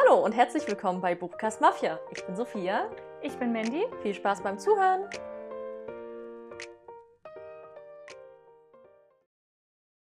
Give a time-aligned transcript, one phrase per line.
[0.00, 1.98] Hallo und herzlich willkommen bei Buchcast Mafia.
[2.12, 2.88] Ich bin Sophia.
[3.20, 3.84] Ich bin Mandy.
[4.02, 5.08] Viel Spaß beim Zuhören.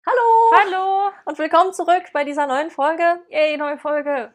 [0.07, 1.11] Hallo Hallo.
[1.25, 3.21] und willkommen zurück bei dieser neuen Folge.
[3.29, 4.31] Yay, neue Folge.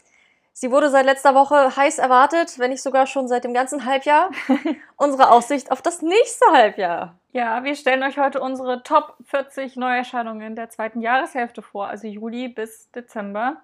[0.52, 4.30] Sie wurde seit letzter Woche heiß erwartet, wenn nicht sogar schon seit dem ganzen Halbjahr.
[4.96, 7.18] Unsere Aussicht auf das nächste Halbjahr.
[7.32, 12.48] Ja, wir stellen euch heute unsere Top 40 Neuerscheinungen der zweiten Jahreshälfte vor, also Juli
[12.48, 13.62] bis Dezember.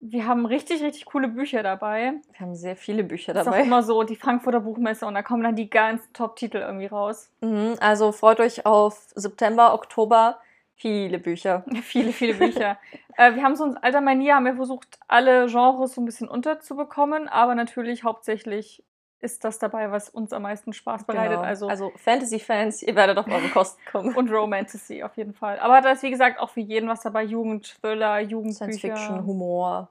[0.00, 2.14] Wir haben richtig, richtig coole Bücher dabei.
[2.32, 3.66] Wir haben sehr viele Bücher Das ist auch dabei.
[3.66, 7.30] immer so, die Frankfurter Buchmesse und da kommen dann die ganzen Top-Titel irgendwie raus.
[7.40, 10.38] Mhm, also freut euch auf September, Oktober.
[10.76, 11.64] Viele Bücher.
[11.82, 12.78] Viele, viele Bücher.
[13.16, 16.28] äh, wir haben so in alter Manier, haben wir versucht, alle Genres so ein bisschen
[16.28, 18.84] unterzubekommen, aber natürlich hauptsächlich
[19.20, 21.36] ist das dabei, was uns am meisten Spaß bereitet.
[21.36, 21.42] Genau.
[21.42, 24.14] Also, also Fantasy-Fans, ihr werdet auf eure Kosten kommen.
[24.14, 25.58] und Romantasy auf jeden Fall.
[25.58, 27.24] Aber da ist, wie gesagt, auch für jeden was dabei.
[27.24, 29.88] Jugend, Thriller, Jugendbücher, Science Fiction, Humor,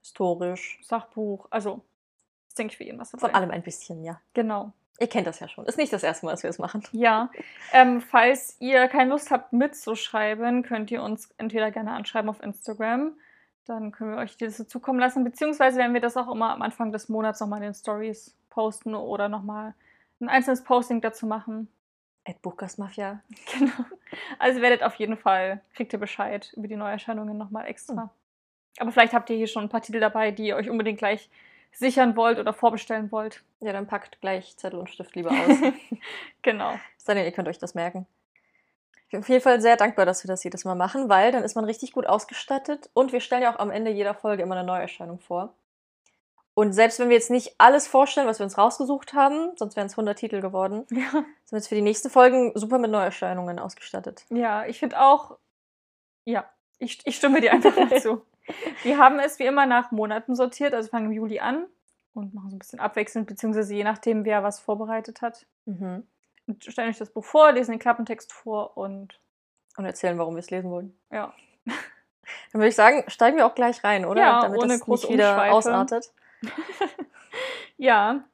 [0.00, 0.80] historisch.
[0.82, 1.46] Sachbuch.
[1.50, 1.82] Also,
[2.48, 3.28] ist, denke ich, für jeden was dabei.
[3.28, 4.20] Von allem ein bisschen, ja.
[4.32, 4.72] Genau.
[5.00, 5.66] Ihr kennt das ja schon.
[5.66, 6.82] Ist nicht das erste Mal, dass wir das machen.
[6.92, 7.30] Ja.
[7.72, 13.16] Ähm, falls ihr keine Lust habt mitzuschreiben, könnt ihr uns entweder gerne anschreiben auf Instagram.
[13.66, 15.24] Dann können wir euch Liste zukommen lassen.
[15.24, 18.94] Beziehungsweise werden wir das auch immer am Anfang des Monats nochmal in den Stories posten
[18.94, 19.74] oder nochmal
[20.20, 21.68] ein einzelnes Posting dazu machen.
[22.24, 23.20] Ed Buchgas Mafia.
[23.58, 23.84] Genau.
[24.38, 28.10] Also werdet auf jeden Fall, kriegt ihr Bescheid über die Neuerscheinungen nochmal extra.
[28.78, 31.28] Aber vielleicht habt ihr hier schon ein paar Titel dabei, die ihr euch unbedingt gleich
[31.72, 33.42] sichern wollt oder vorbestellen wollt.
[33.60, 35.58] Ja, dann packt gleich Zettel und Stift lieber aus.
[36.42, 36.78] Genau.
[36.98, 38.06] Sei denn, ihr könnt euch das merken.
[39.06, 41.42] Ich bin auf jeden Fall sehr dankbar, dass wir das jedes Mal machen, weil dann
[41.42, 44.56] ist man richtig gut ausgestattet und wir stellen ja auch am Ende jeder Folge immer
[44.56, 45.54] eine Neuerscheinung vor.
[46.56, 49.86] Und selbst wenn wir jetzt nicht alles vorstellen, was wir uns rausgesucht haben, sonst wären
[49.88, 53.58] es 100 Titel geworden, Ja, sind wir jetzt für die nächsten Folgen super mit Neuerscheinungen
[53.58, 54.24] ausgestattet.
[54.30, 55.36] ja ich finde auch,
[56.24, 58.24] ja, ich, ich stimme dir einfach zu.
[58.82, 61.66] Wir haben es wie immer nach Monaten sortiert, also fangen im Juli an
[62.12, 65.46] und machen so ein bisschen abwechselnd, beziehungsweise je nachdem, wer was vorbereitet hat.
[65.64, 66.06] Mhm.
[66.46, 69.18] Und stellen euch das Buch vor, lesen den Klappentext vor und
[69.76, 70.96] Und erzählen, warum wir es lesen wollen.
[71.10, 71.32] ja,
[71.64, 71.74] Dann
[72.60, 74.20] würde ich sagen, steigen wir auch gleich rein, oder?
[74.20, 75.54] Ja, Damit ohne das große nicht wieder Umschweife.
[75.54, 76.12] ausartet.
[77.76, 78.24] Ja,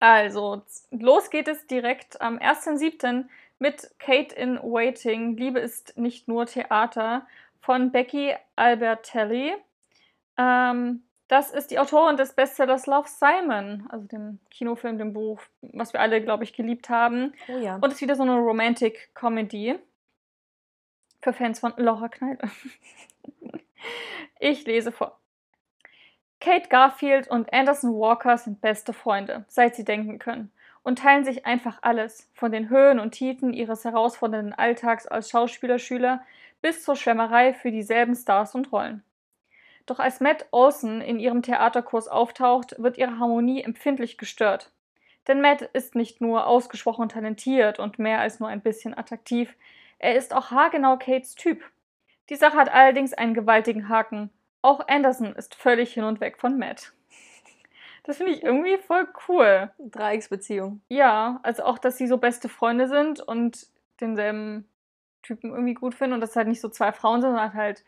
[0.00, 3.24] also los geht es direkt am 1.7.
[3.58, 5.36] mit Kate in Waiting.
[5.36, 7.26] Liebe ist nicht nur Theater
[7.60, 9.54] von Becky Albertelli.
[10.36, 15.92] Ähm, das ist die Autorin des Bestsellers Love Simon, also dem Kinofilm, dem Buch, was
[15.92, 17.34] wir alle, glaube ich, geliebt haben.
[17.48, 17.76] Oh ja.
[17.76, 19.78] Und ist wieder so eine Romantic Comedy
[21.20, 22.48] für Fans von Laura Kneipe.
[24.40, 25.18] ich lese vor.
[26.40, 31.46] Kate Garfield und Anderson Walker sind beste Freunde, seit sie denken können, und teilen sich
[31.46, 36.24] einfach alles, von den Höhen und Tiefen ihres herausfordernden Alltags als Schauspielerschüler
[36.62, 39.02] bis zur Schwärmerei für dieselben Stars und Rollen.
[39.86, 44.70] Doch als Matt Olson in ihrem Theaterkurs auftaucht, wird ihre Harmonie empfindlich gestört.
[45.26, 49.54] Denn Matt ist nicht nur ausgesprochen talentiert und mehr als nur ein bisschen attraktiv,
[49.98, 51.62] er ist auch haargenau Kates Typ.
[52.30, 54.30] Die Sache hat allerdings einen gewaltigen Haken.
[54.62, 56.92] Auch Anderson ist völlig hin und weg von Matt.
[58.04, 59.70] Das finde ich irgendwie voll cool.
[59.78, 60.80] Dreiecksbeziehung.
[60.88, 63.66] Ja, also auch, dass sie so beste Freunde sind und
[64.00, 64.66] denselben
[65.22, 67.84] Typen irgendwie gut finden und dass halt nicht so zwei Frauen sind, sondern halt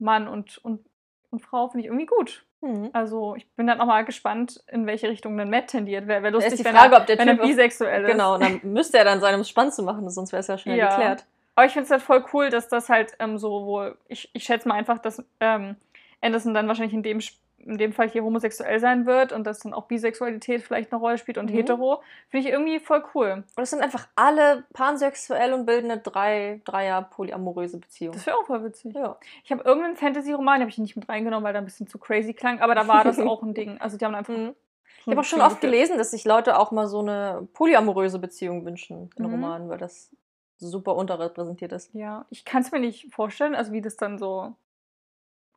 [0.00, 0.84] Mann und, und,
[1.30, 2.44] und Frau finde ich irgendwie gut.
[2.62, 2.90] Mhm.
[2.92, 6.08] Also ich bin dann auch mal gespannt, in welche Richtung dann Matt tendiert.
[6.08, 8.10] Wäre wär lustig, ist die wenn, Frage, er, ob der wenn er Typ bisexuell ist.
[8.10, 10.48] Genau, und dann müsste er dann sein, um es spannend zu machen, sonst wäre es
[10.48, 10.88] ja schnell Ja.
[10.88, 11.26] geklärt.
[11.54, 14.42] Aber ich finde es halt voll cool, dass das halt ähm, so wohl, ich, ich
[14.42, 15.76] schätze mal einfach, dass ähm,
[16.24, 17.20] Anderson dann wahrscheinlich in dem,
[17.58, 21.18] in dem Fall hier homosexuell sein wird und dass dann auch Bisexualität vielleicht eine Rolle
[21.18, 21.54] spielt und Mhm.
[21.54, 22.02] hetero.
[22.28, 23.44] Finde ich irgendwie voll cool.
[23.56, 28.12] Und es sind einfach alle pansexuell und bilden eine drei, Dreier polyamoröse Beziehung.
[28.14, 28.94] Das wäre auch voll witzig.
[28.94, 29.16] Ja.
[29.44, 31.98] Ich habe irgendeinen Fantasy-Roman, den habe ich nicht mit reingenommen, weil der ein bisschen zu
[31.98, 33.78] crazy klang, aber da war das auch ein Ding.
[33.80, 34.34] Also die haben einfach.
[34.36, 34.54] Mhm.
[35.00, 38.64] Ich habe auch schon oft gelesen, dass sich Leute auch mal so eine polyamoröse Beziehung
[38.64, 39.30] wünschen in Mhm.
[39.32, 40.10] Romanen, weil das
[40.56, 41.92] super unterrepräsentiert ist.
[41.92, 44.54] Ja, ich kann es mir nicht vorstellen, also wie das dann so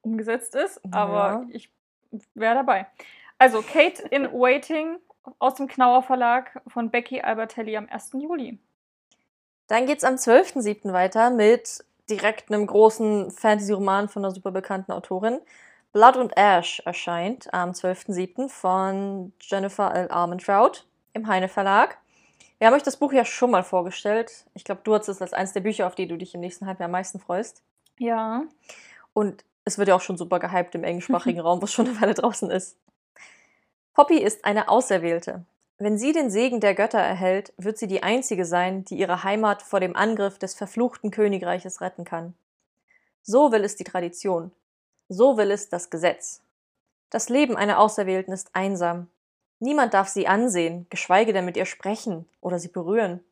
[0.01, 1.45] umgesetzt ist, aber Ja.
[1.49, 1.69] ich
[2.33, 2.87] wäre dabei.
[3.37, 4.97] Also Kate in Waiting
[5.39, 8.11] aus dem Knauer Verlag von Becky Albertelli am 1.
[8.13, 8.57] Juli.
[9.67, 10.93] Dann geht's am 12.07.
[10.93, 15.39] weiter mit direkt einem großen Fantasy-Roman von einer super bekannten Autorin.
[15.91, 18.47] Blood and Ash erscheint am 12.07.
[18.49, 20.09] von Jennifer L.
[20.09, 21.97] Armentrout im Heine Verlag.
[22.59, 24.45] Wir haben euch das Buch ja schon mal vorgestellt.
[24.53, 26.65] Ich glaube, du hast es als eines der Bücher, auf die du dich im nächsten
[26.65, 27.61] Halbjahr am meisten freust.
[27.99, 28.43] Ja.
[29.13, 32.13] Und es wird ja auch schon super gehypt im englischsprachigen Raum, was schon eine Weile
[32.13, 32.77] draußen ist.
[33.93, 35.45] Poppy ist eine Auserwählte.
[35.77, 39.61] Wenn sie den Segen der Götter erhält, wird sie die einzige sein, die ihre Heimat
[39.61, 42.33] vor dem Angriff des verfluchten Königreiches retten kann.
[43.21, 44.51] So will es die Tradition.
[45.09, 46.41] So will es das Gesetz.
[47.09, 49.07] Das Leben einer Auserwählten ist einsam.
[49.59, 53.23] Niemand darf sie ansehen, geschweige denn mit ihr sprechen oder sie berühren.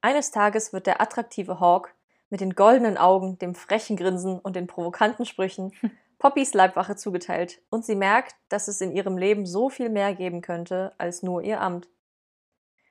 [0.00, 1.92] Eines Tages wird der attraktive Hawk
[2.30, 5.72] mit den goldenen Augen, dem frechen Grinsen und den provokanten Sprüchen
[6.18, 10.40] Poppys Leibwache zugeteilt und sie merkt, dass es in ihrem Leben so viel mehr geben
[10.40, 11.88] könnte als nur ihr Amt.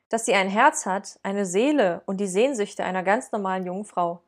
[0.10, 4.22] Dass sie ein Herz hat, eine Seele und die Sehnsüchte einer ganz normalen jungen Frau.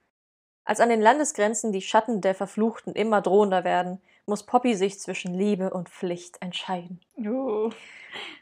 [0.66, 5.34] Als an den Landesgrenzen die Schatten der Verfluchten immer drohender werden, muss Poppy sich zwischen
[5.34, 7.00] Liebe und Pflicht entscheiden.
[7.18, 7.72] Uh.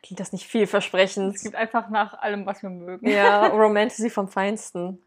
[0.02, 1.36] Klingt das nicht vielversprechend?
[1.36, 3.08] Es gibt einfach nach allem, was wir mögen.
[3.08, 5.02] Ja, Romantasy vom Feinsten.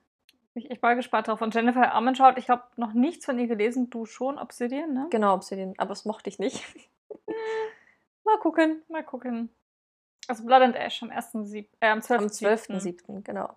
[0.61, 1.41] Ich, ich war gespannt drauf.
[1.41, 3.89] Und Jennifer Armentrout, ich habe noch nichts von ihr gelesen.
[3.89, 5.07] Du schon, Obsidian, ne?
[5.11, 5.75] Genau, Obsidian.
[5.79, 6.63] Aber das mochte ich nicht.
[8.25, 8.83] Mal gucken.
[8.89, 9.49] Mal gucken.
[10.29, 11.67] Also Blood and Ash am 1.7.
[11.81, 12.47] Äh, am 12.7.
[12.73, 13.57] Am 12.07., genau.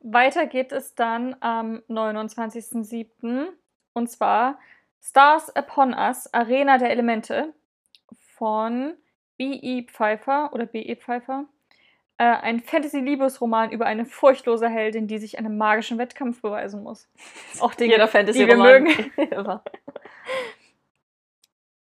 [0.00, 3.48] Weiter geht es dann am 29.07.
[3.94, 4.58] Und zwar
[5.00, 7.54] Stars Upon Us, Arena der Elemente
[8.36, 8.94] von
[9.38, 9.84] B.E.
[9.84, 10.96] Pfeiffer oder B.E.
[10.96, 11.46] Pfeiffer.
[12.18, 17.08] Äh, ein Fantasy-Liebesroman über eine furchtlose Heldin, die sich einem magischen Wettkampf beweisen muss.
[17.60, 18.88] Auch Dinge, Jeder Fantasy die wir mögen.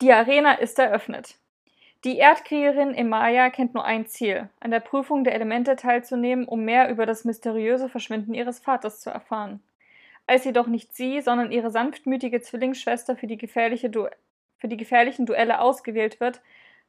[0.01, 1.37] die Arena ist eröffnet.
[2.05, 6.91] Die Erdkriegerin Emaya kennt nur ein Ziel, an der Prüfung der Elemente teilzunehmen, um mehr
[6.91, 9.63] über das mysteriöse Verschwinden ihres Vaters zu erfahren.
[10.27, 15.61] Als jedoch nicht sie, sondern ihre sanftmütige Zwillingsschwester für die, gefährliche für die gefährlichen Duelle
[15.61, 16.41] ausgewählt wird,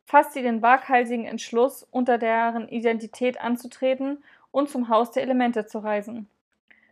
[0.05, 5.79] fasst sie den waghalsigen Entschluss, unter deren Identität anzutreten und zum Haus der Elemente zu
[5.79, 6.29] reisen.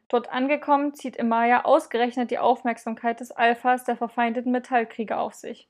[0.09, 5.67] Dort angekommen, zieht Emaya ausgerechnet die Aufmerksamkeit des Alphas der verfeindeten Metallkrieger auf sich.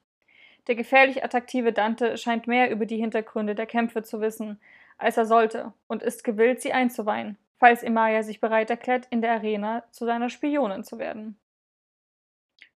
[0.68, 4.60] Der gefährlich attraktive Dante scheint mehr über die Hintergründe der Kämpfe zu wissen,
[4.98, 9.34] als er sollte, und ist gewillt, sie einzuweihen, falls Emaya sich bereit erklärt, in der
[9.34, 11.38] Arena zu seiner Spionin zu werden.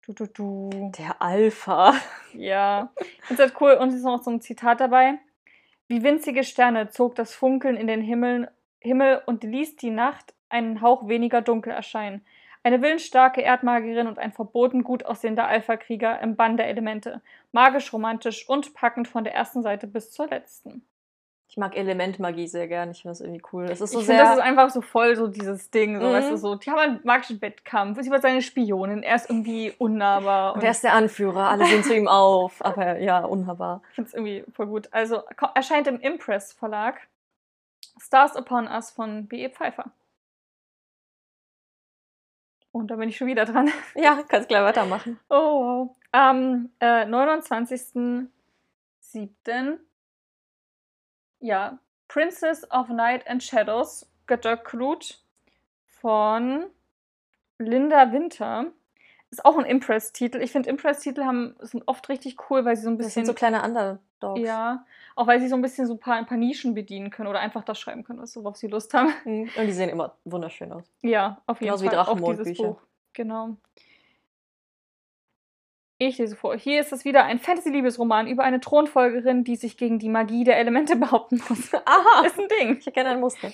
[0.07, 0.71] Du, du, du.
[0.99, 1.95] Der Alpha.
[2.35, 2.93] Ja.
[3.37, 3.75] Das cool.
[3.75, 5.19] Und es ist noch so ein Zitat dabei.
[5.87, 10.81] Wie winzige Sterne zog das Funkeln in den Himmel, Himmel und ließ die Nacht einen
[10.81, 12.25] Hauch weniger dunkel erscheinen.
[12.65, 17.21] Eine willensstarke Erdmagierin und ein verboten gut aussehender Alpha-Krieger im Bann der Elemente.
[17.53, 20.83] Magisch, romantisch und packend von der ersten Seite bis zur letzten.
[21.55, 22.91] Ich mag Elementmagie sehr gern.
[22.91, 23.67] Ich finde das irgendwie cool.
[23.67, 24.19] Das ist so ich sehr.
[24.19, 26.01] das ist einfach so voll so dieses Ding.
[26.01, 26.13] So, mhm.
[26.13, 28.03] weißt du, so, die haben einen magischen Wettkampf.
[28.03, 29.05] Sie wird seine Spionin.
[29.05, 30.57] Er ist irgendwie unnahbar.
[30.57, 31.51] Und, er ist der Anführer.
[31.51, 32.55] Alle sind zu ihm auf.
[32.65, 33.83] Aber ja, unnahbar.
[33.91, 34.89] Ich finde es irgendwie voll gut.
[34.91, 35.23] Also
[35.55, 37.07] erscheint im Impress Verlag
[38.01, 39.49] Stars Upon Us von B.E.
[39.49, 39.93] Pfeiffer.
[42.73, 43.71] Und da bin ich schon wieder dran.
[43.95, 45.21] Ja, kannst gleich weitermachen.
[45.29, 45.97] Oh, wow.
[46.11, 49.79] Am äh, 29.07
[51.45, 55.23] ja, Princess of Night and Shadows, Götterklut
[55.87, 56.65] von
[57.59, 58.67] Linda Winter.
[59.31, 60.41] Ist auch ein Impress-Titel.
[60.41, 63.09] Ich finde, Impress-Titel sind oft richtig cool, weil sie so ein bisschen.
[63.09, 64.41] Das sind so kleine Underdogs.
[64.41, 64.87] Ja,
[65.17, 67.41] auch weil sie so ein bisschen so ein paar, ein paar Nischen bedienen können oder
[67.41, 69.13] einfach das schreiben können, was, worauf sie Lust haben.
[69.25, 69.51] Mhm.
[69.57, 70.91] Und die sehen immer wunderschön aus.
[71.03, 71.91] Ja, auf jeden Genauso Fall.
[71.91, 72.77] Genauso wie Drachenmond-Bücher.
[73.13, 73.57] Genau.
[76.09, 76.55] Ich lese vor.
[76.57, 80.59] Hier ist es wieder ein Fantasy-Liebesroman über eine Thronfolgerin, die sich gegen die Magie der
[80.59, 81.73] Elemente behaupten muss.
[81.73, 82.23] Aha!
[82.27, 82.77] Ist ein Ding.
[82.79, 83.51] Ich erkenne ein Muster.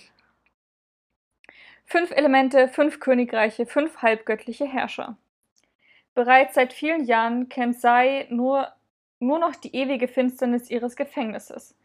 [1.87, 5.17] Fünf Elemente, fünf Königreiche, fünf halbgöttliche Herrscher.
[6.15, 8.73] Bereits seit vielen Jahren kennt Sai nur,
[9.21, 11.77] nur noch die ewige Finsternis ihres Gefängnisses.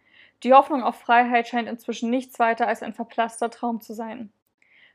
[0.42, 4.32] Die Hoffnung auf Freiheit scheint inzwischen nichts weiter als ein verblasster Traum zu sein.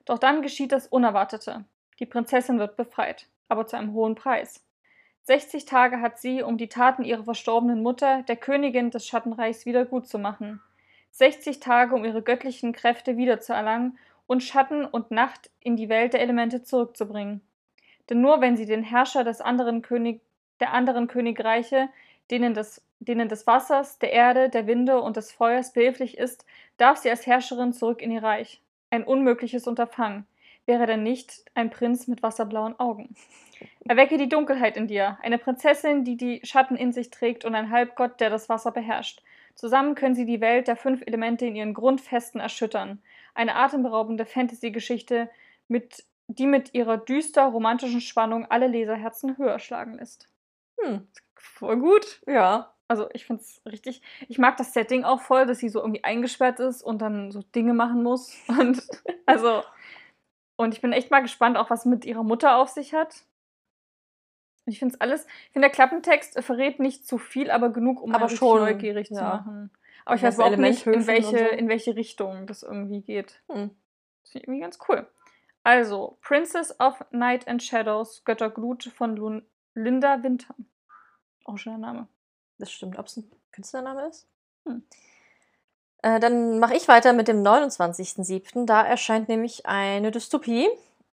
[0.05, 1.65] Doch dann geschieht das Unerwartete.
[2.01, 4.65] Die Prinzessin wird befreit, aber zu einem hohen Preis.
[5.31, 10.61] 60 Tage hat sie, um die Taten ihrer verstorbenen Mutter, der Königin des Schattenreichs, wiedergutzumachen.
[11.13, 13.97] 60 Tage, um ihre göttlichen Kräfte wiederzuerlangen
[14.27, 17.43] und Schatten und Nacht in die Welt der Elemente zurückzubringen.
[18.09, 20.21] Denn nur wenn sie den Herrscher des anderen König,
[20.59, 21.89] der anderen Königreiche,
[22.33, 26.45] denen des, denen des Wassers, der Erde, der Winde und des Feuers behilflich ist,
[26.77, 28.61] darf sie als Herrscherin zurück in ihr Reich.
[28.91, 30.27] Ein unmögliches Unterfangen.
[30.71, 33.17] Wäre denn nicht ein Prinz mit wasserblauen Augen?
[33.89, 37.73] Erwecke die Dunkelheit in dir, eine Prinzessin, die die Schatten in sich trägt und ein
[37.73, 39.21] Halbgott, der das Wasser beherrscht.
[39.57, 43.03] Zusammen können sie die Welt der fünf Elemente in ihren Grundfesten erschüttern.
[43.35, 45.29] Eine atemberaubende Fantasy-Geschichte,
[45.67, 50.29] mit, die mit ihrer düster romantischen Spannung alle Leserherzen höher schlagen lässt.
[50.81, 52.23] Hm, voll gut.
[52.29, 52.73] Ja.
[52.87, 54.03] Also ich finde es richtig.
[54.29, 57.43] Ich mag das Setting auch voll, dass sie so irgendwie eingesperrt ist und dann so
[57.57, 58.37] Dinge machen muss.
[58.49, 58.87] Und
[59.27, 59.65] also.
[60.61, 63.25] Und ich bin echt mal gespannt, auch was mit ihrer Mutter auf sich hat.
[64.67, 68.15] Ich finde es alles, ich finde der Klappentext verrät nicht zu viel, aber genug, um
[68.15, 69.17] aber schon neugierig ja.
[69.17, 69.71] zu machen.
[70.05, 71.57] Aber ich weiß überhaupt nicht, in welche, so.
[71.57, 73.41] in welche Richtung das irgendwie geht.
[73.49, 73.71] Hm.
[74.21, 75.07] Das finde ich irgendwie ganz cool.
[75.63, 80.55] Also, Princess of Night and Shadows, Götterglut von Lun Linda Winter.
[81.45, 82.07] Auch schöner Name.
[82.59, 82.99] Das stimmt.
[82.99, 84.29] Ob es ein Künstlername ist?
[84.67, 84.83] Hm.
[86.03, 88.67] Äh, dann mache ich weiter mit dem 29.07.
[88.67, 90.69] Da erscheint nämlich eine Dystopie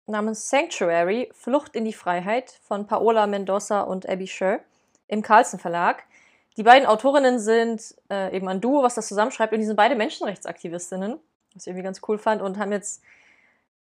[0.06, 4.60] namens Sanctuary, Flucht in die Freiheit von Paola Mendoza und Abby Sher
[5.08, 6.04] im Carlsen Verlag.
[6.58, 9.96] Die beiden Autorinnen sind äh, eben ein Duo, was das zusammenschreibt, und die sind beide
[9.96, 11.20] Menschenrechtsaktivistinnen,
[11.54, 13.02] was ich irgendwie ganz cool fand, und haben jetzt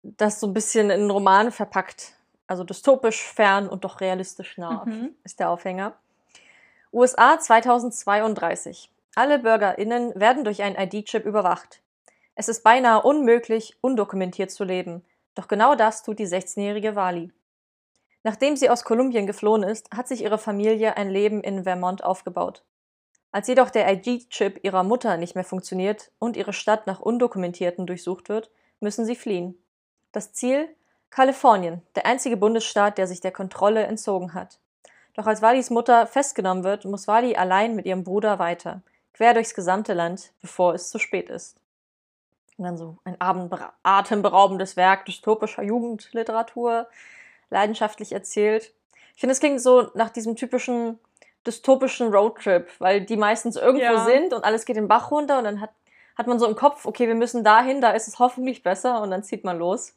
[0.03, 2.13] das so ein bisschen in einen Roman verpackt.
[2.48, 5.15] Also dystopisch, fern und doch realistisch nah Mhm.
[5.24, 5.93] ist der Aufhänger.
[6.93, 8.89] USA 2032.
[9.15, 11.81] Alle BürgerInnen werden durch einen ID-Chip überwacht.
[12.35, 15.03] Es ist beinahe unmöglich, undokumentiert zu leben.
[15.35, 17.31] Doch genau das tut die 16-jährige Wali.
[18.23, 22.63] Nachdem sie aus Kolumbien geflohen ist, hat sich ihre Familie ein Leben in Vermont aufgebaut.
[23.33, 28.29] Als jedoch der ID-Chip ihrer Mutter nicht mehr funktioniert und ihre Stadt nach Undokumentierten durchsucht
[28.29, 29.61] wird, müssen sie fliehen.
[30.11, 30.69] Das Ziel?
[31.09, 34.59] Kalifornien, der einzige Bundesstaat, der sich der Kontrolle entzogen hat.
[35.13, 38.81] Doch als Walis Mutter festgenommen wird, muss Wali allein mit ihrem Bruder weiter,
[39.13, 41.57] quer durchs gesamte Land, bevor es zu spät ist.
[42.57, 43.17] Und dann so ein
[43.83, 46.87] atemberaubendes Werk dystopischer Jugendliteratur,
[47.49, 48.73] leidenschaftlich erzählt.
[49.15, 50.99] Ich finde, es klingt so nach diesem typischen
[51.45, 54.05] dystopischen Roadtrip, weil die meistens irgendwo Ja.
[54.05, 55.71] sind und alles geht den Bach runter und dann hat,
[56.15, 59.09] hat man so im Kopf, okay, wir müssen dahin, da ist es hoffentlich besser und
[59.11, 59.95] dann zieht man los.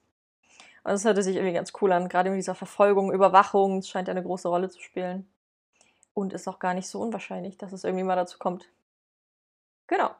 [0.84, 4.08] Und das hörte sich irgendwie ganz cool an, gerade mit dieser Verfolgung, Überwachung, es scheint
[4.08, 5.28] eine große Rolle zu spielen.
[6.14, 8.68] Und ist auch gar nicht so unwahrscheinlich, dass es irgendwie mal dazu kommt.
[9.86, 10.14] Genau.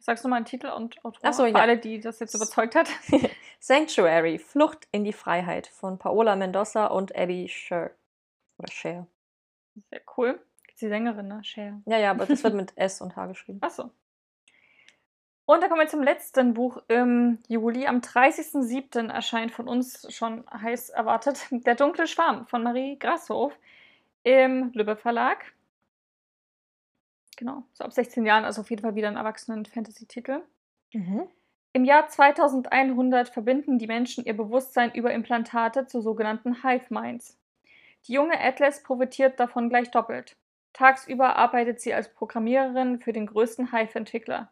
[0.00, 1.54] Sagst du mal einen Titel und Autor Ach so, für ja.
[1.54, 2.88] alle, die das jetzt überzeugt hat?
[3.58, 7.90] Sanctuary, Flucht in die Freiheit von Paola Mendoza und Abby Sher.
[8.58, 9.06] Oder Cher.
[9.90, 10.38] Sehr cool.
[10.80, 11.42] Die Sängerin, ne?
[11.42, 11.80] Cher.
[11.86, 13.60] Ja, ja, aber das wird mit S und H geschrieben.
[13.62, 13.90] Achso.
[15.46, 17.86] Und dann kommen wir zum letzten Buch im Juli.
[17.86, 19.10] Am 30.07.
[19.10, 23.58] erscheint von uns schon heiß erwartet Der dunkle Schwarm von Marie Grashof
[24.22, 25.52] im Lübbe Verlag.
[27.44, 30.40] Genau, so ab 16 Jahren, also auf jeden Fall wieder ein Erwachsenen-Fantasy-Titel.
[30.94, 31.28] Mhm.
[31.74, 37.38] Im Jahr 2100 verbinden die Menschen ihr Bewusstsein über Implantate zu sogenannten Hive Minds.
[38.06, 40.38] Die junge Atlas profitiert davon gleich doppelt.
[40.72, 44.50] Tagsüber arbeitet sie als Programmiererin für den größten Hive-Entwickler.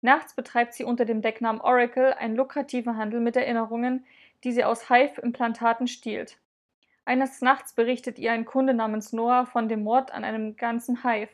[0.00, 4.06] Nachts betreibt sie unter dem Decknamen Oracle einen lukrativen Handel mit Erinnerungen,
[4.44, 6.38] die sie aus Hive-Implantaten stiehlt.
[7.04, 11.30] Eines Nachts berichtet ihr ein Kunde namens Noah von dem Mord an einem ganzen Hive.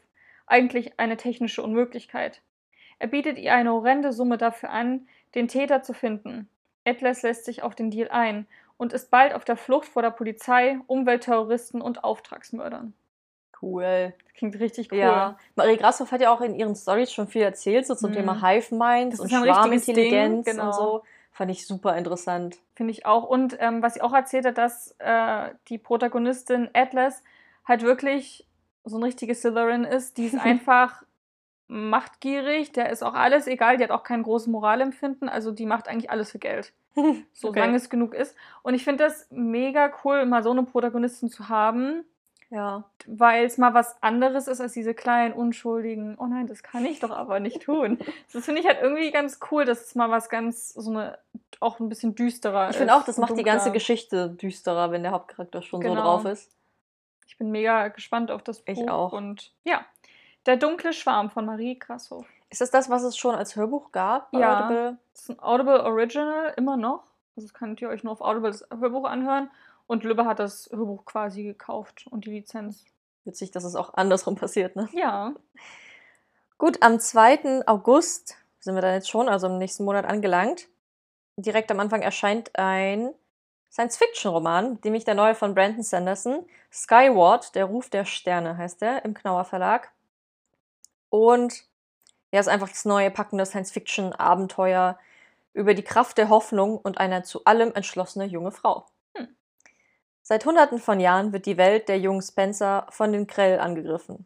[0.46, 2.40] Eigentlich eine technische Unmöglichkeit.
[2.98, 6.48] Er bietet ihr eine horrende Summe dafür an, den Täter zu finden.
[6.84, 8.46] Atlas lässt sich auf den Deal ein
[8.76, 12.92] und ist bald auf der Flucht vor der Polizei, Umweltterroristen und Auftragsmördern.
[13.60, 14.12] Cool.
[14.36, 14.98] Klingt richtig cool.
[14.98, 15.38] Ja.
[15.54, 18.14] Marie Grashoff hat ja auch in ihren Stories schon viel erzählt, so zum Mhm.
[18.14, 20.66] Thema Hive Minds Das und Schwarmintelligenz Ding, genau.
[20.66, 21.02] und so.
[21.30, 22.58] Fand ich super interessant.
[22.74, 23.24] Finde ich auch.
[23.24, 27.22] Und ähm, was sie auch erzählt hat, dass äh, die Protagonistin Atlas
[27.64, 28.46] halt wirklich
[28.84, 30.16] so ein richtiges Slytherin ist.
[30.18, 31.02] Die ist einfach
[31.68, 35.88] machtgierig, der ist auch alles egal, die hat auch kein großes Moralempfinden, also die macht
[35.88, 36.72] eigentlich alles für Geld.
[37.32, 37.58] So Okay.
[37.60, 38.36] lange es genug ist.
[38.62, 42.04] Und ich finde das mega cool, mal so eine Protagonistin zu haben,
[42.50, 42.84] Ja.
[43.06, 47.00] weil es mal was anderes ist als diese kleinen, unschuldigen, oh nein, das kann ich
[47.00, 47.98] doch aber nicht tun.
[48.32, 51.18] Das finde ich halt irgendwie ganz cool, dass es mal was ganz, so eine,
[51.60, 52.76] auch ein bisschen düsterer Ich ist.
[52.76, 53.72] finde auch, das macht die ganze dunkler.
[53.72, 56.02] Geschichte düsterer, wenn der Hauptcharakter schon so Genau.
[56.02, 56.53] drauf ist.
[57.26, 58.72] Ich bin mega gespannt auf das Buch.
[58.72, 59.12] Ich auch.
[59.12, 59.84] Und ja,
[60.46, 62.26] Der dunkle Schwarm von Marie Grashof.
[62.50, 64.32] Ist das das, was es schon als Hörbuch gab?
[64.32, 64.66] Ja.
[64.66, 64.98] Audible?
[65.12, 67.04] Das ist ein Audible Original, immer noch.
[67.36, 69.50] Also das könnt ihr euch nur auf Audible das Hörbuch anhören.
[69.86, 72.84] Und Lübbe hat das Hörbuch quasi gekauft und die Lizenz.
[73.24, 74.88] Witzig, dass es auch andersrum passiert, ne?
[74.92, 75.34] Ja.
[76.58, 77.66] Gut, am 2.
[77.66, 80.68] August sind wir dann jetzt schon, also im nächsten Monat angelangt.
[81.36, 83.12] Direkt am Anfang erscheint ein
[83.74, 86.46] Science-Fiction-Roman, nämlich der neue von Brandon Sanderson.
[86.72, 89.90] Skyward, der Ruf der Sterne heißt er, im Knauer Verlag.
[91.08, 91.64] Und
[92.30, 94.96] er ist einfach das neue packende Science-Fiction-Abenteuer
[95.54, 98.86] über die Kraft der Hoffnung und eine zu allem entschlossene junge Frau.
[99.16, 99.34] Hm.
[100.22, 104.24] Seit hunderten von Jahren wird die Welt der jungen Spencer von den Krell angegriffen.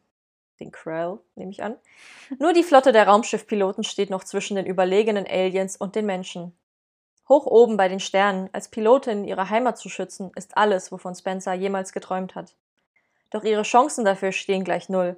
[0.61, 1.79] Den Krell, nehme ich an.
[2.39, 6.55] Nur die Flotte der Raumschiffpiloten steht noch zwischen den überlegenen Aliens und den Menschen.
[7.29, 11.53] Hoch oben bei den Sternen, als Pilotin ihre Heimat zu schützen, ist alles, wovon Spencer
[11.53, 12.55] jemals geträumt hat.
[13.31, 15.17] Doch ihre Chancen dafür stehen gleich null.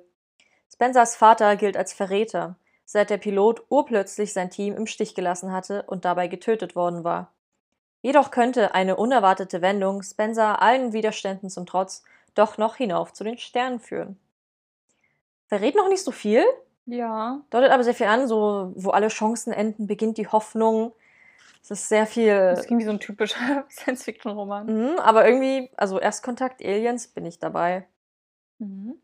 [0.73, 5.85] Spencers Vater gilt als Verräter, seit der Pilot urplötzlich sein Team im Stich gelassen hatte
[5.85, 7.33] und dabei getötet worden war.
[8.03, 12.03] Jedoch könnte eine unerwartete Wendung Spencer allen Widerständen zum Trotz
[12.35, 14.19] doch noch hinauf zu den Sternen führen.
[15.49, 16.45] Verrät noch nicht so viel,
[16.87, 17.41] Ja.
[17.51, 20.93] deutet aber sehr viel an, so wo alle Chancen enden, beginnt die Hoffnung.
[21.63, 22.35] Es ist sehr viel.
[22.35, 24.67] Das klingt wie so ein typischer Science-Fiction-Roman.
[24.67, 27.87] Mhm, aber irgendwie, also Erstkontakt Aliens bin ich dabei.
[28.59, 29.01] Mhm.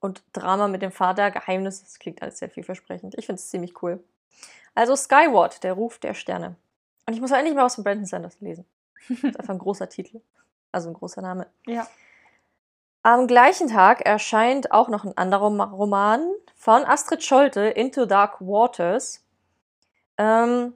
[0.00, 3.14] und Drama mit dem Vater, Geheimnis, das klingt alles sehr vielversprechend.
[3.16, 4.02] Ich finde es ziemlich cool.
[4.74, 6.56] Also Skyward, der Ruf der Sterne.
[7.06, 8.66] Und ich muss endlich mal was von Brandon Sanders lesen.
[9.08, 10.20] Das ist einfach ein großer Titel.
[10.72, 11.46] Also ein großer Name.
[11.66, 11.88] Ja.
[13.02, 19.24] Am gleichen Tag erscheint auch noch ein anderer Roman von Astrid Scholte, Into Dark Waters.
[20.18, 20.74] Ähm,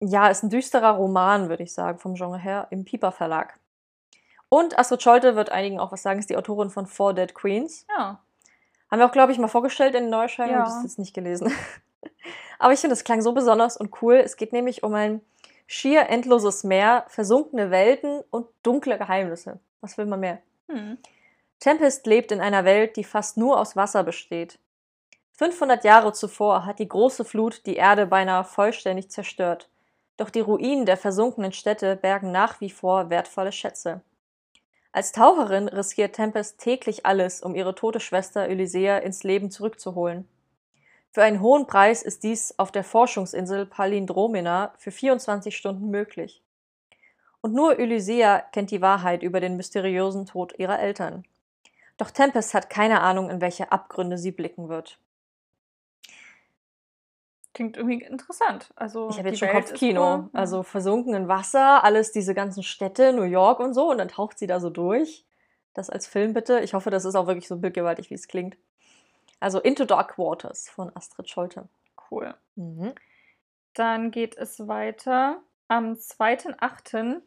[0.00, 3.58] ja, ist ein düsterer Roman, würde ich sagen, vom Genre her, im Piper Verlag.
[4.48, 7.86] Und Astrid Scholte wird einigen auch was sagen, ist die Autorin von Four Dead Queens.
[7.96, 8.20] Ja.
[8.90, 10.58] Haben wir auch, glaube ich, mal vorgestellt in den Neuerscheinungen.
[10.58, 10.64] Ja.
[10.64, 10.70] Ja.
[10.70, 11.52] Das ist jetzt nicht gelesen.
[12.58, 14.16] Aber ich finde, es klang so besonders und cool.
[14.16, 15.20] Es geht nämlich um ein
[15.66, 19.60] schier endloses Meer, versunkene Welten und dunkle Geheimnisse.
[19.80, 20.38] Was will man mehr?
[20.68, 20.98] Hm.
[21.60, 24.58] Tempest lebt in einer Welt, die fast nur aus Wasser besteht.
[25.36, 29.68] 500 Jahre zuvor hat die große Flut die Erde beinahe vollständig zerstört.
[30.20, 34.02] Doch die Ruinen der versunkenen Städte bergen nach wie vor wertvolle Schätze.
[34.92, 40.28] Als Taucherin riskiert Tempest täglich alles, um ihre tote Schwester Elysea ins Leben zurückzuholen.
[41.10, 46.42] Für einen hohen Preis ist dies auf der Forschungsinsel Palindromena für 24 Stunden möglich.
[47.40, 51.24] Und nur Elysea kennt die Wahrheit über den mysteriösen Tod ihrer Eltern.
[51.96, 54.98] Doch Tempest hat keine Ahnung, in welche Abgründe sie blicken wird.
[57.52, 58.70] Klingt irgendwie interessant.
[58.76, 60.28] Also, Ich habe jetzt schon Welt Kopfkino.
[60.32, 64.38] Also versunken in Wasser, alles diese ganzen Städte, New York und so, und dann taucht
[64.38, 65.24] sie da so durch.
[65.74, 66.60] Das als Film bitte.
[66.60, 68.56] Ich hoffe, das ist auch wirklich so bildgewaltig, wie es klingt.
[69.40, 71.68] Also Into Dark Waters von Astrid Scholte.
[72.10, 72.34] cool.
[72.56, 72.92] Mhm.
[73.74, 77.22] Dann geht es weiter am 2.8.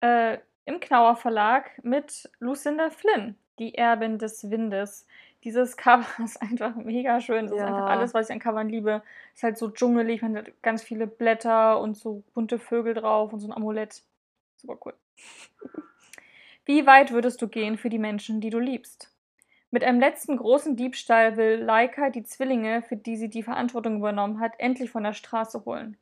[0.00, 5.06] Äh, im Knauer Verlag mit Lucinda Flynn, die Erbin des Windes.
[5.44, 7.46] Dieses Cover ist einfach mega schön.
[7.46, 7.66] Das ist Ja.
[7.66, 9.02] einfach alles, was ich an Covern liebe.
[9.34, 13.40] Ist halt so dschungelig, man hat ganz viele Blätter und so bunte Vögel drauf und
[13.40, 14.02] so ein Amulett.
[14.56, 14.94] Super cool.
[16.64, 19.10] Wie weit würdest du gehen für die Menschen, die du liebst?
[19.70, 24.40] Mit einem letzten großen Diebstahl will Laika die Zwillinge, für die sie die Verantwortung übernommen
[24.40, 25.98] hat, endlich von der Straße holen.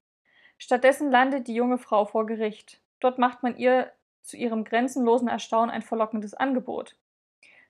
[0.58, 2.80] Stattdessen landet die junge Frau vor Gericht.
[3.00, 3.90] Dort macht man ihr
[4.22, 6.94] zu ihrem grenzenlosen Erstaunen ein verlockendes Angebot.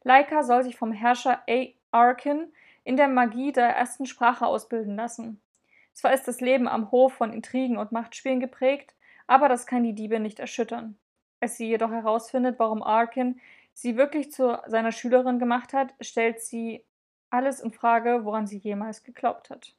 [0.05, 1.67] Laika soll sich vom Herrscher A.
[1.91, 2.53] Arkin
[2.85, 5.41] in der Magie der ersten Sprache ausbilden lassen.
[5.93, 8.95] Zwar ist das Leben am Hof von Intrigen und Machtspielen geprägt,
[9.27, 10.97] aber das kann die Diebe nicht erschüttern.
[11.41, 13.41] Als sie jedoch herausfindet, warum Arkin
[13.75, 16.85] sie wirklich zu seiner Schülerin gemacht hat, stellt sie
[17.31, 19.75] alles in Frage, woran sie jemals geglaubt hat.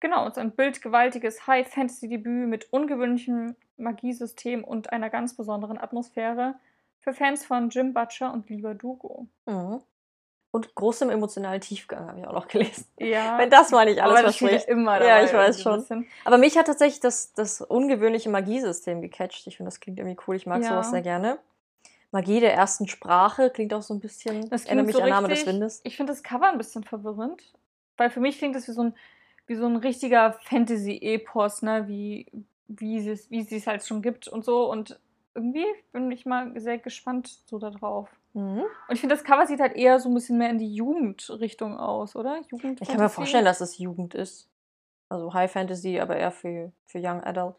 [0.00, 6.56] Genau, es ein bildgewaltiges High-Fantasy-Debüt mit ungewöhnlichem Magiesystem und einer ganz besonderen Atmosphäre
[7.04, 9.28] für Fans von Jim Butcher und Lieber Dugo.
[9.46, 9.80] Mhm.
[10.50, 12.86] Und großem emotionalen Tiefgang habe ich auch noch gelesen.
[12.98, 14.68] Ja, Wenn das mal nicht alles aber ja verspricht.
[14.68, 16.06] immer Ja, dabei ich weiß schon.
[16.24, 19.46] Aber mich hat tatsächlich das, das ungewöhnliche Magiesystem gecatcht.
[19.46, 20.36] Ich finde, das klingt irgendwie cool.
[20.36, 20.68] Ich mag Ja.
[20.70, 21.38] sowas sehr gerne.
[22.12, 24.48] Magie der ersten Sprache klingt auch so ein bisschen.
[24.48, 25.80] Das erinnert mich so an Name des Windes.
[25.82, 27.42] Ich finde das Cover ein bisschen verwirrend,
[27.96, 28.94] weil für mich klingt das wie so ein,
[29.48, 31.88] wie so ein richtiger Fantasy-Epos, ne?
[31.88, 32.26] wie,
[32.68, 34.70] wie sie es wie sie es halt schon gibt und so.
[34.70, 35.00] Und
[35.34, 38.08] irgendwie bin ich mal sehr gespannt so da drauf.
[38.34, 38.62] Mhm.
[38.88, 41.78] Und ich finde, das Cover sieht halt eher so ein bisschen mehr in die Jugendrichtung
[41.78, 42.40] aus, oder?
[42.50, 44.48] Jugend Ich kann mir vorstellen, dass es Jugend ist.
[45.08, 47.56] Also High Fantasy, aber eher für, für Young Adult.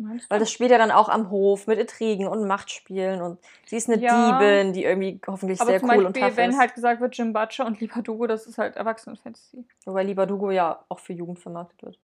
[0.00, 3.76] Meinst Weil das spielt ja dann auch am Hof mit Intrigen und Machtspielen und sie
[3.76, 4.38] ist eine Ja.
[4.38, 6.58] Diebin, die irgendwie hoffentlich sehr cool und Beispiel, tough wenn ist.
[6.58, 9.66] halt gesagt wird, Jim Butcher und Lieber Dugo, das ist halt Erwachsenen-Fantasy.
[9.86, 11.98] Wobei Lieber Dugo ja auch für Jugend vermarktet wird.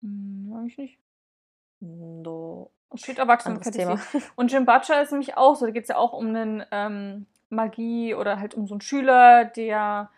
[0.00, 0.98] Hm, eigentlich nicht.
[1.80, 2.70] No.
[3.60, 3.70] Es.
[3.76, 3.98] Thema.
[4.36, 7.26] Und Jim Butcher ist nämlich auch so, da geht es ja auch um einen ähm,
[7.50, 10.10] Magie oder halt um so einen Schüler, der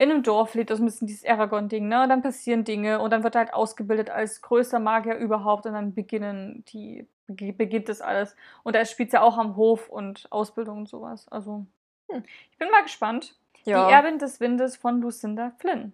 [0.00, 2.02] in einem Dorf lebt, das ist ein bisschen dieses Aragon-Ding, ne?
[2.04, 5.72] Und dann passieren Dinge und dann wird er halt ausgebildet als größter Magier überhaupt und
[5.72, 8.36] dann beginnen die, beg- beginnt das alles.
[8.62, 11.26] Und er spielt ja auch am Hof und Ausbildung und sowas.
[11.30, 11.66] Also,
[12.10, 12.22] Hm.
[12.52, 13.34] ich bin mal gespannt.
[13.64, 13.86] Ja.
[13.88, 15.92] Die Erbin des Windes von Lucinda Flynn.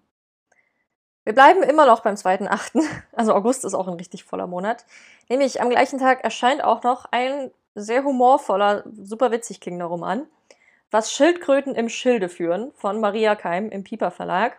[1.25, 2.83] Wir bleiben immer noch beim 2.8.
[3.13, 4.85] Also August ist auch ein richtig voller Monat.
[5.29, 10.27] Nämlich am gleichen Tag erscheint auch noch ein sehr humorvoller, super witzig klingender Roman.
[10.91, 14.59] Was Schildkröten im Schilde führen von Maria Keim im Piper Verlag.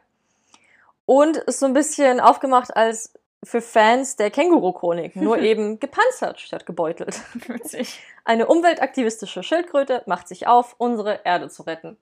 [1.05, 6.65] Und ist so ein bisschen aufgemacht als für Fans der Känguru-Chronik, nur eben gepanzert statt
[6.65, 7.21] gebeutelt.
[7.47, 8.01] Witzig.
[8.23, 11.95] Eine umweltaktivistische Schildkröte macht sich auf, unsere Erde zu retten.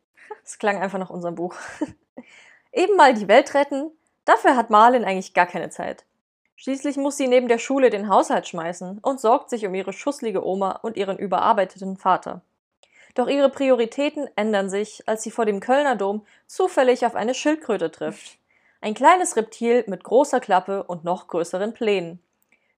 [0.43, 1.55] Das klang einfach nach unserem Buch.
[2.71, 3.91] Eben mal die Welt retten,
[4.25, 6.05] dafür hat Marlin eigentlich gar keine Zeit.
[6.55, 10.45] Schließlich muss sie neben der Schule den Haushalt schmeißen und sorgt sich um ihre schusslige
[10.45, 12.41] Oma und ihren überarbeiteten Vater.
[13.15, 17.91] Doch ihre Prioritäten ändern sich, als sie vor dem Kölner Dom zufällig auf eine Schildkröte
[17.91, 18.37] trifft.
[18.81, 22.19] Ein kleines Reptil mit großer Klappe und noch größeren Plänen.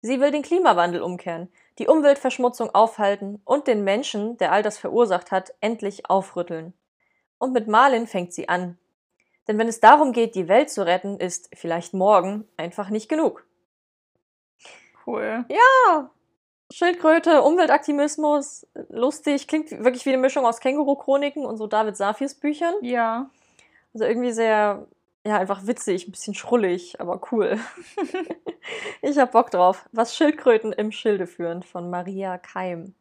[0.02, 5.32] Sie will den Klimawandel umkehren, die Umweltverschmutzung aufhalten und den Menschen, der all das verursacht
[5.32, 6.74] hat, endlich aufrütteln.
[7.38, 8.78] Und mit Marlin fängt sie an.
[9.48, 13.46] Denn wenn es darum geht, die Welt zu retten, ist vielleicht morgen einfach nicht genug.
[15.06, 15.46] Cool.
[15.50, 16.10] Ja,
[16.72, 22.74] Schildkröte, Umweltaktivismus, lustig, klingt wirklich wie eine Mischung aus Känguru-Chroniken und so David Safirs Büchern.
[22.82, 23.30] Ja.
[23.94, 24.88] Also irgendwie sehr,
[25.24, 27.60] ja, einfach witzig, ein bisschen schrullig, aber cool.
[29.04, 29.88] ich hab Bock drauf.
[29.92, 32.96] Was Schildkröten im Schilde führen von Maria Keim.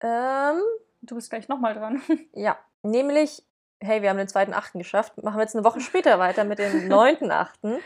[0.00, 0.60] Ähm,
[1.06, 2.02] Du bist gleich nochmal dran.
[2.32, 3.42] ja, nämlich,
[3.80, 5.22] hey, wir haben den zweiten Achten geschafft.
[5.22, 7.78] Machen wir jetzt eine Woche später weiter mit dem neunten Achten.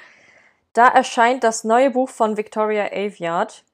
[0.72, 3.64] Da erscheint das neue Buch von Victoria Aveyard.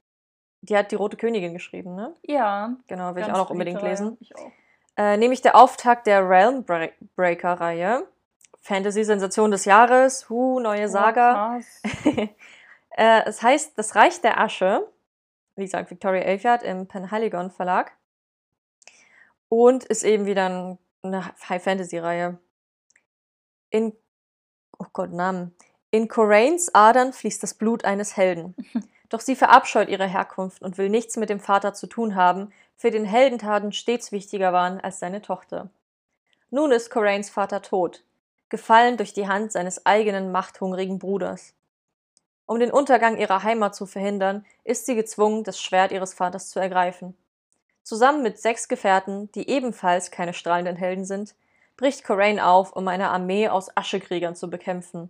[0.63, 2.15] Die hat die Rote Königin geschrieben, ne?
[2.23, 2.75] Ja.
[2.89, 3.91] Genau, will ich auch noch unbedingt Reihe.
[3.91, 4.17] lesen.
[4.21, 4.51] Ich auch.
[4.97, 8.07] Äh, nämlich der Auftakt der Realm Break- Breaker-Reihe.
[8.63, 10.29] Fantasy-Sensation des Jahres.
[10.29, 11.61] Huh, neue Saga.
[12.05, 12.11] Oh,
[12.97, 14.89] äh, es heißt Das Reich der Asche.
[15.55, 17.93] Wie gesagt, Victoria Aveyard im Penhaligon Verlag.
[19.49, 22.39] Und ist eben wieder ein, eine High-Fantasy-Reihe.
[23.71, 23.93] In,
[24.79, 25.55] oh Gott, Namen.
[25.91, 28.55] In Corains Adern fließt das Blut eines Helden.
[29.09, 32.91] Doch sie verabscheut ihre Herkunft und will nichts mit dem Vater zu tun haben, für
[32.91, 35.71] den Heldentaten stets wichtiger waren als seine Tochter.
[36.51, 38.05] Nun ist Corains Vater tot,
[38.49, 41.55] gefallen durch die Hand seines eigenen machthungrigen Bruders.
[42.47, 46.61] Um den Untergang ihrer Heimat zu verhindern, ist sie gezwungen, das Schwert ihres Vaters zu
[46.61, 47.17] ergreifen.
[47.87, 51.37] Zusammen mit sechs Gefährten, die ebenfalls keine strahlenden Helden sind,
[51.77, 55.09] bricht Corain auf, um eine Armee aus Aschekriegern zu bekämpfen.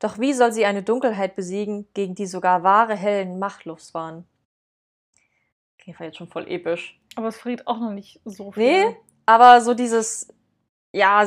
[0.00, 4.28] Doch wie soll sie eine Dunkelheit besiegen, gegen die sogar wahre Helden machtlos waren?
[5.80, 7.00] Okay, war jetzt schon voll episch.
[7.16, 8.90] Aber es friert auch noch nicht so viel.
[8.90, 10.28] Nee, aber so dieses,
[10.92, 11.26] ja,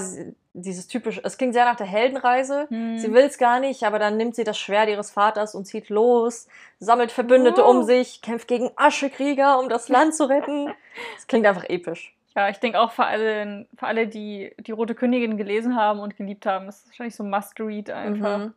[0.61, 2.67] dieses typische, es klingt sehr nach der Heldenreise.
[2.69, 2.97] Hm.
[2.97, 5.89] Sie will es gar nicht, aber dann nimmt sie das Schwert ihres Vaters und zieht
[5.89, 6.47] los,
[6.79, 7.69] sammelt Verbündete Oh.
[7.69, 10.73] um sich, kämpft gegen Aschekrieger, um das Land zu retten.
[11.15, 12.15] Das klingt einfach episch.
[12.35, 16.15] Ja, ich denke auch für alle, für alle, die die Rote Königin gelesen haben und
[16.17, 18.37] geliebt haben, ist es wahrscheinlich so Must-Read einfach.
[18.37, 18.53] Mhm.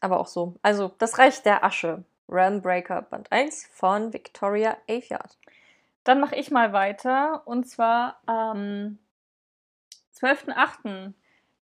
[0.00, 0.54] Aber auch so.
[0.62, 2.04] Also, das Reich der Asche.
[2.28, 5.36] Realmbreaker Band 1 von Victoria Aveyard.
[6.04, 7.42] Dann mache ich mal weiter.
[7.44, 8.98] Und zwar am
[10.20, 11.12] 12.08.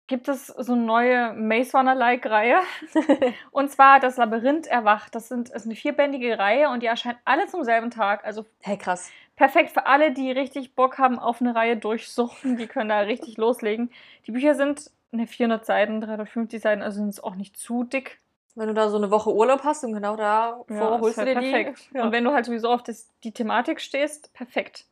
[0.07, 2.59] gibt es so eine neue Maze Runner-like-Reihe.
[3.51, 5.13] Und zwar das Labyrinth erwacht.
[5.15, 8.23] Das, sind, das ist eine vierbändige Reihe und die erscheint alle zum selben Tag.
[8.25, 9.11] Also hey, krass.
[9.35, 12.55] perfekt für alle, die richtig Bock haben auf eine Reihe durchsuchen.
[12.57, 13.91] Die können da richtig loslegen.
[14.25, 18.19] Die Bücher sind ne, 400 Seiten, 350 Seiten, also sind es auch nicht zu dick.
[18.55, 21.21] Wenn du da so eine Woche Urlaub hast und genau da Ja, holst ist du
[21.21, 21.89] halt dir perfekt.
[21.91, 21.97] die.
[21.97, 22.03] Ja.
[22.05, 24.85] Und wenn du halt sowieso auf das, die Thematik stehst, perfekt.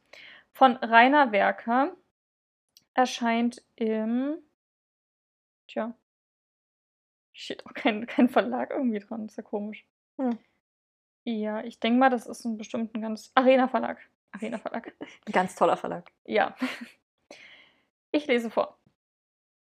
[0.54, 1.92] Von Rainer Werker
[2.96, 4.38] erscheint im.
[5.68, 5.94] Tja.
[7.34, 9.28] Steht auch kein, kein Verlag irgendwie dran.
[9.28, 9.86] Ist ja komisch.
[10.18, 10.40] Hm.
[11.26, 13.32] Ja, ich denke mal, das ist ein bestimmten ganz.
[13.36, 14.00] Arena Verlag.
[14.32, 14.94] Arena Verlag.
[15.26, 16.12] Ein ganz toller Verlag.
[16.26, 16.56] Ja.
[18.12, 18.80] Ich lese vor.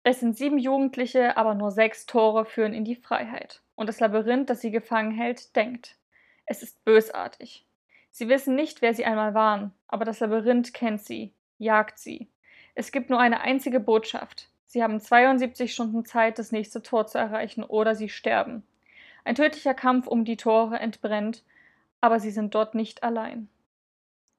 [0.04, 3.64] Es sind sieben Jugendliche, aber nur sechs Tore führen in die Freiheit.
[3.74, 5.98] Und das Labyrinth, das sie gefangen hält, denkt.
[6.46, 7.66] Es ist bösartig.
[8.12, 12.30] Sie wissen nicht, wer sie einmal waren, aber das Labyrinth kennt sie, jagt sie.
[12.76, 14.50] Es gibt nur eine einzige Botschaft.
[14.66, 18.64] Sie haben 72 Stunden Zeit, das nächste Tor zu erreichen, oder sie sterben.
[19.24, 21.44] Ein tödlicher Kampf um die Tore entbrennt,
[22.02, 23.50] aber sie sind dort nicht allein.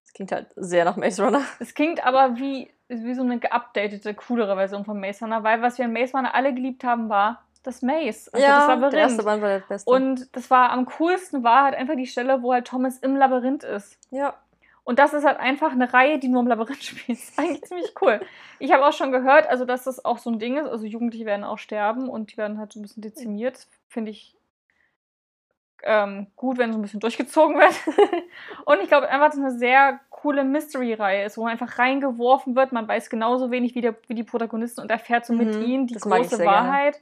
[0.02, 1.42] Das klingt halt sehr nach Maze Runner.
[1.60, 5.78] Es klingt aber wie, wie so eine geupdatete, coolere Version von Maze Runner, weil was
[5.78, 8.92] wir in Maze Runner alle geliebt haben, war das Maze, also das Labyrinth.
[8.92, 9.90] der erste Band war der beste.
[9.90, 13.64] Und das war am coolsten war halt einfach die Stelle, wo halt Thomas im Labyrinth
[13.64, 13.98] ist.
[14.10, 14.34] ja,
[14.84, 17.18] Und das ist halt einfach eine Reihe, die nur im Labyrinth spielt.
[17.18, 18.20] Das ist eigentlich ziemlich cool.
[18.58, 20.68] Ich habe auch schon gehört, also dass das auch so ein Ding ist.
[20.68, 23.66] Also Jugendliche werden auch sterben und die werden halt so ein bisschen dezimiert.
[23.88, 24.36] Finde ich
[25.84, 27.74] ähm, gut, wenn so ein bisschen durchgezogen wird.
[28.66, 32.56] und ich glaube einfach, dass es eine sehr coole Mystery-Reihe ist, wo man einfach reingeworfen
[32.56, 32.72] wird.
[32.72, 35.86] Man weiß genauso wenig wie, der, wie die Protagonisten und erfährt so mit Mhm, ihnen
[35.86, 36.68] die große sehr gerne.
[36.68, 37.00] Wahrheit.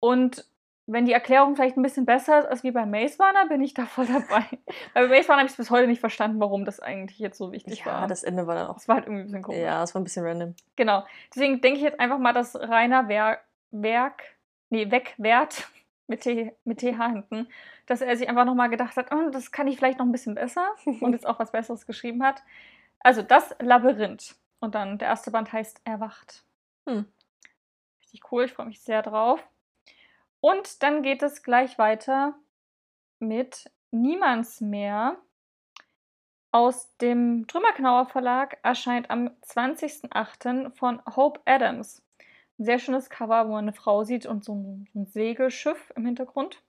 [0.00, 0.44] Und
[0.92, 3.74] wenn die Erklärung vielleicht ein bisschen besser ist als wie bei Maze Runner, bin ich
[3.74, 4.44] da voll dabei.
[4.94, 7.80] Bei Maze Runner habe ich bis heute nicht verstanden, warum das eigentlich jetzt so wichtig
[7.80, 8.06] ja, war.
[8.06, 8.74] das Ende war dann auch.
[8.74, 9.60] Das war halt irgendwie ein bisschen komisch.
[9.60, 10.54] Ja, das war ein bisschen random.
[10.76, 11.04] Genau.
[11.34, 14.22] Deswegen denke ich jetzt einfach mal, dass Rainer Werk, Werk
[14.70, 15.68] nee, Wegwert
[16.06, 17.48] mit, T, mit TH hinten,
[17.86, 20.34] dass er sich einfach nochmal gedacht hat, oh, das kann ich vielleicht noch ein bisschen
[20.34, 22.42] besser und jetzt auch was Besseres geschrieben hat.
[23.00, 24.36] Also das Labyrinth.
[24.62, 26.44] Und dann der erste Band heißt Erwacht.
[26.86, 27.06] Hm.
[28.00, 29.42] Richtig cool, ich freue mich sehr drauf.
[30.40, 32.34] Und dann geht es gleich weiter
[33.18, 35.18] mit Niemandsmeer
[36.52, 40.74] aus dem Trümmerknauer Verlag erscheint am 20.08.
[40.74, 42.02] von Hope Adams.
[42.58, 46.60] Ein sehr schönes Cover, wo man eine Frau sieht und so ein Segelschiff im Hintergrund.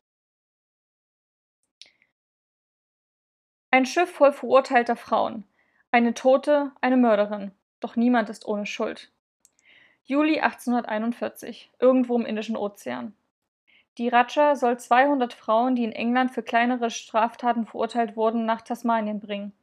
[3.72, 5.46] Ein Schiff voll verurteilter Frauen.
[5.90, 7.52] Eine Tote, eine Mörderin.
[7.80, 9.12] Doch niemand ist ohne Schuld.
[10.04, 13.16] Juli 1841, irgendwo im Indischen Ozean.
[14.02, 19.20] Die Raja soll 200 Frauen, die in England für kleinere Straftaten verurteilt wurden, nach Tasmanien
[19.20, 19.54] bringen.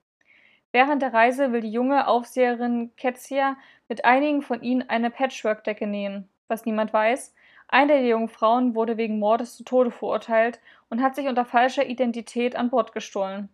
[0.71, 3.57] Während der Reise will die junge Aufseherin Kezia
[3.89, 6.29] mit einigen von ihnen eine Patchwork-Decke nähen.
[6.47, 7.35] Was niemand weiß,
[7.67, 11.87] eine der jungen Frauen wurde wegen Mordes zu Tode verurteilt und hat sich unter falscher
[11.87, 13.49] Identität an Bord gestohlen.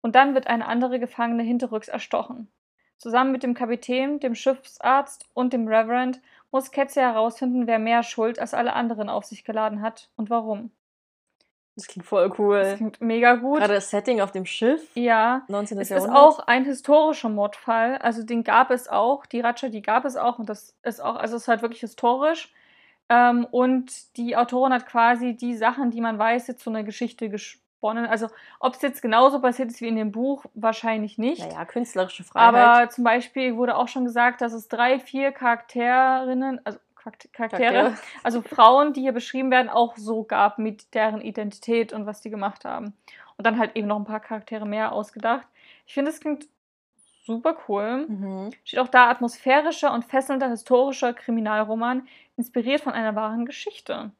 [0.00, 2.48] Und dann wird eine andere Gefangene hinterrücks erstochen.
[2.96, 8.38] Zusammen mit dem Kapitän, dem Schiffsarzt und dem Reverend muss Kezia herausfinden, wer mehr Schuld
[8.38, 10.70] als alle anderen auf sich geladen hat und warum.
[11.78, 12.60] Das klingt voll cool.
[12.60, 13.60] Das klingt mega gut.
[13.60, 14.90] Gerade das Setting auf dem Schiff.
[14.94, 15.78] Ja, 19.
[15.78, 16.16] es ist Jahrhundert.
[16.16, 17.98] auch ein historischer Mordfall.
[17.98, 19.26] Also den gab es auch.
[19.26, 20.40] Die Raja, die gab es auch.
[20.40, 22.52] Und das ist auch, also es ist halt wirklich historisch.
[23.08, 27.30] Ähm, und die Autorin hat quasi die Sachen, die man weiß, jetzt zu einer Geschichte
[27.78, 28.06] gesponnen.
[28.06, 28.28] Also
[28.60, 31.46] ob es jetzt genauso passiert ist wie in dem Buch, wahrscheinlich nicht.
[31.46, 32.54] Naja, künstlerische Freiheit.
[32.54, 37.72] Aber zum Beispiel wurde auch schon gesagt, dass es drei, vier Charakterinnen, also Charakter- Charaktere,
[37.72, 37.98] Charaktere.
[38.24, 42.30] also Frauen, die hier beschrieben werden, auch so gab mit deren Identität und was die
[42.30, 42.94] gemacht haben.
[43.36, 45.46] Und dann halt eben noch ein paar Charaktere mehr ausgedacht.
[45.86, 46.48] Ich finde, es klingt
[47.24, 48.06] super cool.
[48.08, 48.50] Mhm.
[48.64, 54.10] Steht auch da atmosphärischer und fesselnder historischer Kriminalroman, inspiriert von einer wahren Geschichte.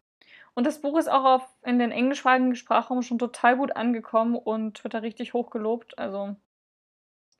[0.54, 4.82] Und das Buch ist auch auf, in den englischsprachigen Sprachraum schon total gut angekommen und
[4.82, 5.98] wird da richtig hoch gelobt.
[5.98, 6.34] Also,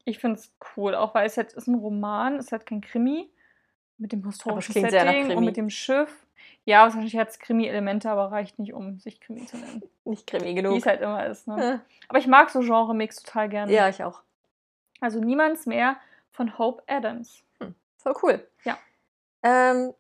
[0.05, 3.29] ich finde es cool, auch weil es halt ist ein Roman, es halt kein Krimi
[3.99, 6.27] mit dem historischen Setting und mit dem Schiff.
[6.65, 9.83] Ja, wahrscheinlich hat es Krimi-Elemente, aber reicht nicht, um sich Krimi zu nennen.
[10.05, 10.79] Nicht Krimi Wie genug.
[10.79, 11.47] es halt immer ist.
[11.49, 11.57] Ne?
[11.59, 11.81] Ja.
[12.09, 13.73] Aber ich mag so Genre-Mix total gerne.
[13.73, 14.23] ja, ich auch.
[15.01, 15.97] Also niemands mehr
[16.31, 17.43] von Hope Adams.
[17.99, 18.49] Voll cool.
[18.65, 18.79] Ja.
[19.43, 19.93] Ähm,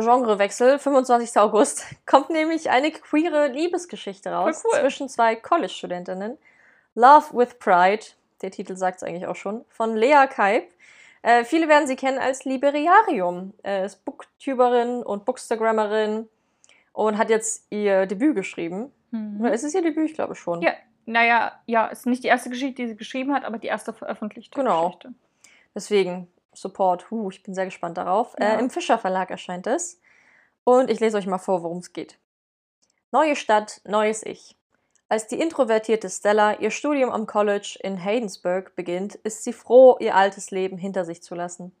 [0.00, 1.38] Genrewechsel, 25.
[1.38, 4.80] August, kommt nämlich eine queere Liebesgeschichte raus cool.
[4.80, 6.38] zwischen zwei College-Studentinnen.
[6.94, 8.04] Love with Pride,
[8.42, 10.64] der Titel sagt es eigentlich auch schon, von Lea Kaib.
[11.22, 13.52] Äh, viele werden sie kennen als Liberiarium.
[13.62, 16.28] Äh, ist Booktuberin und Bookstagrammerin
[16.92, 18.92] und hat jetzt ihr Debüt geschrieben.
[19.10, 19.40] Mhm.
[19.40, 20.10] Oder ist es ihr Debüt?
[20.10, 20.62] Ich glaube schon.
[20.62, 20.72] Ja,
[21.06, 24.58] naja, ja, ist nicht die erste Geschichte, die sie geschrieben hat, aber die erste veröffentlichte
[24.58, 24.86] Genau.
[24.86, 25.12] Geschichte.
[25.74, 27.10] Deswegen Support.
[27.10, 28.34] Huh, ich bin sehr gespannt darauf.
[28.38, 28.54] Ja.
[28.54, 30.00] Äh, Im Fischer Verlag erscheint es.
[30.64, 32.18] Und ich lese euch mal vor, worum es geht.
[33.12, 34.56] Neue Stadt, neues Ich.
[35.08, 40.14] Als die introvertierte Stella ihr Studium am College in Haydensburg beginnt, ist sie froh, ihr
[40.14, 41.74] altes Leben hinter sich zu lassen.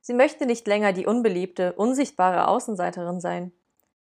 [0.00, 3.52] Sie möchte nicht länger die unbeliebte, unsichtbare Außenseiterin sein.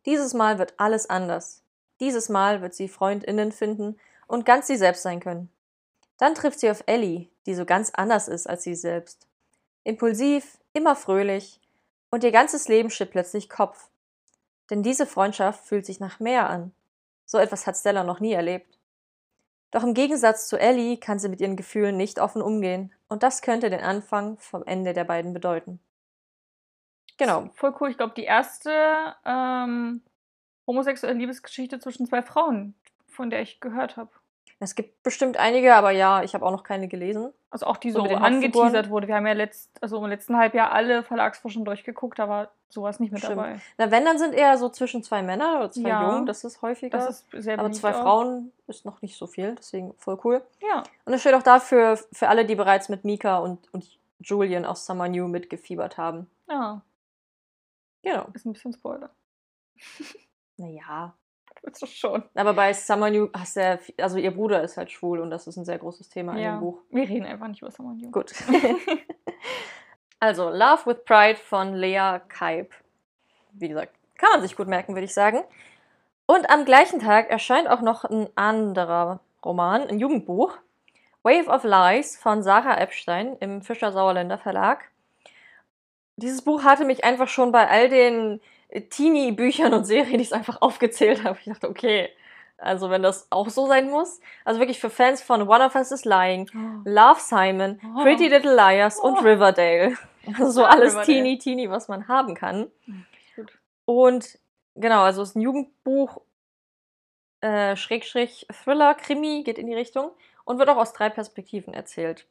[0.07, 1.63] Dieses Mal wird alles anders.
[1.99, 5.51] Dieses Mal wird sie Freundinnen finden und ganz sie selbst sein können.
[6.19, 9.27] Dann trifft sie auf Ellie, die so ganz anders ist als sie selbst.
[9.85, 11.61] Impulsiv, immer fröhlich
[12.11, 13.89] und ihr ganzes Leben steht plötzlich Kopf.
[14.71, 16.73] Denn diese Freundschaft fühlt sich nach mehr an.
[17.27, 18.79] So etwas hat Stella noch nie erlebt.
[19.71, 23.43] Doch im Gegensatz zu Ellie kann sie mit ihren Gefühlen nicht offen umgehen und das
[23.43, 25.81] könnte den Anfang vom Ende der beiden bedeuten.
[27.17, 27.51] Genau.
[27.55, 27.91] Voll cool.
[27.91, 30.03] Ich glaube, die erste ähm,
[30.67, 32.75] homosexuelle Liebesgeschichte zwischen zwei Frauen,
[33.07, 34.11] von der ich gehört habe.
[34.65, 37.33] Es gibt bestimmt einige, aber ja, ich habe auch noch keine gelesen.
[37.51, 39.07] Also auch die So so angeteasert wurde.
[39.07, 43.13] Wir haben ja letzt, also im letzten Halbjahr alle Verlagsforschung durchgeguckt, da war sowas nicht
[43.13, 43.37] mit Stimmt.
[43.37, 43.61] dabei.
[43.79, 46.11] Na, wenn, dann sind eher so zwischen zwei Männern oder zwei Ja.
[46.11, 46.99] Jungen, das ist häufiger.
[46.99, 48.03] Das ist sehr aber zwei auch.
[48.03, 50.43] Frauen ist noch nicht so viel, deswegen voll cool.
[50.61, 50.83] Ja.
[51.05, 53.87] Und es steht auch dafür, für alle, die bereits mit Mika und, und
[54.21, 56.27] Julian aus Summer New mitgefiebert haben.
[56.49, 56.81] ja,
[58.03, 58.27] Genau.
[58.35, 59.11] ist ein bisschen Spoiler.
[60.57, 61.15] Naja.
[61.67, 62.23] Das schon.
[62.35, 65.47] Aber bei Summer New hast du ja, also ihr Bruder ist halt schwul und das
[65.47, 66.57] ist ein sehr großes Thema in Ja.
[66.57, 66.81] dem Buch.
[66.91, 68.11] Wir reden einfach nicht über Summer New.
[68.11, 68.33] Gut.
[70.21, 72.75] also, Love with Pride von Lea Kaib.
[73.53, 75.43] Wie gesagt, kann man sich gut merken, würde ich sagen.
[76.27, 80.57] Und am gleichen Tag erscheint auch noch ein anderer Roman, ein Jugendbuch.
[81.23, 84.91] Wave of Lies von Sarah Epstein im Fischer Sauerländer Verlag.
[86.17, 88.41] Dieses Buch hatte mich einfach schon bei all den
[88.81, 91.39] Teenie-Büchern und Serien, die ich einfach aufgezählt habe.
[91.41, 92.11] Ich dachte, okay,
[92.59, 94.21] also wenn das auch so sein muss.
[94.45, 96.89] Also wirklich für Fans von One of Us is Lying, Oh.
[96.89, 98.03] Love Simon, Oh.
[98.03, 99.23] Pretty Little Liars und Oh.
[99.23, 99.97] Riverdale.
[100.27, 102.71] Also so alles teeny, teeny, was man haben kann.
[103.37, 103.53] Gut.
[103.85, 104.39] Und
[104.75, 106.21] genau, also es ist ein Jugendbuch,
[107.43, 110.11] äh, Schrägstrich Thriller, Krimi, geht in die Richtung
[110.45, 112.27] und wird auch aus drei Perspektiven erzählt.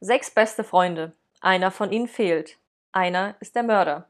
[0.00, 1.12] Sechs beste Freunde.
[1.42, 2.56] Einer von ihnen fehlt.
[2.92, 4.08] Einer ist der Mörder.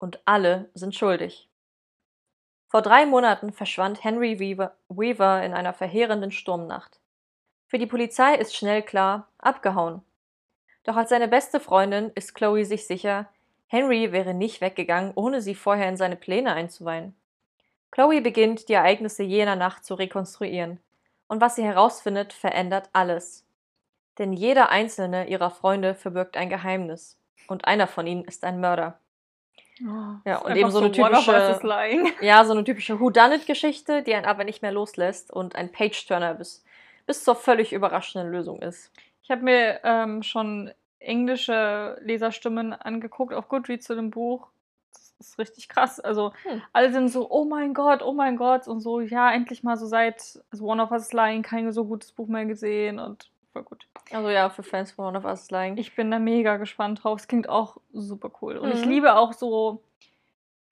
[0.00, 1.48] Und alle sind schuldig.
[2.66, 6.98] Vor drei Monaten verschwand Henry Weaver, in einer verheerenden Sturmnacht.
[7.68, 10.02] Für die Polizei ist schnell klar, abgehauen.
[10.82, 13.28] Doch als seine beste Freundin ist Chloe sich sicher,
[13.68, 17.14] Henry wäre nicht weggegangen, ohne sie vorher in seine Pläne einzuweihen.
[17.92, 20.80] Chloe beginnt, die Ereignisse jener Nacht zu rekonstruieren.
[21.28, 23.46] Und was sie herausfindet, verändert alles.
[24.18, 27.16] Denn jeder einzelne ihrer Freunde verbirgt ein Geheimnis.
[27.46, 28.98] Und einer von ihnen ist ein Mörder.
[29.82, 31.32] Oh, Ja, und eben so eine typische-.
[32.20, 36.64] Ja, so eine typische Whodunit-Geschichte, die einen aber nicht mehr loslässt und ein Page-Turner bis,
[37.06, 38.90] bis zur völlig überraschenden Lösung ist.
[39.22, 44.48] Ich habe mir ähm, schon englische Leserstimmen angeguckt auf Goodreads zu dem Buch.
[45.18, 46.00] Das ist richtig krass.
[46.00, 46.62] Also Hm.
[46.72, 49.86] alle sind so, oh mein Gott, oh mein Gott und so, ja, endlich mal so
[49.86, 53.86] seit also One of Us Lying kein so gutes Buch mehr gesehen und voll gut.
[54.12, 55.76] Also ja, für Fans von One of Us Lying.
[55.76, 57.20] Ich bin da mega gespannt drauf.
[57.20, 58.56] Es klingt auch super cool.
[58.56, 58.90] Und ich Mhm.
[58.90, 59.82] liebe auch so,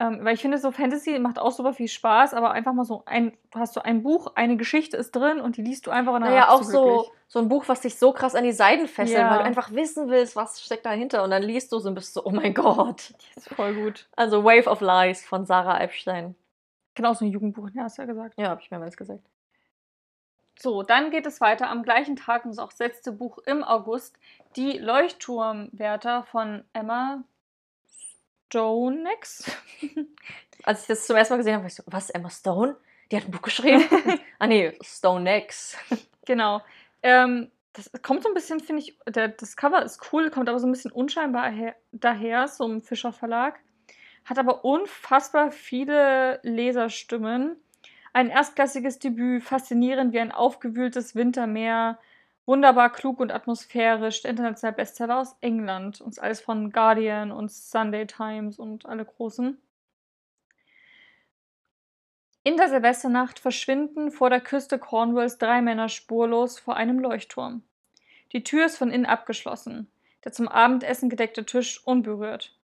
[0.01, 3.03] ähm, weil ich finde, so Fantasy macht auch super viel Spaß, aber einfach mal so
[3.05, 6.13] ein, du hast so ein Buch, eine Geschichte ist drin und die liest du einfach
[6.13, 8.87] und dann Naja, auch so, so ein Buch, was dich so krass an die Seiten
[8.87, 9.29] fesselt, Ja.
[9.29, 11.21] weil du einfach wissen willst, was steckt dahinter.
[11.23, 13.13] Und dann liest du es und bist so, oh mein Gott.
[13.35, 14.07] Das ist voll gut.
[14.15, 16.35] Also Wave of Lies von Sarah Epstein.
[16.95, 18.33] Genau, so ein Jugendbuch, ja, hast du ja gesagt.
[18.37, 19.25] Ja, habe ich mehrmals gesagt.
[20.61, 23.63] So, dann geht es weiter am gleichen Tag und das auch das letzte Buch im
[23.63, 24.19] August,
[24.57, 27.23] die Leuchtturmwärter von Emma
[28.47, 29.49] Stonex.
[30.63, 32.75] Als ich das zum ersten Mal gesehen habe, war ich so, was, Emma Stone?
[33.09, 33.85] Die hat ein Buch geschrieben?
[34.39, 35.77] ah nee, Stone X.
[36.25, 36.61] genau.
[37.03, 40.59] Ähm, das kommt so ein bisschen, finde ich, der, das Cover ist cool, kommt aber
[40.59, 43.59] so ein bisschen unscheinbar her, daher, so im Fischer Verlag.
[44.25, 47.55] Hat aber unfassbar viele Leserstimmen.
[48.13, 51.99] Ein erstklassiges Debüt, faszinierend wie ein aufgewühltes Wintermeer,
[52.45, 56.01] wunderbar klug und atmosphärisch, der internationale Bestseller aus England.
[56.01, 59.57] Und alles von Guardian und Sunday Times und alle großen.
[62.43, 67.63] In der Silvesternacht verschwinden vor der Küste Cornwalls drei Männer spurlos vor einem Leuchtturm.
[68.31, 69.91] Die Tür ist von innen abgeschlossen,
[70.23, 72.55] der zum Abendessen gedeckte Tisch unberührt.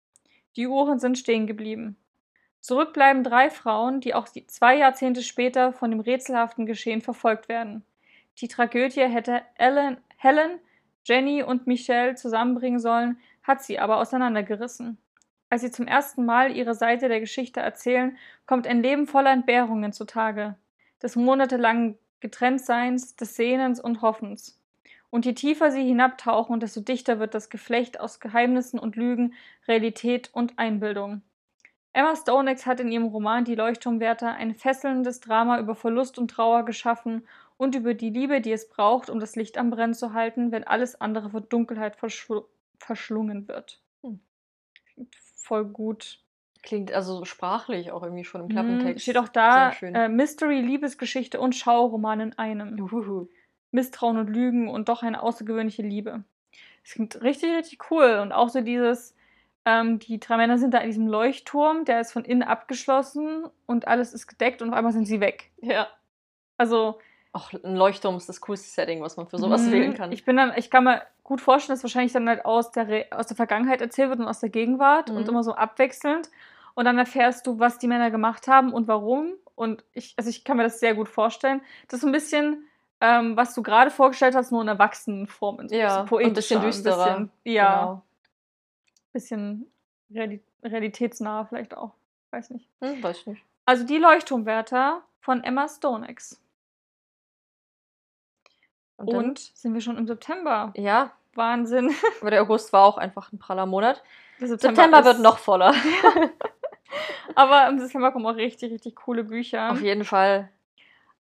[0.56, 1.98] Die Uhren sind stehen geblieben.
[2.66, 7.86] Zurück bleiben drei Frauen, die auch zwei Jahrzehnte später von dem rätselhaften Geschehen verfolgt werden.
[8.40, 10.58] Die Tragödie hätte Ellen, Helen,
[11.04, 14.98] Jenny und Michelle zusammenbringen sollen, hat sie aber auseinandergerissen.
[15.48, 19.94] Als sie zum ersten Mal ihre Seite der Geschichte erzählen, kommt ein Leben voller Entbehrungen
[19.94, 20.56] zutage,
[21.04, 24.60] des monatelangen Getrenntseins, des Sehnens und Hoffens.
[25.12, 29.36] Und je tiefer sie hinabtauchen, desto dichter wird das Geflecht aus Geheimnissen und Lügen,
[29.68, 31.22] Realität und Einbildung.
[31.96, 36.66] Emma Stonex hat in ihrem Roman Die Leuchtturmwärter ein fesselndes Drama über Verlust und Trauer
[36.66, 40.52] geschaffen und über die Liebe, die es braucht, um das Licht am Brennen zu halten,
[40.52, 42.44] wenn alles andere von Dunkelheit verschlu
[42.80, 43.80] verschlungen wird.
[44.02, 44.20] Hm.
[45.38, 46.20] Voll gut.
[46.64, 49.02] Klingt also sprachlich auch irgendwie schon im Klappentext.
[49.02, 52.78] Steht auch da äh, Mystery, Liebesgeschichte und Schauroman in einem.
[52.78, 53.30] Uhuhu.
[53.72, 56.26] Misstrauen und Lügen und doch eine außergewöhnliche Liebe.
[56.84, 58.20] Es klingt richtig, richtig cool.
[58.22, 59.16] Und auch so dieses,
[59.66, 63.88] ähm, die drei Männer sind da in diesem Leuchtturm, der ist von innen abgeschlossen und
[63.88, 65.52] alles ist gedeckt und auf einmal sind sie weg.
[65.62, 65.88] Ja.
[66.58, 67.00] Also,
[67.34, 70.12] Auch ein Leuchtturm ist das coolste Setting, was man für sowas mh, wählen kann.
[70.12, 73.06] Ich bin dann, ich kann mir gut vorstellen, dass wahrscheinlich dann halt aus der, Re
[73.12, 75.30] aus der Vergangenheit erzählt wird und aus der Gegenwart und Mhm.
[75.30, 76.30] immer so abwechselnd.
[76.76, 79.34] Und dann erfährst du, was die Männer gemacht haben und warum.
[79.56, 81.62] Und ich, also ich kann mir das sehr gut vorstellen.
[81.88, 82.68] Das ist so ein bisschen,
[83.02, 85.68] ähm, was du gerade vorgestellt hast, nur in Erwachsenenform.
[85.68, 86.96] so ein Ja, bisschen und ein bisschen düsterer.
[87.06, 88.05] bisschen- ja, Genau.
[89.16, 89.66] Bisschen
[90.14, 91.94] reali realitätsnah vielleicht auch.
[92.32, 92.68] Weiß nicht.
[92.82, 93.44] Hm, weiß ich nicht.
[93.66, 96.42] Also die Leuchtturmwärter von Emma Stonex.
[98.98, 100.72] Und, Und sind wir schon im September.
[100.76, 101.94] ja, Wahnsinn.
[102.22, 104.04] aber der August war auch einfach ein praller Monat.
[104.40, 105.74] Der September, ist- wird noch voller.
[107.36, 109.72] Aber im September kommen auch richtig, richtig coole Bücher.
[109.72, 110.50] Auf jeden Fall.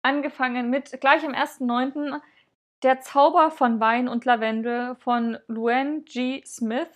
[0.02, 2.20] Angefangen mit gleich am 1.9.
[2.84, 6.42] Der Zauber von Wein und Lavendel von Luann G.
[6.44, 6.88] Smith.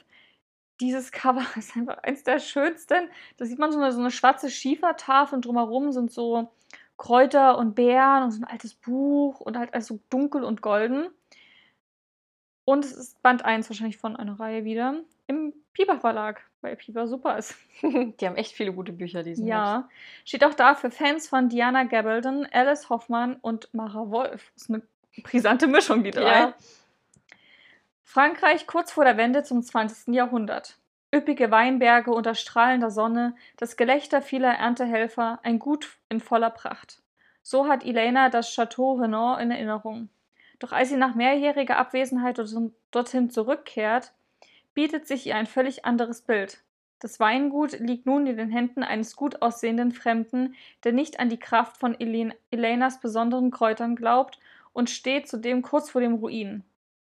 [0.81, 3.09] Dieses Cover ist einfach eins der schönsten.
[3.37, 6.51] Da sieht man so eine, so eine schwarze Schiefertafel und drumherum sind so
[6.97, 11.09] Kräuter und Beeren und so ein altes Buch und halt alles so dunkel und golden.
[12.65, 17.07] Und es ist Band 1 wahrscheinlich von einer Reihe wieder im Piper Verlag, weil Piper
[17.07, 17.55] super ist.
[17.83, 19.73] Die haben echt viele gute Bücher, diesen Herbst.
[19.73, 19.89] Ja,
[20.25, 24.51] steht auch da für Fans von Diana Gabaldon, Alice Hoffmann und Mara Wolf.
[24.55, 24.83] Das ist eine
[25.23, 26.41] brisante Mischung, die drei.
[26.41, 26.55] Ja.
[28.13, 30.13] Frankreich kurz vor der Wende zum 20.
[30.13, 30.77] Jahrhundert.
[31.15, 37.03] Üppige Weinberge unter strahlender Sonne, das Gelächter vieler Erntehelfer, ein Gut in voller Pracht.
[37.45, 40.09] So hat Elena das Chateau Renan in Erinnerung.
[40.59, 42.37] Doch als sie nach mehrjähriger Abwesenheit
[42.91, 44.13] dorthin- zurückkehrt,
[44.75, 46.65] bietet sich ihr ein völlig anderes Bild.
[46.99, 51.39] Das Weingut liegt nun in den Händen eines gut aussehenden Fremden, der nicht an die
[51.39, 54.41] Kraft von Elen Elenas besonderen Kräutern glaubt
[54.73, 56.65] und steht zudem kurz vor dem Ruin.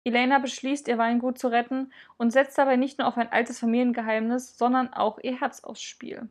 [0.07, 4.57] Elena beschließt, ihr Weingut zu retten und setzt dabei nicht nur auf ein altes Familiengeheimnis,
[4.57, 6.29] sondern auch ihr Herz aufs Spiel.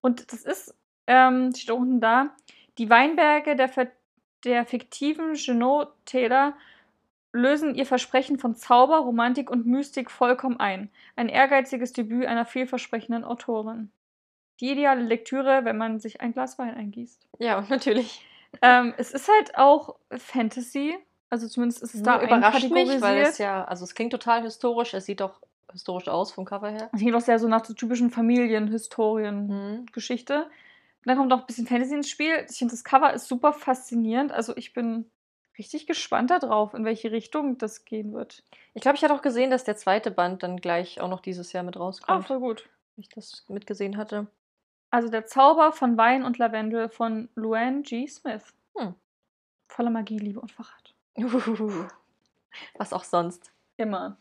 [0.00, 0.74] Und das ist,
[1.06, 2.34] ähm, steht unten da,
[2.78, 3.70] die Weinberge der,
[4.44, 6.54] der fiktiven Genot-Täler
[7.32, 10.90] lösen ihr Versprechen von Zauber, Romantik und Mystik vollkommen ein.
[11.16, 13.90] Ein ehrgeiziges Debüt einer vielversprechenden Autorin.
[14.60, 17.26] Die ideale Lektüre, wenn man sich ein Glas Wein eingießt.
[17.38, 18.24] Ja, natürlich.
[18.62, 20.96] Ähm, es ist halt auch Fantasy.
[21.34, 24.94] Also zumindest ist es da überrascht mich, weil es ja, also es klingt total historisch,
[24.94, 25.40] es sieht doch
[25.72, 26.90] historisch aus vom Cover her.
[26.92, 29.48] Es klingt auch sehr so nach so typischen Familienhistorien.
[29.48, 29.86] Mhm.
[31.04, 32.46] Dann kommt auch ein bisschen Fantasy ins Spiel.
[32.48, 34.30] Ich finde, das Cover ist super faszinierend.
[34.30, 35.10] Also ich bin
[35.58, 38.44] richtig gespannt darauf, in welche Richtung das gehen wird.
[38.74, 41.52] Ich glaube, ich hatte auch gesehen, dass der zweite Band dann gleich auch noch dieses
[41.52, 42.28] Jahr mit Ah, rauskommt.
[42.28, 42.68] voll gut.
[42.94, 44.28] wie ich das mitgesehen hatte.
[44.92, 48.06] Also der Zauber von Wein und Lavendel von Luann G.
[48.06, 48.54] Smith.
[48.76, 48.94] Hm.
[49.66, 50.83] Voller Magie, Liebe und Verrat.
[52.78, 53.52] Was auch sonst.
[53.76, 54.16] Immer.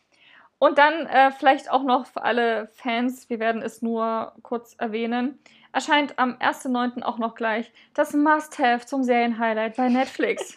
[0.59, 5.39] Und dann äh, vielleicht auch noch für alle Fans, wir werden es nur kurz erwähnen,
[5.73, 7.03] erscheint am 1.9.
[7.03, 10.55] auch noch gleich das Must-Have zum Serienhighlight bei Netflix.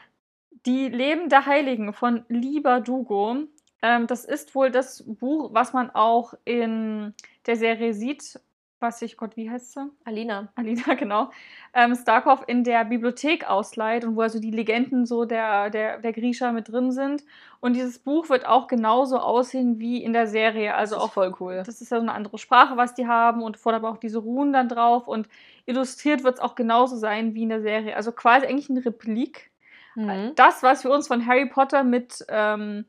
[0.66, 3.44] Die Leben der Heiligen von Lieber Dugo.
[3.80, 7.14] Ähm, das ist wohl das Buch, was man auch in
[7.46, 8.38] der Serie sieht.
[8.80, 9.90] Was ich, Gott, wie heißt sie?
[10.04, 10.52] Alina.
[10.54, 11.30] Alina, genau,
[11.74, 16.12] ähm, Starkov in der Bibliothek ausleiht und wo also die Legenden so der, der, der
[16.12, 17.24] Griecher mit drin sind.
[17.60, 20.76] Und dieses Buch wird auch genauso aussehen wie in der Serie.
[20.76, 21.62] Also auch, voll cool.
[21.66, 24.18] das ist ja so eine andere Sprache, was die haben und vorne aber auch diese
[24.18, 25.08] Runen dann drauf.
[25.08, 25.28] Und
[25.66, 27.96] illustriert wird es auch genauso sein wie in der Serie.
[27.96, 29.50] Also quasi eigentlich eine Replik.
[29.96, 30.32] Mhm.
[30.36, 32.84] Das, was wir uns von Harry Potter mit ähm,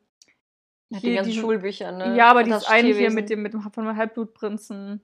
[0.90, 2.16] Ja, die ganzen diesen- Schulbücher, ne?
[2.16, 5.02] Ja, aber dieses das eine hier mit dem, mit dem von dem Halbblutprinzen.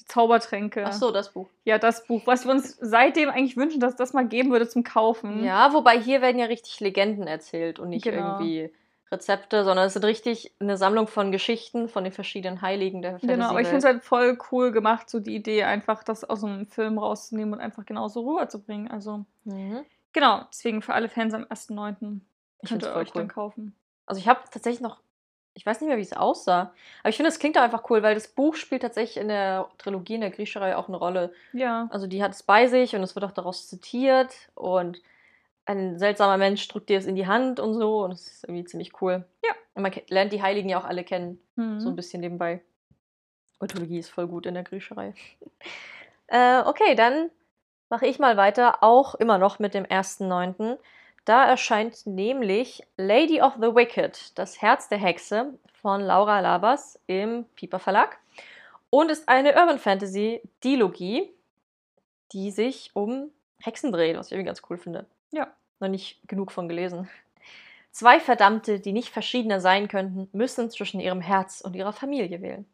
[0.00, 0.84] Die Zaubertränke.
[0.86, 1.48] Ach so, das Buch.
[1.64, 4.84] Ja, das Buch, was wir uns seitdem eigentlich wünschen, dass das mal geben würde zum
[4.84, 5.42] Kaufen.
[5.44, 8.38] Ja, wobei hier werden ja richtig Legenden erzählt und nicht Genau.
[8.38, 8.72] irgendwie
[9.10, 13.46] Rezepte, sondern es sind richtig eine Sammlung von Geschichten von den verschiedenen Heiligen der Genau,
[13.48, 16.66] aber ich finde es halt voll cool gemacht, so die Idee, einfach das aus einem
[16.66, 18.90] Film rauszunehmen und einfach genauso rüberzubringen.
[18.90, 19.84] Also, Mhm.
[20.12, 22.20] genau, deswegen für alle Fans am 1.9.
[22.60, 23.22] Ich könnt ihr euch cool.
[23.22, 23.74] dann kaufen.
[24.04, 25.00] Also ich habe tatsächlich noch,
[25.58, 28.00] ich weiß nicht mehr, wie es aussah, aber ich finde, es klingt auch einfach cool,
[28.04, 31.32] weil das Buch spielt tatsächlich in der Trilogie, in der Griecherei auch eine Rolle.
[31.52, 31.88] Ja.
[31.90, 35.02] Also die hat es bei sich und es wird auch daraus zitiert und
[35.66, 38.64] ein seltsamer Mensch drückt dir es in die Hand und so und es ist irgendwie
[38.64, 39.24] ziemlich cool.
[39.44, 39.50] Ja.
[39.74, 41.80] Und man lernt die Heiligen ja auch alle kennen, Mhm.
[41.80, 42.62] so ein bisschen nebenbei.
[43.60, 45.12] Mythologie ist voll gut in der Griecherei.
[46.28, 47.30] äh, okay, dann
[47.90, 50.78] mache ich mal weiter, auch immer noch mit dem 1.9.
[51.28, 57.44] Da erscheint nämlich Lady of the Wicked, das Herz der Hexe von Laura Labas im
[57.54, 58.16] Piper Verlag
[58.88, 61.30] und ist eine Urban Fantasy Dilogie,
[62.32, 65.04] die sich um Hexen dreht, was ich irgendwie ganz cool finde.
[65.30, 65.52] Ja.
[65.80, 67.10] Noch nicht genug von gelesen.
[67.90, 72.64] Zwei Verdammte, die nicht verschiedener sein könnten, müssen zwischen ihrem Herz und ihrer Familie wählen.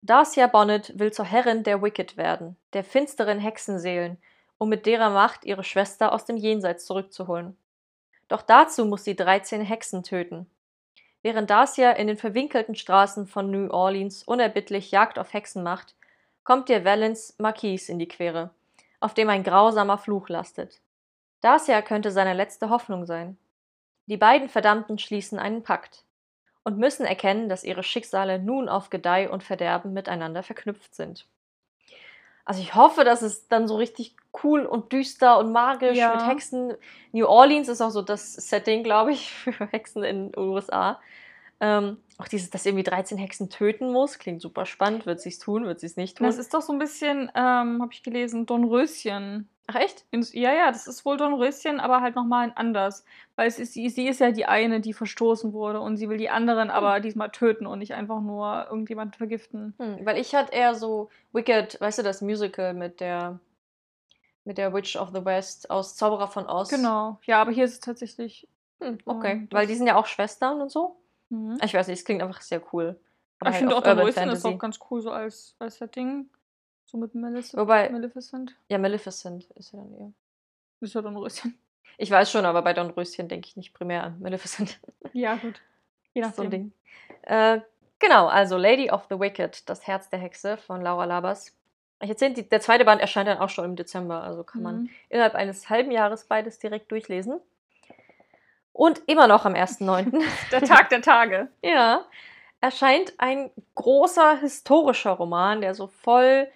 [0.00, 4.16] Darcia Bonnet will zur Herrin der Wicked werden, der finsteren Hexenseelen,
[4.58, 7.56] um mit derer Macht ihre Schwester aus dem Jenseits zurückzuholen.
[8.28, 10.50] Doch dazu muss sie 13 Hexen töten.
[11.22, 15.94] Während Darcia in den verwinkelten Straßen von New Orleans unerbittlich Jagd auf Hexen macht,
[16.44, 18.50] kommt ihr Valence Marquis in die Quere,
[19.00, 20.80] auf dem ein grausamer Fluch lastet.
[21.40, 23.36] Darcia könnte seine letzte Hoffnung sein.
[24.06, 26.04] Die beiden Verdammten schließen einen Pakt
[26.62, 31.26] und müssen erkennen, dass ihre Schicksale nun auf Gedeih und Verderben miteinander verknüpft sind.
[32.46, 36.14] Also ich hoffe, dass es dann so richtig cool und düster und magisch Ja.
[36.14, 36.74] mit Hexen.
[37.12, 40.98] New Orleans ist auch so das Setting, glaube ich, für Hexen in den USA.
[41.60, 45.06] Ähm, auch dieses, dass irgendwie 13 Hexen töten muss, klingt super spannend.
[45.06, 46.26] Wird sie es tun, wird sie es nicht tun?
[46.26, 49.48] Das ist doch so ein bisschen, ähm, habe ich gelesen, Dornröschen.
[49.68, 50.04] Ach echt?
[50.10, 53.04] Ins- Ja, ja, das ist wohl Dornröschen, aber halt nochmal anders.
[53.36, 56.18] Weil es ist, sie, sie ist ja die eine, die verstoßen wurde und sie will
[56.18, 59.74] die anderen aber diesmal töten und nicht einfach nur irgendjemanden vergiften.
[59.78, 63.40] Hm, weil ich hatte eher so Wicked, weißt du, das Musical mit der
[64.44, 66.68] mit der Witch of the West aus Zauberer von Oz.
[66.68, 67.18] Genau.
[67.24, 68.46] Ja, aber hier ist es tatsächlich.
[68.80, 70.96] Hm, okay, Ähm, weil das- die sind ja auch Schwestern und so.
[71.28, 71.58] Mhm.
[71.62, 72.98] Ich weiß nicht, es klingt einfach sehr cool.
[73.40, 74.48] Aber ich halt finde auch Urban ist Fantasy.
[74.48, 76.28] auch ganz cool so als, als Setting.
[76.86, 78.54] So mit Malefic Wobei- Maleficent.
[78.68, 80.12] Ja, Maleficent ist ja dann eher.
[80.80, 81.58] Ist ja Dornröschen.
[81.98, 84.78] Ich weiß schon, aber bei Dornröschen denke ich nicht primär an Maleficent.
[85.14, 85.60] Ja, gut.
[86.12, 86.50] Je ist so ein nachdem.
[86.50, 86.72] Ding.
[87.22, 87.60] Äh,
[87.98, 91.56] genau, also Lady of the Wicked, das Herz der Hexe von Laura Labas.
[92.02, 94.82] Ich erzähle, die- der zweite Band erscheint dann auch schon im Dezember, also kann man
[94.82, 94.90] Mhm.
[95.08, 97.40] innerhalb eines halben Jahres beides direkt durchlesen.
[98.76, 100.22] Und immer noch am 1.9.
[100.52, 101.48] Der Tag der Tage.
[101.62, 102.04] ja,
[102.60, 106.46] erscheint ein großer historischer Roman, der so voll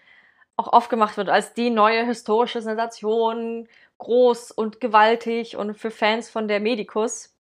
[0.56, 3.68] auch aufgemacht wird als die neue historische Sensation,
[3.98, 7.34] groß und gewaltig und für Fans von der Medikus,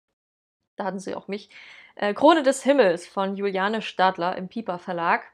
[0.77, 1.51] da hatten sie auch mich,
[1.97, 5.25] äh, Krone des Himmels von Juliane Stadler im Piper Verlag.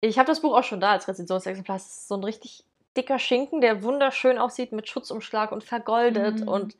[0.00, 1.76] Ich habe das Buch auch schon da als Rezensionsexemplar.
[1.76, 2.64] Es ist so ein richtig
[2.96, 6.48] dicker Schinken, der wunderschön aussieht mit Schutzumschlag und vergoldet Mhm.
[6.48, 6.76] und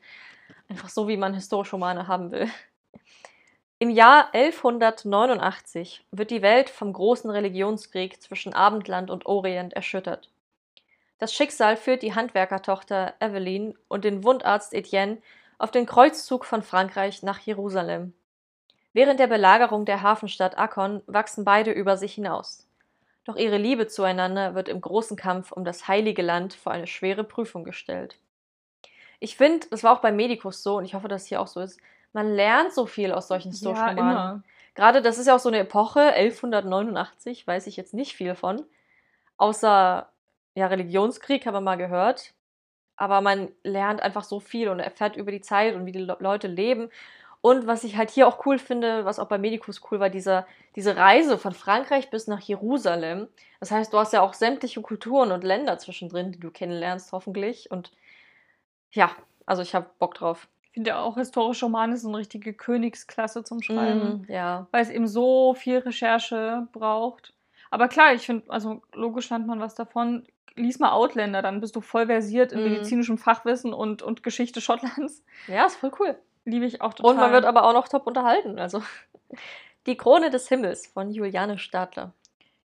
[0.71, 2.49] Einfach so, wie man historische Romane haben will.
[3.77, 10.31] Im Jahr 1189 wird die Welt vom großen Religionskrieg zwischen Abendland und Orient erschüttert.
[11.17, 15.17] Das Schicksal führt die Handwerkertochter Evelyn und den Wundarzt Etienne
[15.57, 18.13] auf den Kreuzzug von Frankreich nach Jerusalem.
[18.93, 22.65] Während der Belagerung der Hafenstadt Akkon wachsen beide über sich hinaus.
[23.25, 27.25] Doch ihre Liebe zueinander wird im großen Kampf um das heilige Land vor eine schwere
[27.25, 28.17] Prüfung gestellt.
[29.21, 31.47] Ich finde, das war auch bei Medikus so und ich hoffe, dass es hier auch
[31.47, 31.79] so ist.
[32.11, 34.43] Man lernt so viel aus solchen Ja, immer.
[34.73, 38.65] Gerade das ist ja auch so eine Epoche, 1189, weiß ich jetzt nicht viel von.
[39.37, 40.09] Außer,
[40.55, 42.33] ja, Religionskrieg haben wir mal gehört.
[42.95, 46.17] Aber man lernt einfach so viel und erfährt über die Zeit und wie die Le
[46.19, 46.89] Leute leben.
[47.41, 50.47] Und was ich halt hier auch cool finde, was auch bei Medikus cool war, dieser,
[50.75, 53.27] diese Reise von Frankreich bis nach Jerusalem.
[53.59, 57.69] Das heißt, du hast ja auch sämtliche Kulturen und Länder zwischendrin, die du kennenlernst, hoffentlich.
[57.71, 57.91] Und
[58.91, 59.11] ja,
[59.45, 60.47] also ich habe Bock drauf.
[60.63, 64.67] Ich finde auch, historische Romane sind eine richtige Königsklasse zum Schreiben, Mhm, ja.
[64.71, 67.33] weil es eben so viel Recherche braucht.
[67.69, 70.25] Aber klar, ich finde, also logisch lernt man was davon.
[70.55, 72.71] Lies mal Outlander, dann bist du voll versiert in Mhm.
[72.71, 75.23] medizinischem Fachwissen und, und Geschichte Schottlands.
[75.47, 76.17] Ja, ist voll cool.
[76.45, 77.11] Liebe ich auch total.
[77.11, 78.57] Und man wird aber auch noch top unterhalten.
[78.59, 78.81] Also
[79.87, 82.13] Die Krone des Himmels von Juliane Stadler.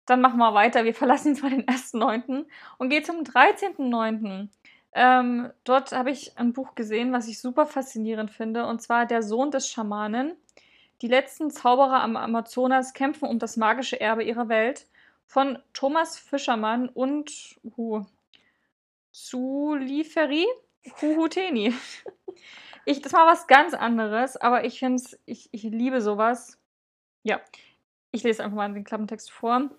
[0.06, 0.84] Dann machen wir weiter.
[0.84, 2.44] Wir verlassen jetzt mal den 1.9.
[2.78, 4.48] und gehen zum 13.9.
[4.95, 9.22] Ähm, dort habe ich ein Buch gesehen, was ich super faszinierend finde, und zwar Der
[9.22, 10.36] Sohn des Schamanen.
[11.01, 14.86] Die letzten Zauberer am Amazonas kämpfen um das magische Erbe ihrer Welt
[15.26, 18.03] von Thomas Fischermann und uh,
[19.11, 20.47] Zuliferi
[21.01, 21.74] Huhuteni.
[22.84, 26.59] Ich, das war was ganz anderes, aber ich finde es, ich, ich liebe sowas.
[27.22, 27.40] Ja,
[28.11, 29.70] ich lese einfach mal den Klappentext vor.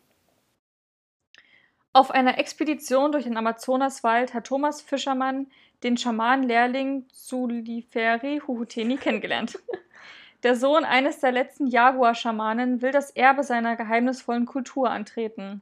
[1.96, 5.46] Auf einer Expedition durch den Amazonaswald hat Thomas Fischermann
[5.84, 9.60] den Schaman-Lehrling Zuliferi Huhuteni kennengelernt.
[10.44, 15.62] Der Sohn eines der letzten Jaguar-Schamanen will das Erbe seiner geheimnisvollen Kultur antreten.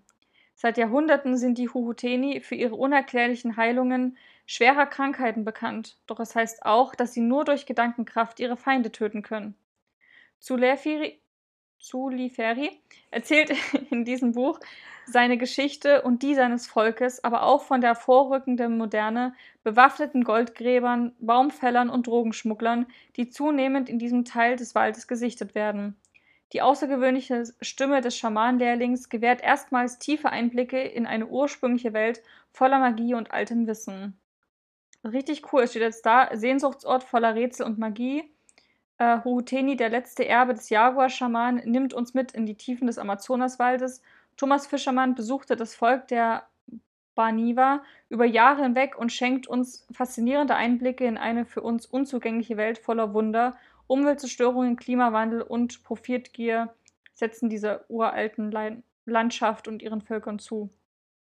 [0.56, 4.18] Seit Jahrhunderten sind die Huhuteni für ihre unerklärlichen Heilungen
[4.48, 9.22] schwerer Krankheiten bekannt, doch es heißt auch, dass sie nur durch Gedankenkraft ihre Feinde töten
[9.22, 9.54] können.
[10.40, 11.20] Zuleferi,
[11.82, 12.80] Zuliferi
[13.10, 13.52] erzählt
[13.90, 14.60] in diesem Buch
[15.08, 21.90] seine Geschichte und die seines Volkes, aber auch von der vorrückenden Moderne, bewaffneten Goldgräbern, Baumfällern
[21.90, 22.86] und Drogenschmugglern,
[23.18, 25.98] die zunehmend in diesem Teil des Waldes gesichtet werden.
[26.54, 32.22] Die außergewöhnliche Stimme des Schamanlehrlings gewährt erstmals tiefe Einblicke in eine ursprüngliche Welt
[32.52, 34.20] voller Magie und altem Wissen.
[35.04, 38.24] Richtig cool, es steht jetzt da, Sehnsuchtsort voller Rätsel und Magie.
[39.02, 44.04] Äh, Huhuteni, der letzte Erbe des Jaguar-Schaman, nimmt uns mit in die Tiefen des Amazonaswaldes.
[44.38, 46.44] Thomas Fischermann besuchte das Volk der
[47.16, 52.78] Baniwa über Jahre hinweg und schenkt uns faszinierende Einblicke in eine für uns unzugängliche Welt
[52.78, 53.58] voller Wunder.
[53.88, 56.72] Umweltzerstörungen, Klimawandel und Profitgier
[57.16, 60.70] setzen dieser uralten Lein- Landschaft und ihren Völkern zu.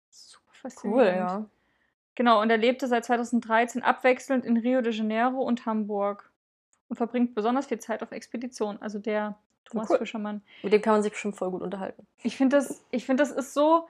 [0.10, 1.16] Super Cool, faszinierend.
[1.16, 1.46] ja.
[2.16, 6.29] Genau, und er lebte seit 2013 abwechselnd in Rio de Janeiro und Hamburg
[6.90, 8.82] und verbringt besonders viel Zeit auf Expedition.
[8.82, 9.36] Also der
[9.66, 10.00] Thomas Cool.
[10.00, 10.42] Fischermann.
[10.64, 12.06] Mit dem kann man sich bestimmt voll gut unterhalten.
[12.24, 13.88] Ich finde das, ich finde das ist so,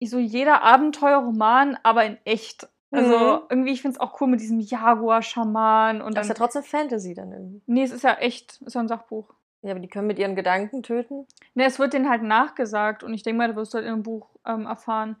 [0.00, 2.68] so jeder Abenteuerroman, aber in echt.
[2.90, 3.40] Also Mhm.
[3.50, 7.12] irgendwie, ich finde es auch cool mit diesem Jaguar-Schaman und Das ist ja trotzdem Fantasy
[7.12, 7.60] dann irgendwie.
[7.66, 9.34] Nee, es ist ja echt, ist ja ein Sachbuch.
[9.60, 11.26] Ja, aber die können mit ihren Gedanken töten.
[11.54, 14.02] Ne, es wird denen halt nachgesagt und ich denke mal, du wirst halt in dem
[14.04, 15.16] Buch ähm, erfahren,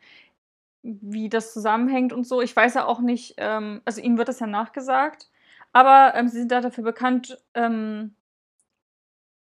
[0.82, 2.40] wie das zusammenhängt und so.
[2.40, 5.28] Ich weiß ja auch nicht, ähm, also ihm wird das ja nachgesagt,
[5.72, 8.14] aber ähm, sie sind da dafür bekannt, ähm,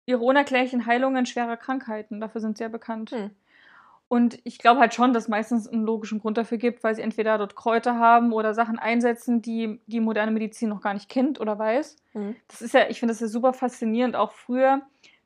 [0.07, 3.11] ihre unerklärlichen Heilungen schwerer Krankheiten, dafür sind sie ja bekannt.
[3.11, 3.31] Hm.
[4.09, 7.01] Und ich glaube halt schon, dass es meistens einen logischen Grund dafür gibt, weil sie
[7.01, 11.41] entweder dort Kräuter haben oder Sachen einsetzen, die die moderne Medizin noch gar nicht kennt
[11.41, 11.97] oder weiß.
[12.13, 12.37] Mhm.
[12.49, 14.83] Das ist ja, ich finde das ja super faszinierend, auch früher,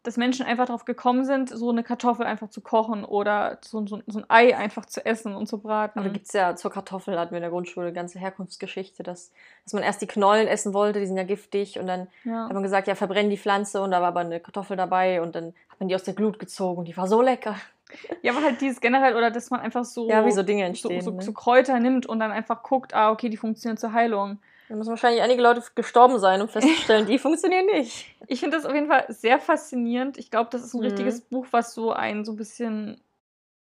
[0.06, 4.00] dass Menschen einfach darauf gekommen sind, so eine Kartoffel einfach zu kochen oder so, so,
[4.06, 5.98] so ein Ei einfach zu essen und zu braten.
[5.98, 9.32] Aber gibt es ja zur Kartoffel, hatten wir in der Grundschule, eine ganze Herkunftsgeschichte, dass,
[9.64, 11.80] dass man erst die Knollen essen wollte, die sind ja giftig.
[11.80, 12.44] Und dann ja.
[12.44, 13.82] hat man gesagt, ja, verbrennen die Pflanze.
[13.82, 15.20] Und da war aber eine Kartoffel dabei.
[15.20, 16.78] Und dann hat man die aus der Glut gezogen.
[16.78, 17.56] Und die war so lecker.
[18.22, 20.66] ja, aber halt dieses generell, oder dass man einfach so, Ja, wie so Dinge so,
[20.68, 21.00] entstehen.
[21.00, 21.22] so, ne?
[21.22, 24.38] so Kräuter nimmt und dann einfach guckt, ah, okay, die funktionieren zur Heilung.
[24.68, 28.06] Da müssen wahrscheinlich einige Leute gestorben sein, um festzustellen, die funktionieren nicht.
[28.26, 30.18] Ich finde das auf jeden Fall sehr faszinierend.
[30.18, 30.86] Ich glaube, das ist ein Mhm.
[30.86, 33.00] richtiges Buch, was so einen so ein bisschen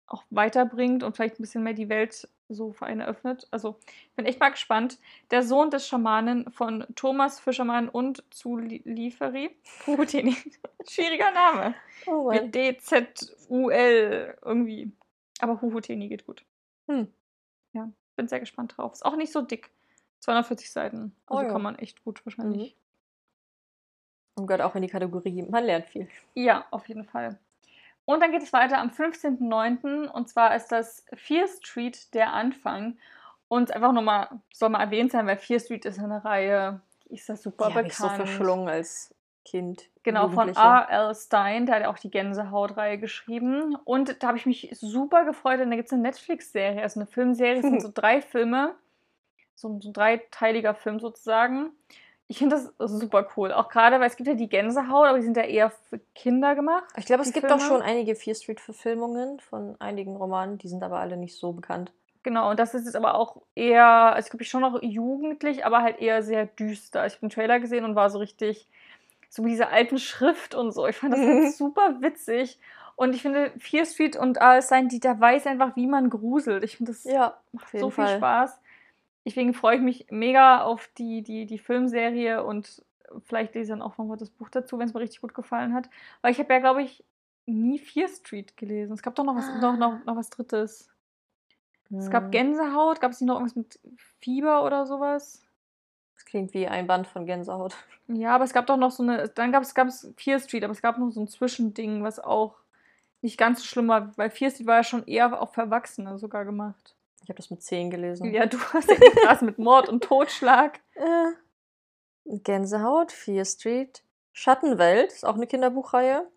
[0.08, 3.48] auch weiterbringt und vielleicht ein bisschen mehr die Welt so für einen eröffnet.
[3.52, 3.78] Also,
[4.10, 4.98] ich bin echt mal gespannt.
[5.30, 10.36] Der Sohn des Schamanen von Thomas Fischermann und Zuliferi Puhutini.
[10.90, 11.76] Schwieriger Name.
[12.08, 14.92] Oh Mit D-Z-U-L irgendwie.
[15.40, 16.44] Aber Huhuteni geht gut.
[16.90, 17.08] Hm.
[17.74, 18.92] Ja, bin sehr gespannt drauf.
[18.94, 19.70] Ist auch nicht so dick.
[20.22, 21.16] 240 Seiten.
[21.28, 21.52] Also Oh ja.
[21.52, 22.76] kann man echt gut wahrscheinlich
[24.36, 26.08] Und gehört auch in die Kategorie, man lernt viel.
[26.34, 27.38] Ja, auf jeden Fall.
[28.06, 30.08] Und dann geht es weiter am 15.09.
[30.08, 32.98] Und zwar ist das Fear Street der Anfang.
[33.48, 37.28] Und einfach nochmal, soll mal erwähnt sein, weil Fear Street ist eine Reihe, die ist
[37.30, 37.92] das super Die bekannt.
[37.92, 39.14] ich so verschlungen als
[39.44, 39.90] Kind.
[40.04, 40.50] Genau, von.
[40.56, 41.14] R.L.
[41.16, 43.76] Stein, der hat auch die Gänsehaut-Reihe geschrieben.
[43.84, 47.08] Und da habe ich mich super gefreut, denn da gibt es eine Netflix-Serie, also eine
[47.08, 48.76] Filmserie, es sind so drei Filme,
[49.62, 51.72] so ein, so ein dreiteiliger Film sozusagen.
[52.28, 55.26] Ich finde das super cool, auch gerade, weil es gibt ja die Gänsehaut, aber die
[55.26, 56.86] sind ja eher für Kinder gemacht.
[56.96, 57.62] Ich glaube, es gibt Filme.
[57.62, 61.92] doch schon einige Fear Street-Verfilmungen von einigen Romanen, die sind aber alle nicht so bekannt.
[62.24, 65.82] Genau, und das ist jetzt aber auch eher, also glaube ich schon noch jugendlich, aber
[65.82, 67.06] halt eher sehr düster.
[67.06, 68.68] Ich habe den Trailer gesehen und war so richtig,
[69.28, 70.88] so mit dieser alten Schrift und so.
[70.88, 72.60] Ich fand das halt super witzig.
[72.96, 76.64] Und ich finde, Fear Street und alles sein, die der weiß einfach, wie man gruselt.
[76.64, 78.61] Ich finde das Ja, macht so viel Spaß.
[79.26, 82.84] Deswegen freue ich mich mega auf die, die, die Filmserie und
[83.26, 85.74] vielleicht lese ich dann auch nochmal das Buch dazu, wenn es mir richtig gut gefallen
[85.74, 85.90] hat.
[86.22, 87.04] Weil ich habe ja, glaube ich,
[87.46, 88.94] nie Fear Street gelesen.
[88.94, 90.90] Es gab doch noch was, noch, noch, noch was Drittes.
[91.98, 93.80] Es gab Hm, Gänsehaut, gab es nicht noch irgendwas mit
[94.20, 95.44] Fieber oder sowas?
[96.16, 97.76] Das klingt wie ein Band von Gänsehaut.
[98.08, 100.82] Ja, aber es gab doch noch so eine, dann gab es Fear Street, aber es
[100.82, 102.58] gab noch so ein Zwischending, was auch
[103.22, 106.18] nicht ganz so schlimm war, weil Fear Street war ja schon eher auch für Erwachsene
[106.18, 106.96] sogar gemacht.
[107.32, 108.34] Ich habe das mit 10 gelesen.
[108.34, 110.82] Ja, du hast ja krass mit Mord und Totschlag.
[110.96, 111.28] Äh,
[112.26, 114.04] Gänsehaut, Fear Street.
[114.34, 116.30] Schattenwelt ist auch eine Kinderbuchreihe.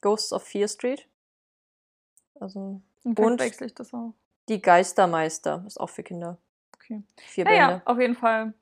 [0.00, 1.06] Ghosts of Fear Street.
[2.40, 4.14] Also Und wechsle ich das auch.
[4.48, 6.38] die Geistermeister ist auch für Kinder.
[6.74, 7.02] Okay.
[7.18, 7.82] Vier Naja, Bände.
[7.86, 8.54] auf jeden Fall.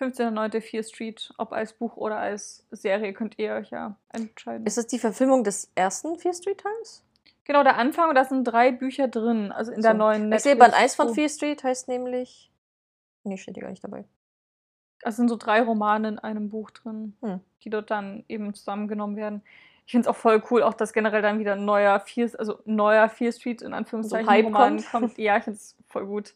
[0.00, 0.60] 15.09.
[0.62, 4.66] Fear Street, ob als Buch oder als Serie, könnt ihr euch ja entscheiden.
[4.66, 7.04] Ist das die Verfilmung des ersten Fear Street Teils?
[7.46, 9.96] Genau, der Anfang und da sind drei Bücher drin, also in der So.
[9.98, 11.14] neuen Ich sehe Band Netflix- 1 von.
[11.14, 12.52] Fear Street heißt nämlich.
[13.24, 14.04] Nee, steht hier gar nicht dabei.
[15.02, 17.40] Es sind so drei Romane in einem Buch drin, Hm.
[17.62, 19.42] die dort dann eben zusammengenommen werden.
[19.84, 22.58] Ich finde es auch voll cool, auch dass generell dann wieder ein neuer Fear, also
[22.64, 24.90] neuer Fear Street in Anführungszeichen Hype Roman kommt.
[24.90, 25.18] kommt.
[25.18, 26.34] Ja, ich finde es voll gut.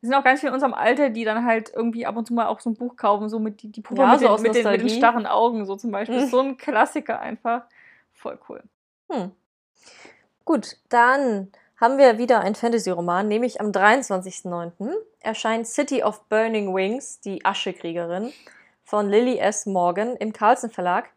[0.00, 2.32] Es sind auch ganz viele in unserem Alter, die dann halt irgendwie ab und zu
[2.34, 4.42] mal auch so ein Buch kaufen, so mit die, die Puppe Ja, mit, so den,
[4.42, 6.22] mit, den, mit den starren Augen, so zum Beispiel.
[6.22, 6.26] Mhm.
[6.28, 7.64] So ein Klassiker einfach.
[8.12, 8.62] Voll cool.
[9.10, 9.32] Hm.
[10.48, 14.94] Gut, dann haben wir wieder einen Fantasy-Roman, nämlich am 23.09.
[15.20, 18.32] erscheint City of Burning Wings, die Aschekriegerin,
[18.82, 19.66] von Lily S.
[19.66, 21.10] Morgan im Carlsen Verlag.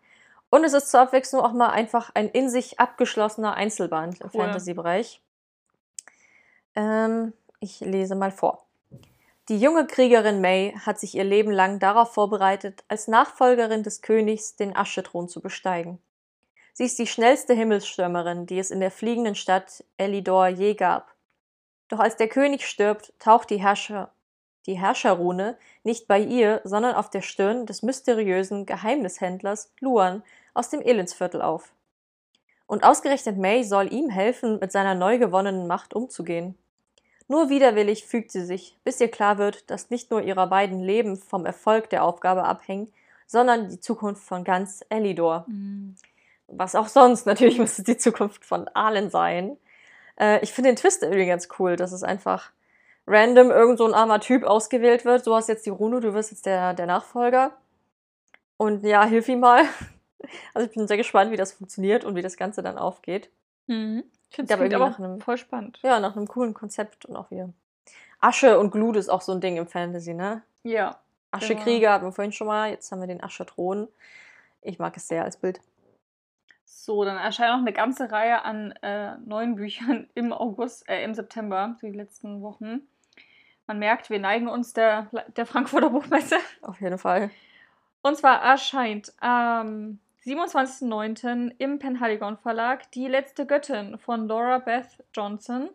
[0.50, 4.32] Und es ist zur Abwechslung auch mal einfach ein in sich abgeschlossener Einzelband im.
[4.32, 5.22] Fantasy-Bereich.
[6.76, 8.66] Ähm, ich lese mal vor.
[9.48, 14.58] Die junge Kriegerin May hat sich ihr Leben lang darauf vorbereitet, als Nachfolgerin des Königs
[14.58, 16.00] den Aschethron zu besteigen.
[16.74, 21.13] Sie ist die schnellste Himmelsstürmerin, die es in der fliegenden Stadt Elidor je gab.
[21.89, 24.11] Doch als der König stirbt, taucht die Herrscher,
[24.65, 30.82] die Herrscherrune nicht bei ihr, sondern auf der Stirn des mysteriösen Geheimnishändlers Luan aus dem
[30.82, 31.74] Elendsviertel auf.
[32.67, 36.57] Und ausgerechnet May soll ihm helfen, mit seiner neu gewonnenen Macht umzugehen.
[37.28, 41.17] Nur widerwillig fügt sie sich, bis ihr klar wird, dass nicht nur ihrer beiden Leben
[41.17, 42.91] vom Erfolg der Aufgabe abhängen,
[43.28, 45.45] sondern die Zukunft von ganz Elidor
[46.52, 47.26] was auch sonst.
[47.26, 49.58] Natürlich muss es die Zukunft von Arlen sein.
[50.20, 52.52] Äh, ich finde den Twist irgendwie ganz cool, dass es einfach
[53.08, 55.26] random irgend so ein armer Typ ausgewählt wird.
[55.26, 57.52] Du hast jetzt die Rune, du wirst jetzt der, der Nachfolger.
[58.58, 59.64] Und ja, hilf ihm mal.
[60.54, 63.32] Also ich bin sehr gespannt, wie das funktioniert und wie das Ganze dann aufgeht.
[63.66, 64.04] Mhm.
[64.30, 65.80] Ich finde es aber nach einem- voll spannend.
[65.82, 67.49] Ja, nach einem coolen Konzept und auch wieder.
[68.20, 70.43] Asche und Glut ist auch so ein Ding im Fantasy, ne?
[70.62, 70.99] Ja.
[71.32, 73.88] Aschekrieger hatten wir vorhin schon mal, jetzt haben wir den Aschethron.
[74.62, 75.60] Ich mag es sehr als Bild.
[76.74, 81.13] So, dann erscheint noch eine ganze Reihe an äh, neuen Büchern im August, äh, im
[81.13, 82.88] September, so die letzten Wochen.
[83.67, 86.38] Man merkt, wir neigen uns der, der Frankfurter Buchmesse.
[86.61, 87.30] Auf jeden Fall.
[88.01, 91.55] Und zwar erscheint am 27.09.
[91.57, 95.69] im Penhaligon Verlag Die letzte Göttin von Laura Beth Johnson.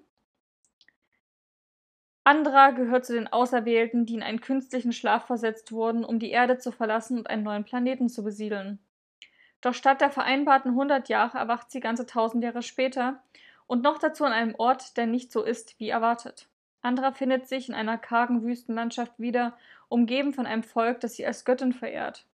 [2.25, 6.57] Andra gehört zu den Auserwählten, die in einen künstlichen Schlaf versetzt wurden, um die Erde
[6.57, 8.79] zu verlassen und einen neuen Planeten zu besiedeln.
[9.67, 13.21] Doch statt der vereinbarten 100 Jahre erwacht sie ganze 1000 Jahre später
[13.67, 16.47] und noch dazu an einem Ort, der nicht so ist, wie erwartet.
[16.83, 19.59] Andra findet sich in einer kargen Wüstenlandschaft wieder,
[19.89, 22.27] umgeben von einem Volk, das sie als Göttin verehrt.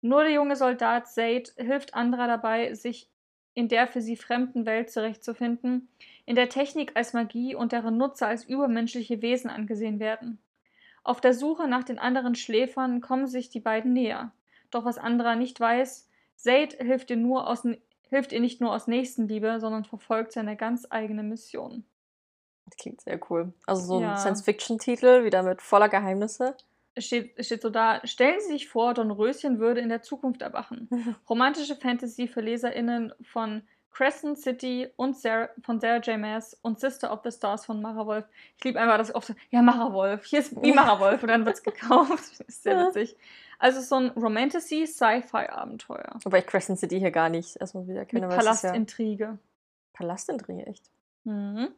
[0.00, 3.10] Nur der junge Soldat Zaid hilft Andra dabei, sich
[3.52, 5.90] in der für sie fremden Welt zurechtzufinden,
[6.24, 10.38] in der Technik als Magie und deren Nutzer als übermenschliche Wesen angesehen werden.
[11.04, 14.32] Auf der Suche nach den anderen Schläfern kommen sich die beiden näher.
[14.70, 16.08] Doch was Andra nicht weiß,
[16.42, 17.62] Zaid hilft ihr, nur aus,
[18.08, 21.84] hilft ihr nicht nur aus Nächstenliebe, sondern verfolgt seine ganz eigene Mission.
[22.66, 23.52] Das klingt sehr cool.
[23.66, 24.16] Also so ein Ja.
[24.16, 26.56] Science-Fiction-Titel, wieder mit voller Geheimnisse.
[26.94, 30.88] es steht, steht so da, stellen Sie sich vor, Dornröschen würde in der Zukunft erwachen.
[31.28, 33.62] Romantische Fantasy für LeserInnen von
[33.92, 36.18] Crescent City und Sarah, von Sarah J.
[36.18, 38.24] Maas und Sister of the Stars von Mara Wolf.
[38.56, 41.28] Ich liebe einfach, dass oft so, ja, Mara Wolf, hier ist wie Mara Wolf und
[41.28, 42.40] dann wird es gekauft.
[42.46, 43.16] Ist sehr witzig.
[43.58, 46.18] Also so ein Romantasy Sci-Fi-Abenteuer.
[46.24, 48.26] Wobei ich Crescent City hier gar nicht erstmal wieder kenne.
[48.26, 49.38] Mit ist ja Palastintrige.
[49.92, 50.90] Palastintrige, echt.
[51.24, 51.68] Mhm.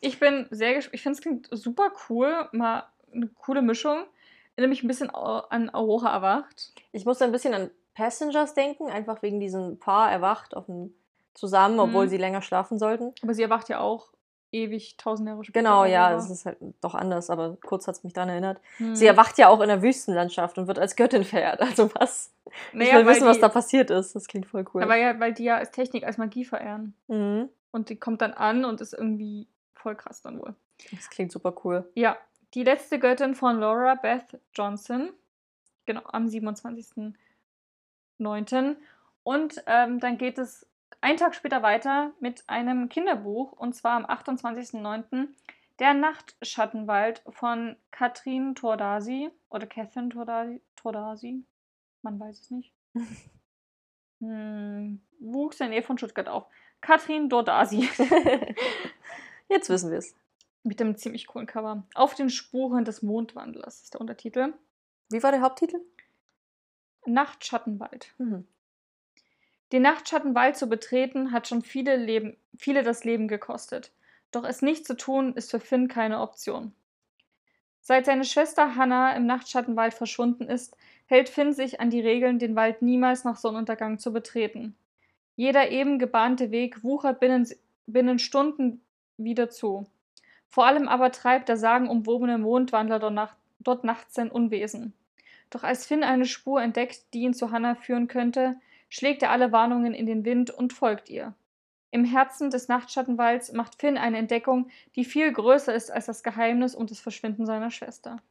[0.00, 0.94] Ich bin sehr gespannt.
[0.94, 2.48] Ich finde, es klingt super cool.
[2.52, 4.04] Mal eine coole Mischung.
[4.56, 6.72] Erinnert mich ein bisschen an Aurora erwacht.
[6.92, 10.94] Ich musste ein bisschen an Passengers denken, einfach wegen diesem Paar erwacht auf dem,
[11.34, 12.10] zusammen, obwohl Mhm.
[12.10, 13.12] sie länger schlafen sollten.
[13.22, 14.12] Aber sie erwacht ja auch
[14.52, 15.58] ewig, tausend Jahre später.
[15.60, 18.60] Genau, ja, es ist halt doch anders, aber kurz hat es mich daran erinnert.
[18.78, 18.94] Mhm.
[18.94, 21.60] Sie erwacht ja auch in der Wüstenlandschaft und wird als Göttin verehrt.
[21.60, 22.32] Also was?
[22.46, 24.14] ich Naja, will weil wissen, was die- da passiert ist.
[24.14, 24.88] Das klingt voll cool.
[24.88, 26.94] Weil, ja, weil die ja als Technik, als Magie verehren.
[27.08, 27.48] mhm.
[27.72, 30.54] Und die kommt dann an und ist irgendwie voll krass dann wohl.
[30.92, 31.90] Das klingt super cool.
[31.94, 32.16] Ja,
[32.54, 35.10] die letzte Göttin von Laura Beth Johnson.
[35.84, 38.76] Genau, am 27.09.
[39.24, 40.66] Und ähm, dann geht es
[41.00, 43.52] einen Tag später weiter mit einem Kinderbuch.
[43.52, 45.28] Und zwar am 28.09.
[45.78, 49.30] Der Nachtschattenwald von Katrin Tordasi.
[49.50, 50.60] Oder Catherine Tordasi.
[50.76, 51.44] Tordasi.
[52.02, 52.72] Man weiß es nicht.
[54.20, 56.46] hm, wuchs in der Nähe von Stuttgart auf.
[56.80, 57.88] Katrin Dordasi.
[59.48, 60.14] Jetzt wissen wir es.
[60.62, 61.84] Mit dem ziemlich coolen Cover.
[61.94, 64.54] Auf den Spuren des Mondwandlers ist der Untertitel.
[65.10, 65.80] Wie war der Haupttitel?
[67.06, 68.14] Nachtschattenwald.
[68.18, 68.46] Mhm.
[69.74, 73.90] Den Nachtschattenwald zu betreten, hat schon viele, Leben, viele das Leben gekostet.
[74.30, 76.72] Doch es nicht zu tun, ist für Finn keine Option.
[77.80, 82.54] Seit seine Schwester Hannah im Nachtschattenwald verschwunden ist, hält Finn sich an die Regeln, den
[82.54, 84.76] Wald niemals nach Sonnenuntergang zu betreten.
[85.34, 87.44] Jeder eben gebahnte Weg wuchert binnen,
[87.86, 88.80] binnen Stunden
[89.16, 89.88] wieder zu.
[90.50, 94.92] Vor allem aber treibt der sagenumwobene Mondwandler dort, nach, dort nachts sein Unwesen.
[95.50, 98.54] Doch als Finn eine Spur entdeckt, die ihn zu Hannah führen könnte,
[98.94, 101.34] schlägt er alle Warnungen in den Wind und folgt ihr.
[101.90, 106.76] Im Herzen des Nachtschattenwalds macht Finn eine Entdeckung, die viel größer ist als das Geheimnis
[106.76, 108.22] um das Verschwinden seiner Schwester.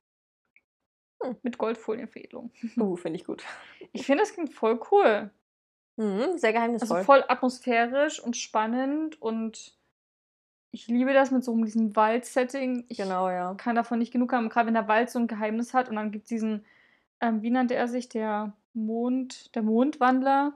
[1.22, 1.36] Hm.
[1.43, 2.51] Mit Goldfolienveredelung.
[2.78, 3.43] Uh, finde ich gut.
[3.91, 5.32] Ich finde, das klingt voll cool.
[5.97, 6.97] Mhm, sehr geheimnisvoll.
[6.97, 9.78] Also voll atmosphärisch und spannend und
[10.72, 12.86] ich liebe das mit so einem diesem Wald-Setting.
[12.88, 13.53] Ich genau, ja.
[13.55, 16.11] kann davon nicht genug haben, gerade wenn der Wald so ein Geheimnis hat und dann
[16.11, 16.66] gibt es diesen,
[17.20, 20.53] ähm, wie nannte er sich, der Mond, der Mondwandler.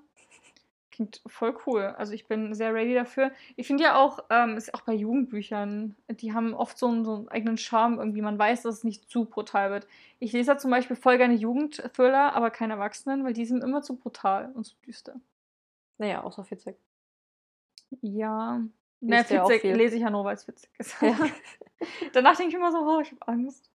[0.91, 1.83] Klingt voll cool.
[1.97, 3.31] Also ich bin sehr ready dafür.
[3.55, 7.13] Ich finde ja auch, ähm, ist auch bei Jugendbüchern, die haben oft so einen, so
[7.13, 8.23] einen eigenen Charme irgendwie.
[8.23, 9.87] Man weiß, dass es nicht zu brutal wird.
[10.17, 13.83] Ich lese ja zum Beispiel voll gerne Jugendthriller, aber keine Erwachsenen, weil die sind immer
[13.83, 15.21] zu brutal und zu düster.
[15.99, 16.75] Naja, außer 40.
[18.01, 18.61] Ja.
[18.99, 19.75] Liest Na, ja auch witzig viel.
[19.75, 20.99] lese ich ja nur, weil es witzig ist.
[21.01, 21.15] Ja.
[22.13, 23.69] Danach denke ich immer so, oh, ich habe Angst.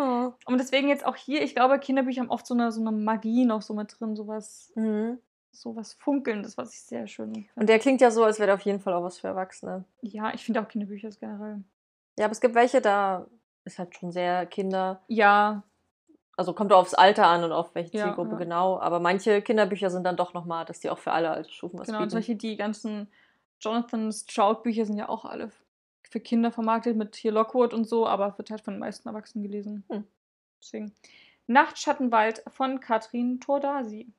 [0.00, 0.32] Oh.
[0.46, 3.44] Und deswegen jetzt auch hier, ich glaube, Kinderbücher haben oft so eine, so eine Magie
[3.44, 5.18] noch so mit drin, sowas, Mhm.
[5.50, 7.48] sowas Funkelndes, was ich sehr schön finde.
[7.56, 9.84] Und der klingt ja so, als wäre der auf jeden Fall auch was für Erwachsene.
[10.02, 11.64] Ja, ich finde auch Kinderbücher generell.
[12.16, 13.26] Ja, aber es gibt welche, da
[13.64, 15.02] ist halt schon sehr Kinder.
[15.08, 15.64] Ja,
[16.36, 18.36] Also kommt aufs Alter an und auf welche Ja, Zielgruppe ja.
[18.38, 18.78] genau.
[18.78, 21.98] Aber manche Kinderbücher sind dann doch nochmal, dass die auch für alle Altersstufen was genau.
[21.98, 22.10] bieten.
[22.10, 23.08] Solche, die ganzen
[23.60, 25.50] Jonathan Stroud-Bücher sind ja auch alle
[26.08, 29.42] für Kinder vermarktet mit hier Lockwood und so, aber wird halt von den meisten Erwachsenen
[29.44, 29.84] gelesen.
[29.88, 30.04] Hm.
[30.60, 30.92] Deswegen.
[31.46, 34.12] Nachtschattenwald von Katrin Tordasi.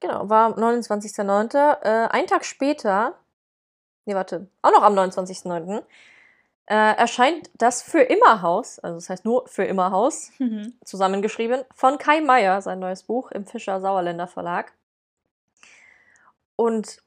[0.00, 1.82] Genau, war am 29.09.
[1.82, 3.18] Äh, ein Tag später,
[4.04, 5.82] nee, warte, auch noch am 29.09.
[6.68, 10.32] Äh, erscheint das Für immer Haus, also das heißt nur Für immer Haus,
[10.84, 14.72] zusammengeschrieben, von Kai Meier, sein neues Buch im Fischer Sauerländer Verlag.
[16.56, 17.02] Und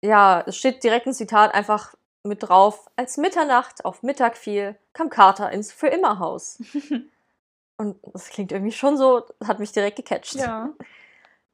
[0.00, 5.10] ja, es steht direkt ein Zitat einfach mit drauf: Als Mitternacht auf Mittag fiel, kam
[5.10, 6.58] Carter ins Für immer Haus.
[7.76, 10.34] Und das klingt irgendwie schon so, hat mich direkt gecatcht.
[10.34, 10.70] ja.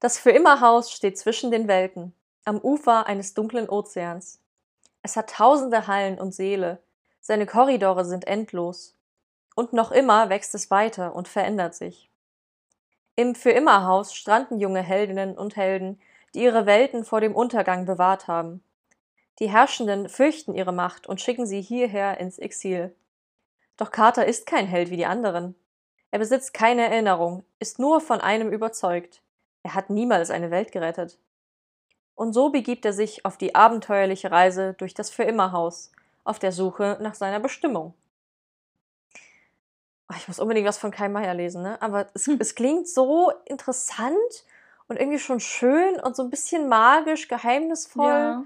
[0.01, 4.39] Das Für immer Haus steht zwischen den Welten, am Ufer eines dunklen Ozeans.
[5.03, 6.83] Es hat tausende Hallen und Seele,
[7.21, 8.95] seine Korridore sind endlos.
[9.55, 12.11] Und noch immer wächst es weiter und verändert sich.
[13.17, 16.01] Im Für immer Haus stranden junge Heldinnen und Helden,
[16.35, 18.63] die ihre Welten vor dem Untergang bewahrt haben.
[19.41, 22.95] Die Herrschenden fürchten ihre Macht und schicken sie hierher ins Exil.
[23.77, 25.57] Doch Carter ist kein Held wie die anderen.
[26.11, 29.21] Er besitzt keine Erinnerung, ist nur von einem überzeugt.
[29.65, 31.19] Er hat niemals eine Welt gerettet.
[32.15, 35.91] Und so begibt er sich auf die abenteuerliche Reise durch das Für-immer-Haus,
[36.23, 37.95] auf der Suche nach seiner Bestimmung.
[40.09, 41.81] Oh, ich muss unbedingt was von Kai Meier lesen, ne?
[41.83, 42.37] Aber es, Hm.
[42.39, 44.45] es klingt so interessant
[44.87, 48.45] und irgendwie schon schön und so ein bisschen magisch, geheimnisvoll, ja.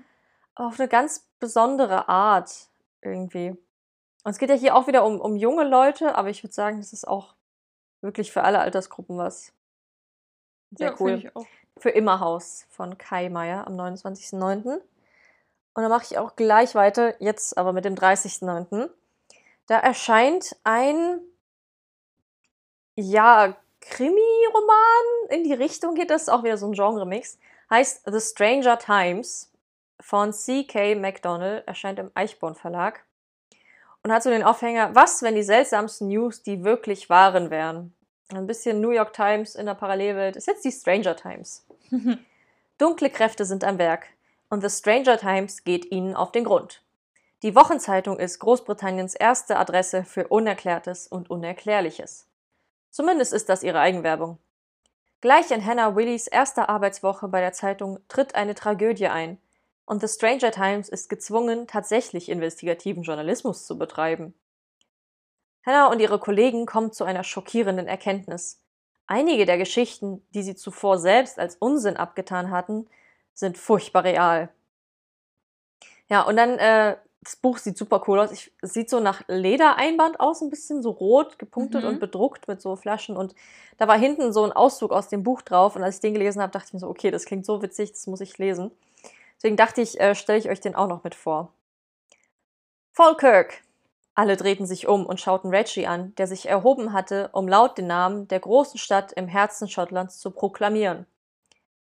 [0.66, 2.68] Auf eine ganz besondere Art
[3.02, 3.50] irgendwie.
[3.50, 6.78] Und es geht ja hier auch wieder um, um junge Leute, aber ich würde sagen,
[6.78, 7.34] das ist auch
[8.00, 9.52] Wirklich für alle Altersgruppen was.
[10.70, 11.32] Sehr ja, cool.
[11.78, 14.74] Für Immerhaus von Kai Meier am 29.09.
[14.74, 14.82] Und
[15.74, 18.90] dann mache ich auch gleich weiter, jetzt aber mit dem 30.09.
[19.66, 21.20] Da erscheint ein,
[22.94, 25.30] ja, Krimi-Roman.
[25.30, 27.38] In die Richtung geht das, auch wieder so ein Genre-Mix.
[27.70, 29.52] Heißt The Stranger Times
[30.00, 30.94] von C.K.
[30.94, 33.04] McDonald, erscheint im Eichborn Verlag.
[34.02, 37.94] Und hat so den Aufhänger, was, wenn die seltsamsten News die wirklich wahren wären?
[38.32, 41.66] Ein bisschen New York Times in der Parallelwelt ist jetzt die Stranger Times.
[42.78, 44.06] Dunkle Kräfte sind am Werk
[44.50, 46.82] und The Stranger Times geht ihnen auf den Grund.
[47.42, 52.28] Die Wochenzeitung ist Großbritanniens erste Adresse für Unerklärtes und Unerklärliches.
[52.90, 54.38] Zumindest ist das ihre Eigenwerbung.
[55.20, 59.38] Gleich in Hannah Willys erster Arbeitswoche bei der Zeitung tritt eine Tragödie ein
[59.88, 64.34] und The Stranger Times ist gezwungen, tatsächlich investigativen Journalismus zu betreiben.
[65.64, 68.60] Hannah und ihre Kollegen kommen zu einer schockierenden Erkenntnis.
[69.06, 72.86] Einige der Geschichten, die sie zuvor selbst als Unsinn abgetan hatten,
[73.34, 74.50] sind furchtbar real.
[76.08, 78.30] Ja, und dann, äh, das Buch sieht super cool aus.
[78.32, 81.88] Ich, es sieht so nach Ledereinband aus, ein bisschen so rot, gepunktet Mhm.
[81.88, 83.16] und bedruckt mit so Flaschen.
[83.16, 83.34] Und
[83.76, 85.76] da war hinten so ein Auszug aus dem Buch drauf.
[85.76, 87.92] Und als ich den gelesen habe, dachte ich mir so, okay, das klingt so witzig,
[87.92, 88.70] das muss ich lesen.
[89.38, 91.52] Deswegen dachte ich, äh, stelle ich euch den auch noch mit vor.
[92.92, 93.62] Falkirk.
[94.14, 97.86] Alle drehten sich um und schauten Reggie an, der sich erhoben hatte, um laut den
[97.86, 101.06] Namen der großen Stadt im Herzen Schottlands zu proklamieren.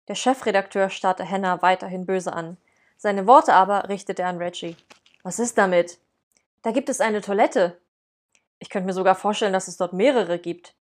[0.07, 2.57] Der Chefredakteur starrte Hannah weiterhin böse an.
[2.97, 4.77] Seine Worte aber richtete er an Reggie.
[5.23, 5.97] Was ist damit?
[6.61, 7.79] Da gibt es eine Toilette.
[8.59, 10.75] Ich könnte mir sogar vorstellen, dass es dort mehrere gibt.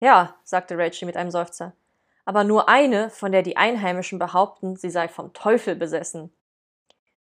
[0.00, 1.74] Ja, sagte Reggie mit einem Seufzer.
[2.28, 6.30] Aber nur eine, von der die Einheimischen behaupten, sie sei vom Teufel besessen.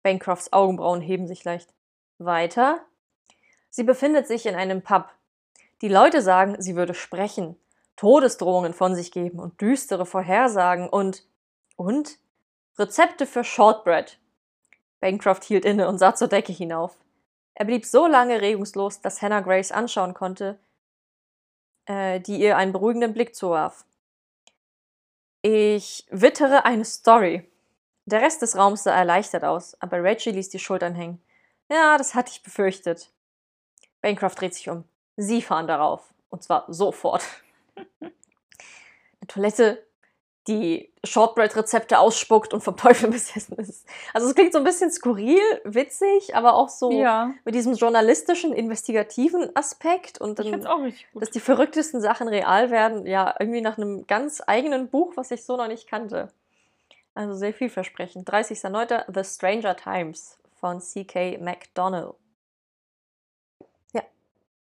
[0.04, 1.74] Bancrofts Augenbrauen heben sich leicht.
[2.20, 2.82] Weiter?
[3.72, 5.10] Sie befindet sich in einem Pub.
[5.82, 7.56] Die Leute sagen, sie würde sprechen,
[7.96, 11.26] Todesdrohungen von sich geben und düstere Vorhersagen und
[11.78, 12.20] und
[12.78, 14.20] Rezepte für Shortbread.
[15.00, 16.96] Bancroft hielt inne und sah zur Decke hinauf.
[17.56, 20.60] Er blieb so lange regungslos, dass Hannah Grace anschauen konnte,
[21.88, 23.84] äh, die ihr einen beruhigenden Blick zuwarf.
[25.42, 27.50] Ich wittere eine Story.
[28.06, 31.22] Der Rest des Raums sah erleichtert aus, aber Reggie ließ die Schultern hängen.
[31.70, 33.12] Ja, das hatte ich befürchtet.
[34.02, 34.84] Bancroft dreht sich um.
[35.18, 36.14] Sie fahren darauf.
[36.30, 37.24] Und zwar sofort.
[38.00, 39.86] Eine Toilette,
[40.48, 43.88] die Shortbread-Rezepte ausspuckt und vom Teufel besessen ist.
[44.14, 48.54] Also es klingt so ein bisschen skurril, witzig, aber auch so Ja, mit diesem journalistischen,
[48.54, 50.62] investigativen Aspekt und dann,
[51.14, 55.46] dass die verrücktesten Sachen real werden, ja, irgendwie nach einem ganz eigenen Buch, was ich
[55.46, 56.32] so noch nicht kannte.
[57.14, 58.30] Also sehr vielversprechend.
[58.30, 59.14] 30.09.
[59.14, 61.40] The Stranger Times von C.K.
[61.40, 62.14] McDonald.
[63.94, 64.02] Ja.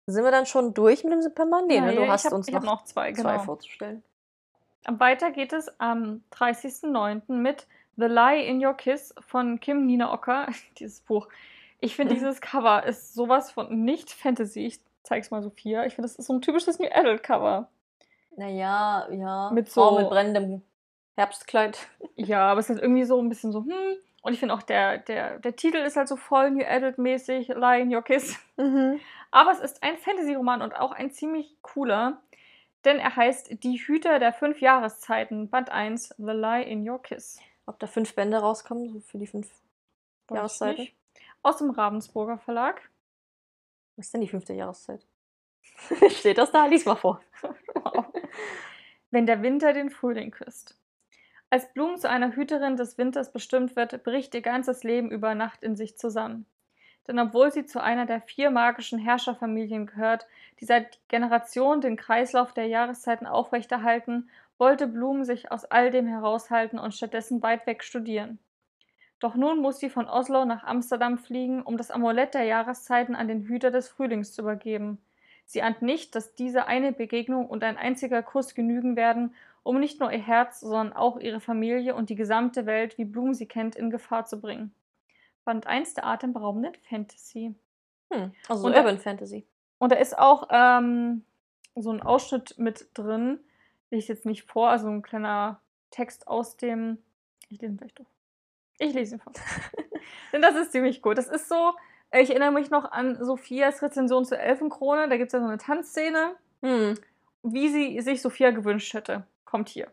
[0.05, 1.67] Sind wir dann schon durch mit dem Superman?
[1.67, 1.93] Nee, ne?
[1.93, 3.43] Ja, du ich hast hab, uns noch, noch zwei, zwei genau.
[3.43, 4.03] vorzustellen.
[4.87, 7.33] Weiter geht es am 30.09.
[7.33, 7.67] mit
[7.97, 10.47] The Lie in Your Kiss von Kim Nina Ocker.
[10.79, 11.27] Dieses Buch.
[11.79, 14.65] Ich finde, dieses Cover ist sowas von nicht Fantasy.
[14.67, 15.85] Ich zeig's mal Sophia.
[15.85, 17.67] Ich finde, das ist so ein typisches New Adult Cover.
[18.37, 19.49] Naja, ja.
[19.51, 20.61] Mit so- mit brennendem
[21.15, 21.77] Herbstkleid.
[22.15, 23.95] Ja, aber es ist halt irgendwie so ein bisschen so, hm.
[24.21, 27.81] Und ich finde auch, der, der, der Titel ist halt so voll New Adult-mäßig, Lie
[27.81, 28.37] in Your Kiss.
[28.57, 28.99] Mhm.
[29.31, 32.21] Aber es ist ein Fantasy-Roman und auch ein ziemlich cooler,
[32.85, 37.39] denn er heißt Die Hüter der fünf Jahreszeiten, Band 1, The Lie in Your Kiss.
[37.65, 39.49] Ob da fünf Bände rauskommen, so für die fünf
[40.27, 40.87] Weiß Jahreszeiten?
[41.43, 42.81] Aus dem Ravensburger Verlag.
[43.95, 45.05] Was ist denn die fünfte Jahreszeit?
[46.09, 46.65] Steht das da?
[46.65, 47.21] Lies mal vor.
[47.73, 48.05] Wow.
[49.11, 50.77] Wenn der Winter den Frühling küsst.
[51.49, 55.63] Als Bloom zu einer Hüterin des Winters bestimmt wird, bricht ihr ganzes Leben über Nacht
[55.63, 56.45] in sich zusammen.
[57.07, 60.27] Denn obwohl sie zu einer der vier magischen Herrscherfamilien gehört,
[60.59, 66.77] die seit Generationen den Kreislauf der Jahreszeiten aufrechterhalten, wollte Bloom sich aus all dem heraushalten
[66.77, 68.37] und stattdessen weit weg studieren.
[69.19, 73.27] Doch nun muss sie von Oslo nach Amsterdam fliegen, um das Amulett der Jahreszeiten an
[73.27, 74.99] den Hüter des Frühlings zu übergeben.
[75.45, 79.99] Sie ahnt nicht, dass diese eine Begegnung und ein einziger Kuss genügen werden, um nicht
[79.99, 83.75] nur ihr Herz, sondern auch ihre Familie und die gesamte Welt, wie Bloom sie kennt,
[83.75, 84.73] in Gefahr zu bringen.
[85.45, 87.55] Band 1 der atemberaubenden Fantasy.
[88.11, 89.45] Hm, also so Und da- Urban Fantasy.
[89.79, 91.23] Und da ist auch ähm,
[91.75, 93.39] so ein Ausschnitt mit drin.
[93.89, 96.99] Ich jetzt nicht vor, also ein kleiner Text aus dem.
[97.49, 98.05] Ich lese ihn vielleicht doch.
[98.79, 99.33] Ich lese ihn vor.
[100.33, 101.17] Denn das ist ziemlich gut.
[101.17, 101.73] Das ist so,
[102.13, 105.09] ich erinnere mich noch an Sophias Rezension zur Elfenkrone.
[105.09, 106.93] Da gibt es ja so eine Tanzszene, Hm.
[107.43, 109.25] wie sie sich Sophia gewünscht hätte.
[109.45, 109.91] Kommt hier.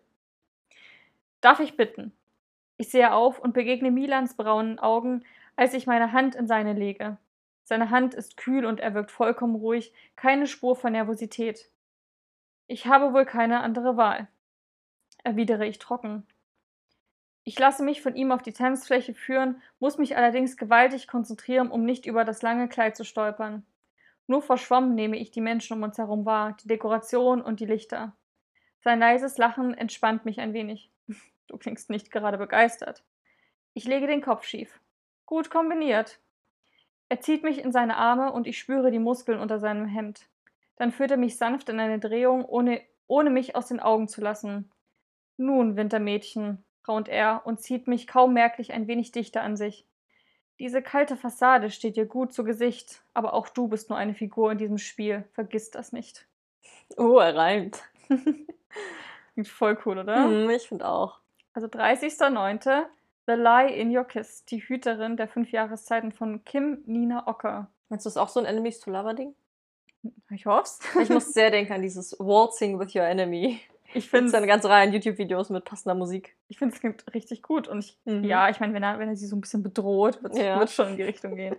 [1.41, 2.13] Darf ich bitten?
[2.77, 5.25] Ich sehe auf und begegne Milans braunen Augen,
[5.59, 7.19] als ich meine Hand in seine lege.
[7.65, 11.69] Seine Hand ist kühl und er wirkt vollkommen ruhig, keine Spur von Nervosität.
[12.69, 14.29] Ich habe wohl keine andere Wahl,
[15.25, 16.25] erwidere ich trocken.
[17.43, 21.85] Ich lasse mich von ihm auf die Tanzfläche führen, muss mich allerdings gewaltig konzentrieren, um
[21.85, 23.67] nicht über das lange Kleid zu stolpern.
[24.29, 28.17] Nur verschwommen nehme ich die Menschen um uns herum wahr, die Dekoration und die Lichter.
[28.85, 30.93] Sein leises Lachen entspannt mich ein wenig.
[31.49, 33.03] Du klingst nicht gerade begeistert.
[33.73, 34.79] Ich lege den Kopf schief.
[35.29, 36.21] Gut kombiniert.
[37.11, 40.27] Er zieht mich in seine Arme und ich spüre die Muskeln unter seinem Hemd.
[40.77, 44.23] Dann führt er mich sanft in eine Drehung, ohne, ohne mich aus den Augen zu
[44.23, 44.73] lassen.
[45.37, 49.87] Nun, Wintermädchen, raunt er und zieht mich kaum merklich ein wenig dichter an sich.
[50.61, 54.51] Diese kalte Fassade steht dir gut zu Gesicht, aber auch du bist nur eine Figur
[54.51, 55.29] in diesem Spiel.
[55.35, 56.27] Vergiss das nicht.
[56.97, 57.85] Oh, er reimt.
[59.35, 60.25] Klingt voll cool, oder?
[60.25, 61.21] Hm, ich finde auch.
[61.53, 62.87] Also 30.09.
[63.29, 67.69] The Lie in Your Kiss, die Hüterin der fünf Jahreszeiten von Kim Nina Ocker.
[67.91, 69.35] Meinst du das auch so ein Enemies to Lover Ding?
[70.31, 70.79] Ich hoff's.
[71.03, 73.61] Ich muss sehr denken an dieses Waltzing with Your Enemy.
[73.93, 76.37] Ich Finde ganze Reihe an YouTube-Videos mit passender Musik.
[76.49, 78.25] ich finde es klingt richtig gut und ich, Mhm.
[78.25, 80.67] ja, ich meine, wenn er, wenn er sie so ein bisschen bedroht, wird es Ja.
[80.67, 81.57] schon in die Richtung gehen.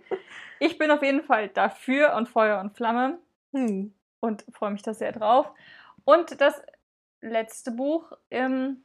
[0.60, 3.18] Ich bin auf jeden Fall dafür und Feuer und Flamme
[3.52, 3.92] Hm.
[4.20, 5.50] und freue mich da sehr drauf.
[6.04, 6.60] Und das
[7.20, 8.82] letzte Buch im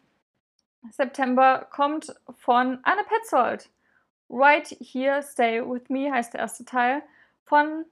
[0.92, 3.70] September kommt von Anne Petzold.
[4.30, 7.04] Right Here, Stay With Me heißt der erste Teil
[7.44, 7.86] von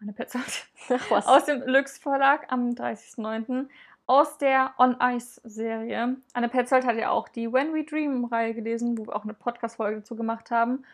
[0.00, 0.66] Anne Petzold.
[0.88, 1.26] Ach was.
[1.26, 3.68] Aus dem Lux Verlag am 30.09.
[4.06, 6.16] aus der On Ice Serie.
[6.32, 9.34] Anne Petzold hat ja auch die When We Dream Reihe gelesen, wo wir auch eine
[9.34, 10.84] Podcast-Folge dazu gemacht haben.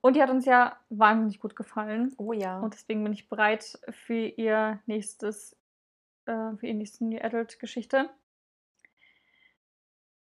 [0.00, 2.12] Und die hat uns ja wahnsinnig gut gefallen.
[2.18, 2.58] oh ja.
[2.58, 5.56] Und deswegen bin ich bereit für ihr nächstes,
[6.26, 8.10] äh, für ihr nächsten New Adult Geschichte.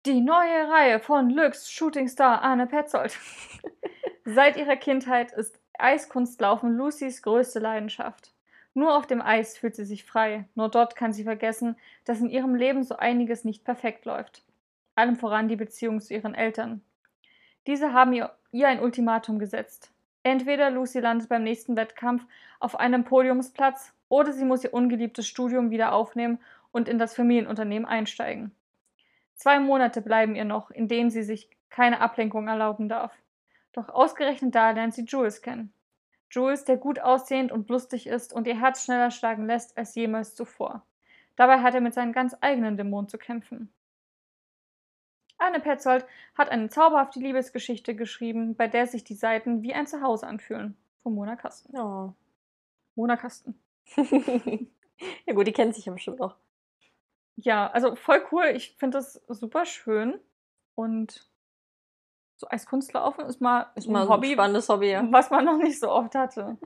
[0.08, 3.16] Die neue Reihe von Lux Shooting Star Anne Petzold.
[4.26, 8.34] Seit ihrer Kindheit ist Eiskunstlaufen Lucys größte Leidenschaft.
[8.74, 10.46] Nur auf dem Eis fühlt sie sich frei.
[10.56, 14.44] Nur dort kann sie vergessen, dass in ihrem Leben so einiges nicht perfekt läuft.
[14.96, 16.82] Allem voran die Beziehung zu ihren Eltern.
[17.68, 19.92] Diese haben ihr, ihr ein Ultimatum gesetzt.
[20.24, 22.26] Entweder Lucy landet beim nächsten Wettkampf
[22.60, 26.40] auf einem Podiumsplatz oder sie muss ihr ungeliebtes Studium wieder aufnehmen
[26.72, 28.52] und in das Familienunternehmen einsteigen.
[29.42, 33.12] Zwei Monate bleiben ihr noch, in denen sie sich keine Ablenkung erlauben darf.
[33.74, 35.74] Doch ausgerechnet da lernt sie Jules kennen.
[36.30, 40.36] Jules, der gut aussehend und lustig ist und ihr Herz schneller schlagen lässt als jemals
[40.36, 40.86] zuvor.
[41.38, 43.74] Dabei hat er mit seinen ganz eigenen Dämonen zu kämpfen.
[45.40, 46.06] Anne Petzold
[46.38, 50.78] hat eine zauberhafte Liebesgeschichte geschrieben, bei der sich die Seiten wie ein Zuhause anfühlen.
[51.02, 51.76] Von Mona Kasten.
[51.76, 52.14] Oh.
[52.94, 53.60] Mona Kasten.
[53.96, 56.36] ja gut, die kennt sich ja bestimmt auch.
[57.44, 58.46] Ja, also voll cool.
[58.56, 60.20] Ich finde das super schön.
[60.76, 61.28] Und
[62.38, 65.06] so Eiskunstlaufen ist mal, Ist mal ein Hobby, spannendes Hobby, ja.
[65.12, 66.58] was man noch nicht so oft hatte.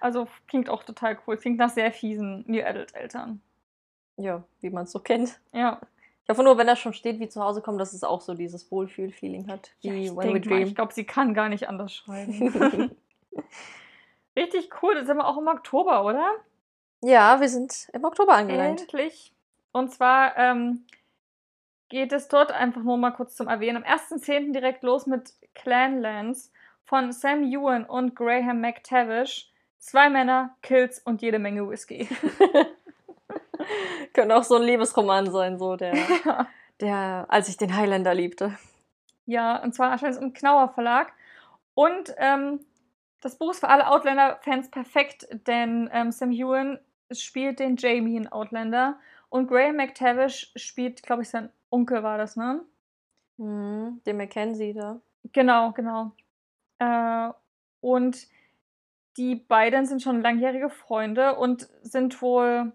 [0.00, 1.36] Also klingt auch total cool.
[1.36, 3.40] Klingt nach sehr fiesen New Adult Eltern.
[4.16, 5.40] Ja, wie man es so kennt.
[5.52, 5.80] Ja,
[6.22, 8.34] Ich hoffe nur, wenn da schon steht, wie zu Hause kommen, dass es auch so
[8.34, 11.68] dieses Wohlfühl-Feeling hat, wie ja ich, When We mal, ich glaube, sie kann gar nicht
[11.68, 12.94] anders schreiben.
[14.36, 14.94] Richtig cool.
[14.94, 16.30] Das sind wir auch im Oktober, oder?
[17.02, 18.80] ja, wir sind im Oktober angelangt.
[18.80, 19.33] Endlich.
[19.74, 20.86] Und zwar ähm,
[21.88, 23.82] geht es dort einfach nur mal kurz zum Erwähnen.
[23.82, 24.52] Am 1.10.
[24.52, 26.52] direkt los mit Clanlands
[26.84, 29.50] von Sam Ewan und Graham McTavish.
[29.78, 32.08] Zwei Männer, Kills und jede Menge Whisky.
[34.12, 35.94] Könnte auch so ein Liebesroman sein, so der,
[36.80, 38.56] der, als ich den Highlander liebte.
[39.26, 41.12] ja, und zwar erscheint es im Knauer Verlag.
[41.74, 42.60] Und ähm,
[43.20, 46.78] das Buch ist für alle Outlander-Fans perfekt, denn ähm, Sam Ewan
[47.10, 49.00] spielt den Jamie in Outlander
[49.34, 52.60] und Graham McTavish spielt, glaube ich, sein Onkel war das, ne?
[53.36, 55.00] Mhm, den Mackenzie da.
[55.32, 56.12] Genau, genau.
[56.78, 57.30] Äh,
[57.80, 58.28] und
[59.16, 62.70] die beiden sind schon langjährige Freunde und sind wohl,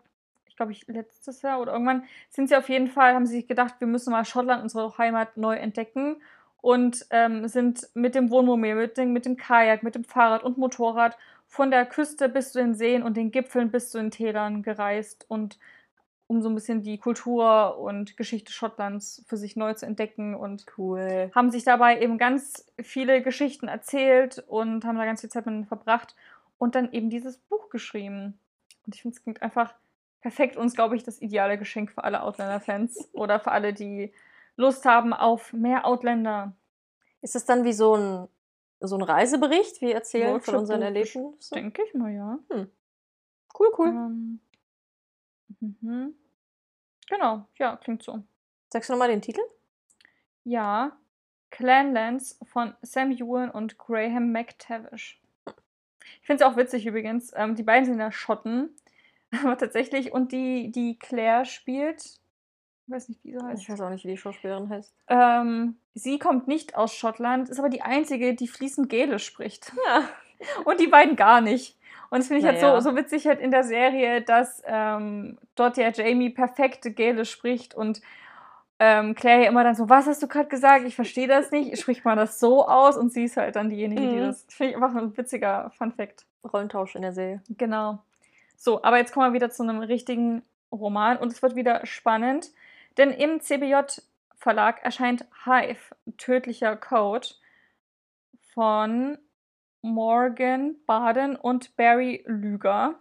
[0.48, 3.48] ich glaube, ich letztes Jahr oder irgendwann sind sie auf jeden Fall, haben sie sich
[3.48, 6.22] gedacht, wir müssen mal Schottland, unsere Heimat, neu entdecken
[6.60, 10.58] und ähm, sind mit dem Wohnmobil, mit dem, mit dem Kajak, mit dem Fahrrad und
[10.58, 14.62] Motorrad von der Küste bis zu den Seen und den Gipfeln bis zu den Tälern
[14.62, 15.58] gereist und
[16.30, 20.64] um so ein bisschen die Kultur und Geschichte Schottlands für sich neu zu entdecken und
[20.78, 21.32] Cool.
[21.34, 25.68] haben sich dabei eben ganz viele Geschichten erzählt und haben da ganz viel Zeit mit
[25.68, 26.16] verbracht
[26.60, 28.40] und dann eben dieses Buch geschrieben.
[28.86, 29.74] Und ich finde, es klingt einfach
[30.22, 34.14] perfekt und ist, glaube ich, das ideale Geschenk für alle Outlander-Fans oder für alle, die
[34.56, 36.54] Lust haben auf mehr Outlander.
[37.24, 38.28] Ist es dann wie so ein,
[38.82, 39.82] so ein Reisebericht?
[39.82, 41.34] Wir erzählen von unseren Erlebnissen?
[41.56, 42.38] Denke ich mal, ja.
[43.58, 43.88] Cool, cool.
[43.88, 44.40] Ähm,
[45.60, 46.14] mhm.
[47.08, 48.24] Genau, ja, klingt so.
[48.72, 49.42] Sagst du nochmal den Titel?
[50.44, 50.98] Ja,
[51.50, 55.20] Clanlands von Sam Ewan und Graham McTavish.
[56.22, 57.32] Ich finde es auch witzig übrigens.
[57.36, 58.70] Ähm, die beiden sind ja Schotten.
[59.44, 62.20] Aber tatsächlich, und die, die Claire spielt, ich
[62.88, 63.62] weiß nicht, wie sie heißt.
[63.62, 64.94] Ich weiß auch nicht, wie die Schauspielerin heißt.
[65.08, 69.72] Ähm, sie kommt nicht aus Schottland, ist aber die einzige, die fließend Gälisch spricht.
[69.86, 70.10] Ja.
[70.66, 71.79] Und die beiden gar nicht.
[72.10, 72.80] Und das finde ich halt Naja.
[72.82, 77.76] so, so witzig halt in der Serie, dass ähm, dort ja Jamie perfekte Gälisch spricht
[77.76, 78.02] und
[78.80, 80.86] ähm, Claire ja immer dann so, was hast du gerade gesagt?
[80.86, 81.78] Ich verstehe das nicht.
[81.80, 82.96] Spricht man das so aus?
[82.98, 84.22] Und sie ist halt dann diejenige, die Mhm.
[84.28, 84.46] das.
[84.50, 86.26] Finde ich einfach ein witziger Fun-Fact.
[86.54, 87.42] Rollentausch in der Serie.
[87.58, 88.00] Genau.
[88.56, 90.42] So, aber jetzt kommen wir wieder zu einem richtigen
[90.72, 92.52] Roman und es wird wieder spannend,
[92.98, 97.28] denn im CBJ-Verlag erscheint Hive, tödlicher Code
[98.54, 99.18] von
[99.82, 103.00] Morgan Baden und Barry Lüger.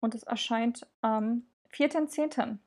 [0.00, 2.58] Und es erscheint am 4.10.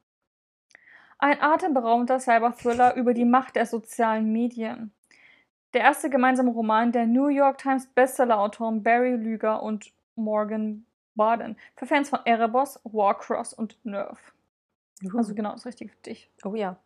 [1.17, 4.93] Ein atemberaubender Cyber-Thriller über die Macht der sozialen Medien.
[5.73, 11.57] Der erste gemeinsame Roman der New York Times Bestseller-Autoren Barry Lüger und Morgan Baden.
[11.75, 14.17] Für Fans von Erebos, Warcross und Nerve.
[15.15, 16.29] Also genau, das Richtige für dich.
[16.43, 16.77] Oh ja.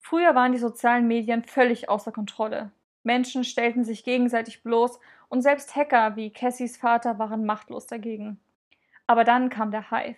[0.00, 2.70] Früher waren die sozialen Medien völlig außer Kontrolle.
[3.02, 8.40] Menschen stellten sich gegenseitig bloß und selbst Hacker wie Cassies Vater waren machtlos dagegen.
[9.06, 10.16] Aber dann kam der Hive.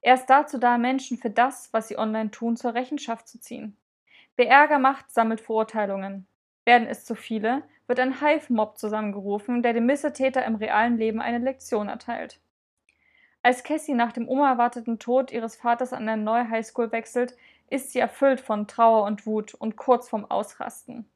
[0.00, 3.76] Er ist dazu da, Menschen für das, was sie online tun, zur Rechenschaft zu ziehen.
[4.36, 6.26] Wer Ärger macht, sammelt Verurteilungen.
[6.64, 11.38] Werden es zu viele, wird ein Hive-Mob zusammengerufen, der dem Missetäter im realen Leben eine
[11.38, 12.40] Lektion erteilt.
[13.42, 17.36] Als Cassie nach dem unerwarteten Tod ihres Vaters an eine neue Highschool wechselt,
[17.70, 21.08] ist sie erfüllt von Trauer und Wut und kurz vorm Ausrasten.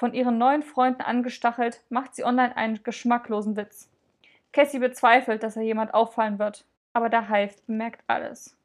[0.00, 3.90] Von ihren neuen Freunden angestachelt, macht sie online einen geschmacklosen Witz.
[4.50, 8.56] Cassie bezweifelt, dass er jemand auffallen wird, aber der Hive bemerkt alles.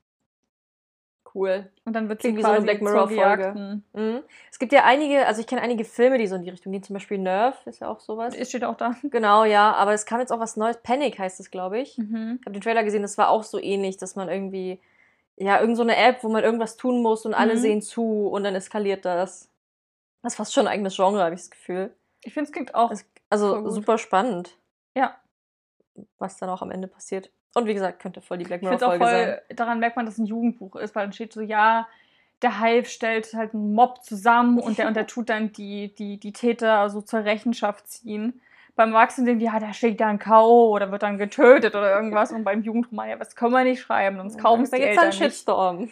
[1.34, 1.70] Cool.
[1.84, 3.38] Und dann wird Klingt sie wie so eine quasi Black zur Mirror-Folge.
[3.42, 3.84] Gejagten.
[3.92, 4.20] Mhm.
[4.50, 6.84] Es gibt ja einige, also ich kenne einige Filme, die so in die Richtung gehen.
[6.84, 8.34] Zum Beispiel Nerve ist ja auch sowas.
[8.34, 8.96] Es steht auch da.
[9.04, 9.74] Genau, ja.
[9.74, 10.78] Aber es kam jetzt auch was Neues.
[10.84, 11.98] Panic heißt es, glaube ich.
[11.98, 12.38] Mhm.
[12.40, 14.80] Ich habe den Trailer gesehen, das war auch so ähnlich, dass man irgendwie,
[15.36, 17.60] ja, irgend so eine App, wo man irgendwas tun muss und alle Mhm.
[17.60, 19.50] sehen zu und dann eskaliert das.
[20.26, 21.96] Das ist fast schon ein eigenes Genre, habe ich das Gefühl.
[22.24, 22.90] Ich finde, es klingt auch.
[22.90, 24.58] Es, Voll also super spannend,
[24.96, 25.16] ja,
[26.18, 27.30] was dann auch am Ende passiert.
[27.54, 29.40] Und wie gesagt, könnte voll die Black ich finde es auch Mirror-Folge sein.
[29.48, 29.56] voll.
[29.56, 31.88] Daran merkt man, dass es ein Jugendbuch ist, weil dann steht so, ja,
[32.42, 36.20] der Hive stellt halt einen Mob zusammen und der, und der tut dann die, die,
[36.20, 38.42] die Täter so zur Rechenschaft ziehen.
[38.76, 40.72] Beim Erwachsenen denken die, ja, da steht dann K.O.
[40.72, 42.32] oder wird dann getötet oder irgendwas.
[42.32, 45.08] Und beim Jugendroman, ja, das können wir nicht schreiben, sonst kaufen es da die Eltern
[45.08, 45.18] nicht.
[45.20, 45.92] Shitstorm.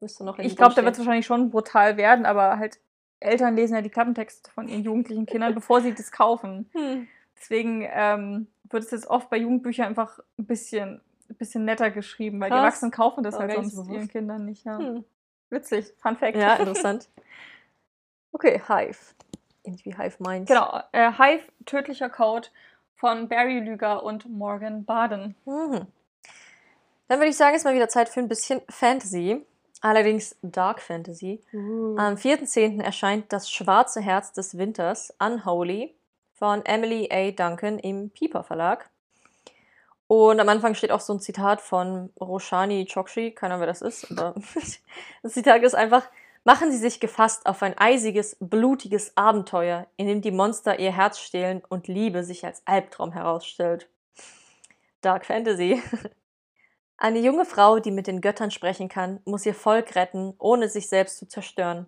[0.00, 2.78] Müsste noch Ich glaube, da wird es wahrscheinlich schon brutal werden, aber halt
[3.20, 6.70] Eltern lesen ja die Klappentexte von ihren jugendlichen Kindern, bevor sie das kaufen.
[6.74, 7.08] Hm.
[7.38, 12.40] Deswegen ähm, wird es jetzt oft bei Jugendbüchern einfach ein bisschen, ein bisschen netter geschrieben,
[12.40, 12.62] weil die Krass.
[12.64, 14.10] Erwachsenen kaufen das War halt sonst so ihren bewusst.
[14.10, 14.64] Kindern nicht.
[14.64, 14.78] Ja.
[14.78, 15.04] Hm.
[15.50, 16.36] Witzig, Fun Fact.
[16.36, 17.08] Ja, interessant.
[18.32, 18.98] Okay, Hive.
[19.64, 20.48] Ähnlich wie Hive Minds.
[20.48, 22.48] genau, äh, Hive, tödlicher Code
[22.94, 25.34] von Barry Lüger und Morgan Baden.
[25.46, 25.86] Mhm.
[27.08, 29.42] Dann würde ich sagen, ist mal wieder Zeit für ein bisschen Fantasy.
[29.80, 31.40] Allerdings Dark Fantasy.
[31.52, 32.82] Am 4.10.
[32.82, 35.94] erscheint Das schwarze Herz des Winters, Unholy,
[36.32, 37.30] von Emily A.
[37.30, 38.90] Duncan im Piper Verlag.
[40.08, 43.82] Und am Anfang steht auch so ein Zitat von Roshani Chokshi, keine Ahnung, wer das
[43.82, 44.34] ist, aber
[45.22, 46.08] das Zitat ist einfach,
[46.44, 51.18] machen Sie sich gefasst auf ein eisiges, blutiges Abenteuer, in dem die Monster ihr Herz
[51.18, 53.88] stehlen und Liebe sich als Albtraum herausstellt.
[55.00, 55.82] Dark Fantasy.
[56.98, 60.88] Eine junge Frau, die mit den Göttern sprechen kann, muss ihr Volk retten, ohne sich
[60.88, 61.86] selbst zu zerstören.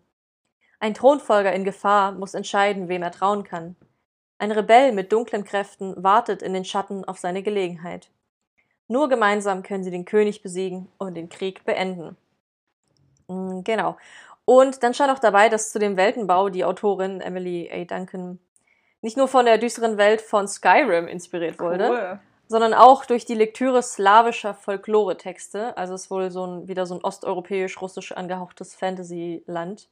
[0.80, 3.74] Ein Thronfolger in Gefahr muss entscheiden, wem er trauen kann.
[4.38, 8.10] Ein Rebell mit dunklen Kräften wartet in den Schatten auf seine Gelegenheit.
[8.86, 12.16] Nur gemeinsam können sie den König besiegen und den Krieg beenden.
[13.28, 13.96] Mm, Genau.
[14.44, 17.84] Und dann stand auch dabei, dass zu dem Weltenbau die Autorin Emily A.
[17.84, 18.38] Duncan
[19.02, 22.20] nicht nur von der düsteren Welt von Skyrim inspiriert wurde.
[22.48, 25.76] Sondern auch durch die Lektüre slawischer Folklore-Texte.
[25.76, 29.88] Also es ist wohl so ein, wieder so ein osteuropäisch-russisch angehauchtes Fantasy-Land.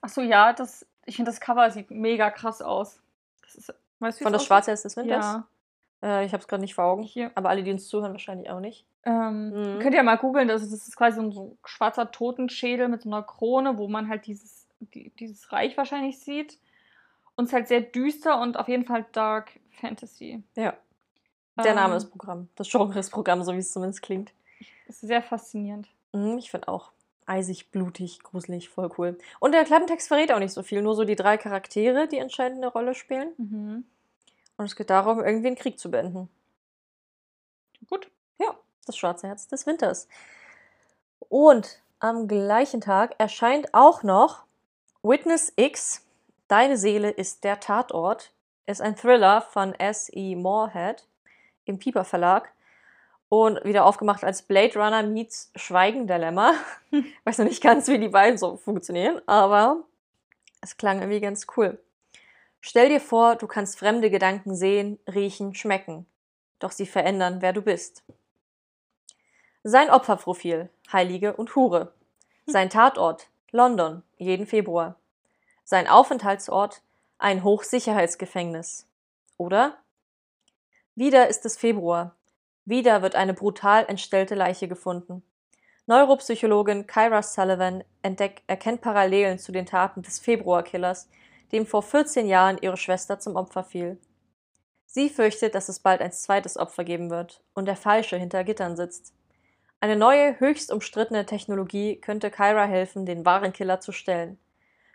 [0.00, 3.00] Achso, ja, das, ich finde das Cover sieht mega krass aus.
[3.42, 4.44] Das ist, weißt Von das?
[4.44, 5.24] Schwarze Herz des Winters.
[5.24, 5.46] Ja.
[6.02, 7.02] Äh, ich habe es gerade nicht vor Augen.
[7.02, 7.30] Hier.
[7.34, 8.84] Aber alle, die uns zuhören, wahrscheinlich auch nicht.
[9.04, 9.78] Ähm, Mhm.
[9.80, 12.88] Könnt ihr mal googeln, das ist, das ist quasi so ein, so ein schwarzer Totenschädel
[12.88, 16.58] mit so einer Krone, wo man halt dieses, die, dieses Reich wahrscheinlich sieht.
[17.36, 20.42] Und es ist halt sehr düster und auf jeden Fall Dark Fantasy.
[20.56, 20.74] Ja.
[21.64, 22.48] Der Name Ähm, ist Programm.
[22.56, 24.32] Das Genre ist Programm, so wie es zumindest klingt.
[24.86, 25.88] Ist sehr faszinierend.
[26.12, 26.92] Mhm, ich finde auch
[27.26, 29.18] eisig, blutig, gruselig, voll cool.
[29.38, 32.68] Und der Klappentext verrät auch nicht so viel, nur so die drei Charaktere, die entscheidende
[32.68, 33.32] Rolle spielen.
[33.36, 33.84] Mhm.
[34.56, 36.28] Und es geht darum, irgendwie einen Krieg zu beenden.
[37.88, 38.10] Gut.
[38.38, 38.56] Ja,
[38.86, 40.08] das schwarze Herz des Winters.
[41.28, 44.44] Und am gleichen Tag erscheint auch noch
[45.02, 46.02] Witness X,
[46.48, 48.32] Deine Seele ist der Tatort.
[48.64, 50.34] Ist ein Thriller von S.E.
[50.34, 51.06] Moorhead
[51.68, 52.52] im Piper Verlag.
[53.28, 56.54] Und wieder aufgemacht als Blade Runner meets Schweigen der Lämmer.
[57.24, 59.84] Weiß noch nicht ganz, wie die beiden so funktionieren, aber
[60.62, 61.78] es klang irgendwie ganz cool.
[62.60, 66.06] Stell dir vor, du kannst fremde Gedanken sehen, riechen, schmecken.
[66.58, 68.02] Doch sie verändern, wer du bist.
[69.62, 71.92] Sein Opferprofil, Heilige und Hure.
[72.46, 74.96] Sein Tatort, London, jeden Februar.
[75.64, 76.82] Sein Aufenthaltsort,
[77.18, 78.86] ein Hochsicherheitsgefängnis.
[79.36, 79.76] Oder?
[80.98, 82.16] Wieder ist es Februar.
[82.64, 85.22] Wieder wird eine brutal entstellte Leiche gefunden.
[85.86, 91.08] Neuropsychologin Kyra Sullivan entdeckt, erkennt Parallelen zu den Taten des Februarkillers,
[91.52, 94.00] dem vor 14 Jahren ihre Schwester zum Opfer fiel.
[94.86, 98.76] Sie fürchtet, dass es bald ein zweites Opfer geben wird und der Falsche hinter Gittern
[98.76, 99.14] sitzt.
[99.78, 104.36] Eine neue, höchst umstrittene Technologie könnte Kyra helfen, den wahren Killer zu stellen.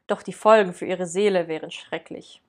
[0.08, 2.42] Doch die Folgen für ihre Seele wären schrecklich.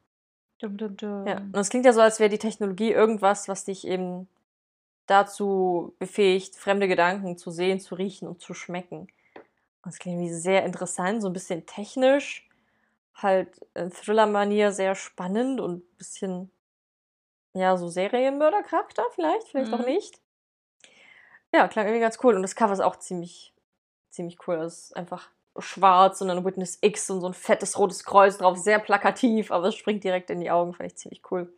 [0.60, 1.26] Dum, dum, dum.
[1.26, 4.28] Ja, und es klingt ja so, als wäre die Technologie irgendwas, was dich eben
[5.06, 9.09] dazu befähigt, fremde Gedanken zu sehen, zu riechen und zu schmecken.
[9.82, 12.48] Und es klingt irgendwie sehr interessant, so ein bisschen technisch,
[13.14, 16.51] halt in Thriller-Manier sehr spannend und ein bisschen,
[17.55, 19.85] ja, so Serienmörder-Charakter vielleicht, vielleicht auch Mhm.
[19.85, 20.20] nicht.
[21.52, 22.35] Ja, klang irgendwie ganz cool.
[22.35, 23.55] Und das Cover ist auch ziemlich,
[24.10, 24.56] ziemlich cool.
[24.56, 28.59] Es ist einfach schwarz und dann Witness X und so ein fettes rotes Kreuz drauf.
[28.59, 30.74] Sehr plakativ, aber es springt direkt in die Augen.
[30.74, 31.52] Fand ich ziemlich cool.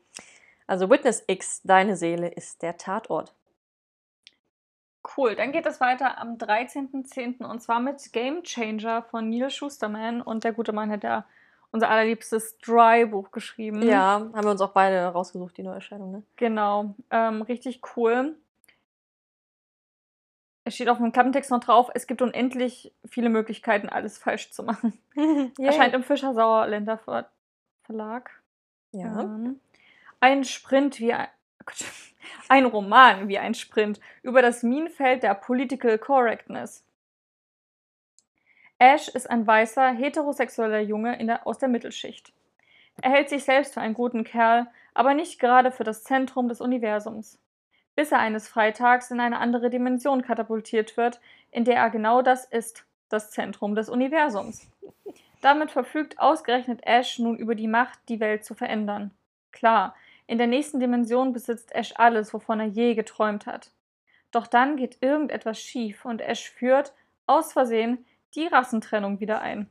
[0.67, 3.33] Also Witness X, deine Seele ist der Tatort.
[5.17, 7.45] Cool, dann geht es weiter am 13.10.
[7.45, 10.21] und zwar mit Game Changer von Neil Schusterman.
[10.21, 11.25] Und der gute Mann hat ja
[11.71, 13.83] unser allerliebstes Dry-Buch geschrieben.
[13.83, 16.23] Ja, haben wir uns auch beide rausgesucht, die Neuerscheinung, ne?
[16.37, 18.37] Genau, ähm, richtig cool.
[20.67, 24.65] Es steht auf dem Klappentext noch drauf, es gibt unendlich viele Möglichkeiten, alles falsch zu
[24.65, 24.99] machen.
[25.61, 27.31] Erscheint im Fischer-Sauerländer Ver
[27.85, 28.33] Verlag.
[28.91, 29.21] Ja.
[29.21, 29.61] Ähm,
[30.19, 31.29] ein Sprint wie ein,
[31.65, 31.85] Gott,
[32.49, 36.83] ein Roman wie ein Sprint über das Minenfeld der Political Correctness.
[38.81, 42.33] Ash ist ein weißer, heterosexueller Junge der, aus der Mittelschicht.
[43.01, 46.61] Er hält sich selbst für einen guten Kerl, aber nicht gerade für das Zentrum des
[46.61, 47.39] Universums.
[47.97, 51.21] Bis er eines Freitags in eine andere Dimension katapultiert wird,
[51.51, 54.71] in der er genau das ist, das Zentrum des Universums.
[55.41, 59.13] Damit verfügt ausgerechnet Ash nun über die Macht, die Welt zu verändern.
[59.53, 59.95] Klar,
[60.27, 63.71] in der nächsten Dimension besitzt Ash alles, wovon er je geträumt hat.
[64.33, 66.93] Doch dann geht irgendetwas schief und Ash führt,
[67.27, 68.05] aus Versehen,
[68.35, 69.69] die Rassentrennung wieder ein.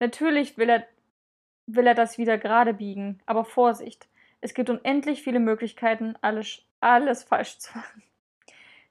[0.00, 0.86] Natürlich will er,
[1.66, 4.08] will er das wieder gerade biegen, aber Vorsicht,
[4.40, 8.02] es gibt unendlich viele Möglichkeiten, alles, alles falsch zu machen.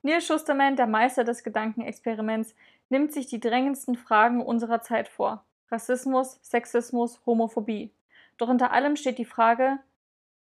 [0.02, 2.56] Neil Schusterman, der Meister des Gedankenexperiments,
[2.90, 5.45] nimmt sich die drängendsten Fragen unserer Zeit vor.
[5.72, 7.91] Rassismus, Sexismus, Homophobie.
[8.38, 9.80] Doch unter allem steht die Frage,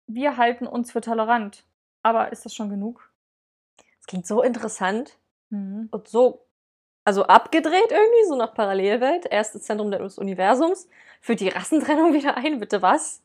[0.07, 1.65] wir halten uns für tolerant.
[2.01, 3.11] Aber ist das schon genug?
[3.97, 5.17] Das klingt so interessant
[5.51, 5.89] Mhm.
[5.91, 6.45] und so,
[7.05, 9.25] also abgedreht irgendwie, so nach Parallelwelt.
[9.25, 10.87] Erstes Zentrum des Universums.
[11.21, 13.21] Führt die Rassentrennung wieder ein, bitte was?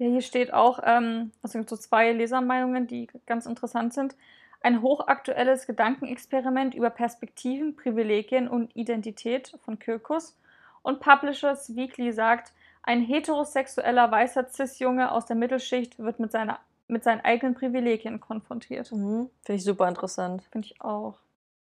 [0.00, 4.16] Ja, hier steht auch, ähm, also gibt so zwei Lesermeinungen, die ganz interessant sind.
[4.62, 10.38] Ein hochaktuelles Gedankenexperiment über Perspektiven, Privilegien und Identität von Kirkus.
[10.80, 17.04] Und Publishers Weekly sagt, ein heterosexueller weißer Cis-Junge aus der Mittelschicht wird mit, seiner, mit
[17.04, 18.90] seinen eigenen Privilegien konfrontiert.
[18.92, 19.28] Mhm.
[19.42, 20.42] Finde ich super interessant.
[20.50, 21.18] Finde ich auch.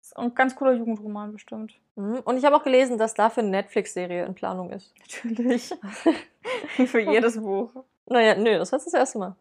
[0.01, 1.74] Ist ein ganz cooler Jugendroman bestimmt.
[1.97, 2.20] Mhm.
[2.24, 4.94] Und ich habe auch gelesen, dass dafür eine Netflix-Serie in Planung ist.
[5.01, 5.74] Natürlich.
[6.86, 7.85] Für jedes Buch.
[8.12, 9.36] Naja, nö, das war jetzt das erste Mal,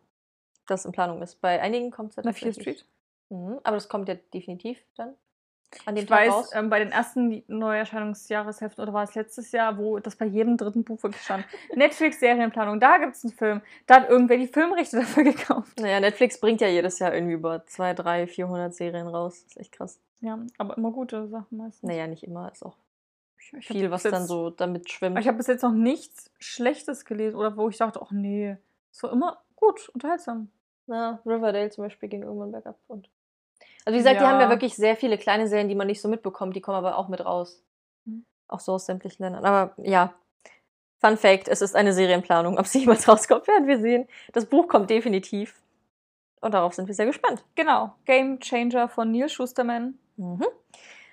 [0.67, 1.41] dass in Planung ist.
[1.41, 2.53] Bei einigen kommt es ja Na, Fear.
[2.53, 2.85] Street.
[3.29, 3.59] Mhm.
[3.63, 5.15] Aber das kommt ja definitiv dann
[5.85, 9.77] an dem Ich Tag weiß, ähm, bei den ersten Neuerscheinungsjahresheften oder war es letztes Jahr,
[9.77, 11.45] wo das bei jedem dritten Buch wirklich stand.
[11.75, 13.61] Netflix-Serienplanung, da gibt es einen Film.
[13.87, 15.79] Da hat irgendwer die Filmrechte dafür gekauft.
[15.79, 19.43] Naja, Netflix bringt ja jedes Jahr irgendwie über 2, 3, 400 Serien raus.
[19.43, 19.99] Das ist echt krass.
[20.19, 21.87] Ja, aber immer gute Sachen meistens.
[21.87, 22.75] Naja, nicht immer, ist auch
[23.57, 25.19] ich, viel, was dann so damit schwimmt.
[25.19, 28.57] Ich habe bis jetzt noch nichts Schlechtes gelesen oder wo ich dachte, ach nee,
[28.91, 30.49] es war immer gut, unterhaltsam.
[30.87, 32.77] Na, Riverdale zum Beispiel ging irgendwann bergab.
[32.87, 33.09] Und
[33.85, 34.31] also wie gesagt, die Ja.
[34.31, 36.97] haben ja wirklich sehr viele kleine Serien, die man nicht so mitbekommt, die kommen aber
[36.97, 37.63] auch mit raus.
[38.05, 38.25] Mhm.
[38.47, 39.45] Auch so aus sämtlichen Ländern.
[39.45, 40.13] Aber ja,
[40.99, 42.59] Fun Fact, es ist eine Serienplanung.
[42.59, 44.07] Ob sie jemals rauskommt, werden wir sehen.
[44.33, 45.61] Das Buch kommt definitiv.
[46.41, 47.43] Und darauf sind wir sehr gespannt.
[47.55, 49.97] Genau, Game Changer von Neil Schusterman.
[50.17, 50.45] Mhm.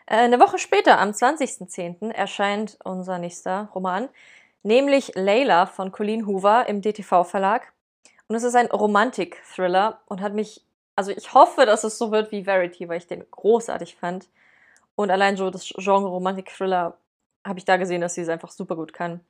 [0.08, 4.08] Äh, eine Woche später, am 20.10., erscheint unser nächster Roman,
[4.62, 7.72] nämlich Layla von Colleen Hoover im DTV-Verlag.
[8.26, 10.64] Und es ist ein Romantik-Thriller und hat mich,
[10.96, 14.28] also ich hoffe, dass es so wird wie Verity, weil ich den großartig fand.
[14.96, 16.96] Und allein so das Genre Romantik-Thriller
[17.46, 19.20] habe ich da gesehen, dass sie es einfach super gut kann.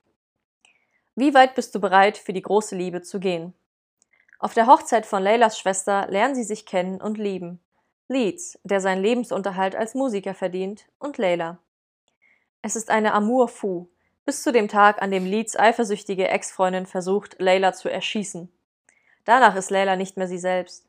[1.16, 3.52] Wie weit bist du bereit, für die große Liebe zu gehen?
[4.38, 7.60] Auf der Hochzeit von Leylas Schwester lernen sie sich kennen und lieben.
[8.08, 11.58] Leeds, der seinen Lebensunterhalt als Musiker verdient, und Layla.
[12.62, 13.88] Es ist eine Amour fou,
[14.24, 18.50] bis zu dem Tag, an dem Leeds eifersüchtige Ex-Freundin versucht, Layla zu erschießen.
[19.24, 20.86] Danach ist Layla nicht mehr sie selbst.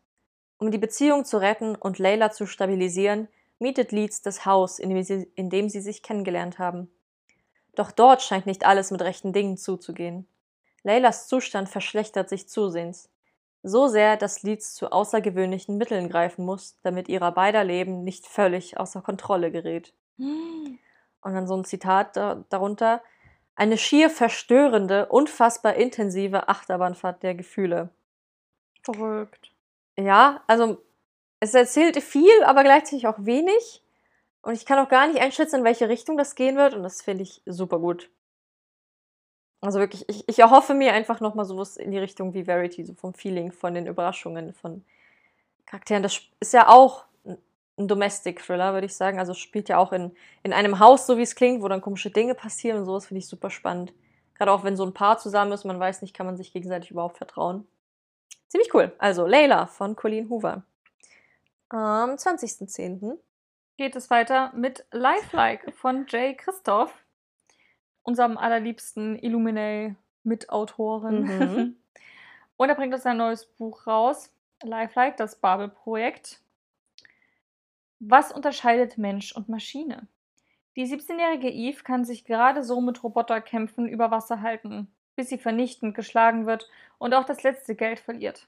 [0.59, 3.27] Um die Beziehung zu retten und Layla zu stabilisieren,
[3.59, 6.89] mietet Leeds das Haus, in dem, sie, in dem sie sich kennengelernt haben.
[7.75, 10.25] Doch dort scheint nicht alles mit rechten Dingen zuzugehen.
[10.83, 13.09] Laylas Zustand verschlechtert sich zusehends.
[13.61, 18.79] So sehr, dass Leeds zu außergewöhnlichen Mitteln greifen muss, damit ihrer beider Leben nicht völlig
[18.79, 19.93] außer Kontrolle gerät.
[21.21, 23.01] Und dann so ein Zitat da, darunter.
[23.55, 27.89] Eine schier verstörende, unfassbar intensive Achterbahnfahrt der Gefühle.
[28.83, 29.51] Verrückt.
[29.97, 30.81] Ja, also
[31.41, 33.83] es erzählt viel, aber gleichzeitig auch wenig.
[34.41, 36.73] Und ich kann auch gar nicht einschätzen, in welche Richtung das gehen wird.
[36.73, 38.09] Und das finde ich super gut.
[39.61, 42.93] Also wirklich, ich, ich erhoffe mir einfach nochmal sowas in die Richtung wie Verity, so
[42.93, 44.85] vom Feeling, von den Überraschungen, von
[45.65, 46.03] Charakteren.
[46.03, 47.05] Das ist ja auch
[47.77, 49.19] ein Domestic-Thriller, würde ich sagen.
[49.19, 50.11] Also spielt ja auch in,
[50.43, 53.19] in einem Haus, so wie es klingt, wo dann komische Dinge passieren und sowas finde
[53.19, 53.93] ich super spannend.
[54.35, 56.91] Gerade auch wenn so ein Paar zusammen ist, man weiß nicht, kann man sich gegenseitig
[56.91, 57.67] überhaupt vertrauen.
[58.47, 58.93] Ziemlich cool.
[58.97, 60.63] Also Layla von Colleen Hoover.
[61.69, 63.17] Am 20.10.
[63.77, 66.91] geht es weiter mit Lifelike von Jay Christoph,
[68.09, 71.21] unserem allerliebsten Illuminae-Mitautoren.
[71.21, 71.75] Mhm.
[72.57, 74.33] Und er bringt uns ein neues Buch raus,
[74.63, 76.41] Lifelike, das Babel-Projekt.
[77.99, 80.07] Was unterscheidet Mensch und Maschine?
[80.75, 85.95] Die 17-jährige Eve kann sich gerade so mit Roboterkämpfen über Wasser halten, bis sie vernichtend
[85.95, 86.67] geschlagen wird
[86.97, 88.47] und auch das letzte Geld verliert.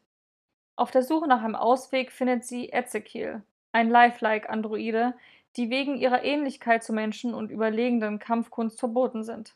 [0.75, 5.13] Auf der Suche nach einem Ausweg findet sie Ezekiel, ein Lifelike-Androide,
[5.57, 9.55] die wegen ihrer Ähnlichkeit zu Menschen und überlegenden Kampfkunst verboten sind.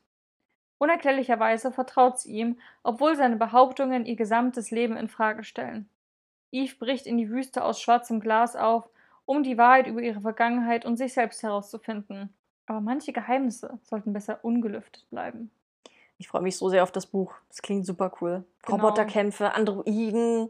[0.78, 5.90] Unerklärlicherweise vertraut sie ihm, obwohl seine Behauptungen ihr gesamtes Leben in Frage stellen.
[6.52, 8.90] Eve bricht in die Wüste aus schwarzem Glas auf,
[9.26, 12.34] um die Wahrheit über ihre Vergangenheit und sich selbst herauszufinden.
[12.66, 15.52] Aber manche Geheimnisse sollten besser ungelüftet bleiben.
[16.18, 17.34] Ich freue mich so sehr auf das Buch.
[17.50, 18.44] Das klingt super cool.
[18.66, 18.78] Genau.
[18.78, 20.50] Roboterkämpfe, Androiden.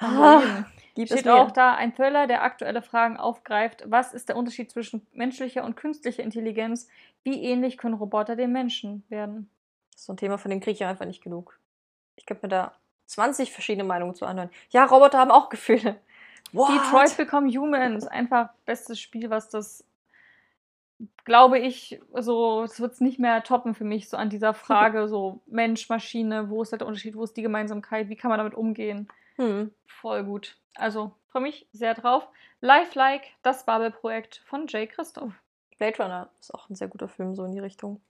[0.00, 0.66] Androiden.
[0.94, 3.84] Gibt Steht auch da ein Thriller, der aktuelle Fragen aufgreift.
[3.86, 6.88] Was ist der Unterschied zwischen menschlicher und künstlicher Intelligenz?
[7.22, 9.48] Wie ähnlich können Roboter dem Menschen werden?
[9.92, 11.58] Das ist so ein Thema, von dem kriege ich einfach nicht genug.
[12.16, 12.72] Ich könnte mir da
[13.06, 14.50] 20 verschiedene Meinungen zu anhören.
[14.70, 15.96] Ja, Roboter haben auch Gefühle.
[16.52, 16.70] What?
[16.70, 19.84] Detroit Become Human ist einfach bestes Spiel, was das,
[21.24, 25.08] glaube ich, so, es wird es nicht mehr toppen für mich, so an dieser Frage,
[25.08, 28.38] so Mensch, Maschine, wo ist halt der Unterschied, wo ist die Gemeinsamkeit, wie kann man
[28.38, 29.08] damit umgehen?
[29.40, 29.72] Hm.
[29.86, 30.58] Voll gut.
[30.74, 32.28] Also, freue mich sehr drauf.
[32.60, 35.32] Lifelike, das Babel-Projekt von Jay Christoph.
[35.78, 38.02] Blade Runner ist auch ein sehr guter Film, so in die Richtung.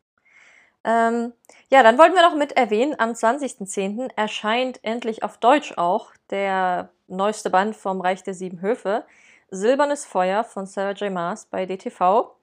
[0.82, 1.32] Ähm,
[1.68, 4.10] ja, dann wollten wir noch mit erwähnen, am 20.10.
[4.16, 9.04] erscheint endlich auf Deutsch auch der neueste Band vom Reich der Sieben Höfe,
[9.50, 11.12] Silbernes Feuer von Sarah J.
[11.12, 12.34] Maas bei DTV.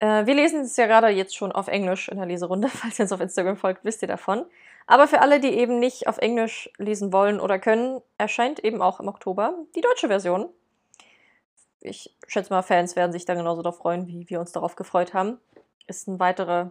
[0.00, 3.04] Äh, wir lesen es ja gerade jetzt schon auf Englisch in der Leserunde, falls ihr
[3.04, 4.44] uns auf Instagram folgt, wisst ihr davon.
[4.86, 9.00] Aber für alle, die eben nicht auf Englisch lesen wollen oder können, erscheint eben auch
[9.00, 10.48] im Oktober die deutsche Version.
[11.80, 15.14] Ich schätze mal, Fans werden sich da genauso darauf freuen, wie wir uns darauf gefreut
[15.14, 15.38] haben.
[15.86, 16.70] Ist eine weitere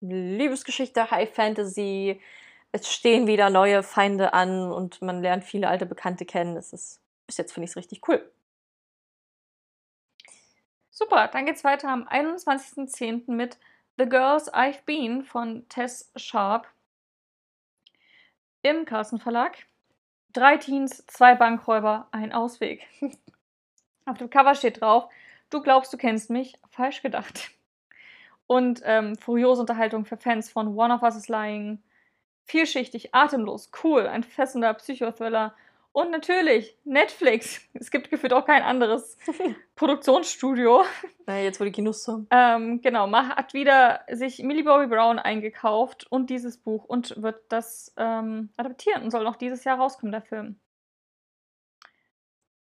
[0.00, 2.20] Liebesgeschichte, High Fantasy.
[2.72, 6.56] Es stehen wieder neue Feinde an und man lernt viele alte Bekannte kennen.
[6.56, 8.30] Es ist, bis jetzt finde ich es richtig cool.
[10.90, 13.30] Super, dann geht's weiter am 21.10.
[13.30, 13.58] mit
[13.98, 16.66] The Girls I've Been von Tess Sharp
[18.64, 19.58] im Carlsen Verlag.
[20.32, 22.88] Drei Teens, zwei Bankräuber, ein Ausweg.
[24.06, 25.08] Auf dem Cover steht drauf,
[25.50, 27.50] du glaubst, du kennst mich, falsch gedacht.
[28.46, 31.82] Und ähm, furiose Unterhaltung für Fans von One of Us is Lying.
[32.46, 35.54] Vielschichtig, atemlos, cool, ein fesselnder Psychothriller.
[35.94, 37.60] Und natürlich Netflix.
[37.72, 39.16] Es gibt gefühlt auch kein anderes
[39.76, 40.82] Produktionsstudio.
[41.24, 42.26] Na, jetzt, wo die Kinos zu haben.
[42.32, 47.94] Ähm, genau, hat wieder sich Millie Bobby Brown eingekauft und dieses Buch und wird das
[47.96, 50.58] ähm, adaptieren und soll noch dieses Jahr rauskommen, der Film.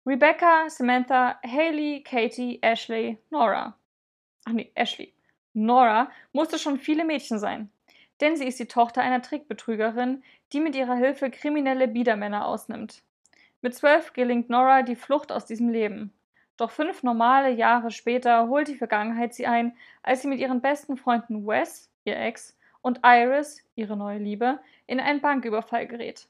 [0.07, 3.77] Rebecca, Samantha, Haley, Katie, Ashley, Nora.
[4.45, 5.13] Ach nee, Ashley.
[5.53, 7.69] Nora musste schon viele Mädchen sein,
[8.21, 13.03] denn sie ist die Tochter einer Trickbetrügerin, die mit ihrer Hilfe kriminelle Biedermänner ausnimmt.
[13.61, 16.13] Mit zwölf gelingt Nora die Flucht aus diesem Leben.
[16.55, 20.97] Doch fünf normale Jahre später holt die Vergangenheit sie ein, als sie mit ihren besten
[20.97, 26.27] Freunden Wes, ihr Ex, und Iris, ihre neue Liebe, in einen Banküberfall gerät.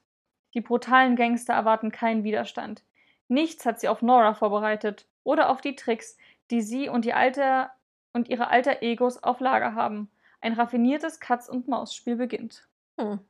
[0.54, 2.82] Die brutalen Gangster erwarten keinen Widerstand.
[3.28, 6.16] Nichts hat sie auf Nora vorbereitet oder auf die Tricks,
[6.50, 7.70] die sie und, die alte,
[8.12, 10.10] und ihre alter Egos auf Lager haben.
[10.40, 12.66] Ein raffiniertes Katz-und-Maus-Spiel beginnt.
[12.98, 13.20] Hm.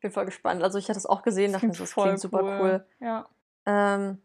[0.00, 0.62] Ich bin voll gespannt.
[0.62, 2.86] Also ich hatte es auch gesehen, dachte mir, das voll klingt super cool.
[3.00, 3.28] Ja.
[3.66, 4.18] Ähm,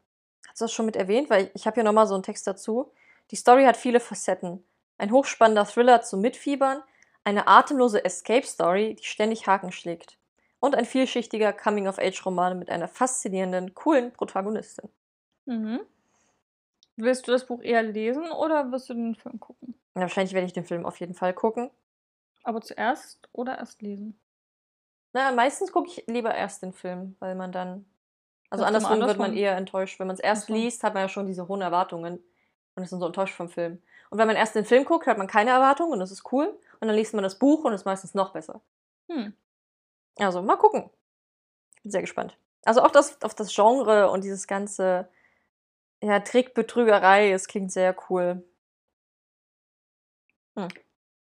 [0.55, 1.29] Hast du das schon mit erwähnt?
[1.29, 2.93] Weil ich habe hier nochmal so einen Text dazu.
[3.31, 4.63] Die Story hat viele Facetten.
[4.97, 6.81] Ein hochspannender Thriller zum Mitfiebern,
[7.25, 10.17] eine atemlose Escape-Story, die ständig Haken schlägt.
[10.61, 14.89] Und ein vielschichtiger Coming-of-Age-Roman mit einer faszinierenden, coolen Protagonistin.
[15.43, 15.81] Mhm.
[16.95, 19.75] Willst du das Buch eher lesen oder wirst du den Film gucken?
[19.95, 21.69] Ja, wahrscheinlich werde ich den Film auf jeden Fall gucken.
[22.43, 24.17] Aber zuerst oder erst lesen?
[25.15, 27.85] Na, meistens gucke ich lieber erst den Film, weil man dann.
[28.49, 29.97] Also zum andersrum wird man eher enttäuscht.
[29.97, 32.21] Wenn man es erst liest, hat man ja schon diese hohen Erwartungen
[32.75, 33.81] und ist dann so enttäuscht vom Film.
[34.09, 36.47] Und wenn man erst den Film guckt, hat man keine Erwartungen und das ist cool.
[36.81, 38.59] Und dann liest man das Buch und ist meistens noch besser.
[39.09, 39.33] Hm.
[40.17, 40.89] Also mal gucken.
[41.77, 42.37] Ich bin sehr gespannt.
[42.65, 45.07] Also auch das auf das Genre und dieses ganze
[46.03, 48.43] ja, Trickbetrügerei, es klingt sehr cool.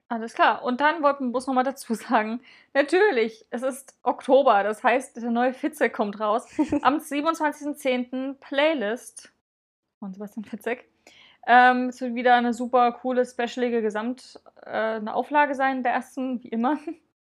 [0.10, 0.64] Alles klar.
[0.64, 2.42] Und dann wollten wir muss noch mal dazu sagen,
[2.74, 6.48] natürlich, es ist Oktober, das heißt, der neue Fitzek kommt raus.
[6.82, 8.36] Am 27.10.
[8.36, 9.34] Playlist
[10.00, 10.88] von Sebastian Fitzek.
[11.46, 16.44] Ähm, es wird wieder eine super coole, specialige Gesamt, äh, eine Auflage sein, der ersten,
[16.44, 16.78] wie immer.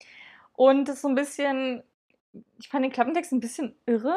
[0.53, 1.84] Und es ist so ein bisschen,
[2.60, 4.16] ich fand den Klappentext ein bisschen irre.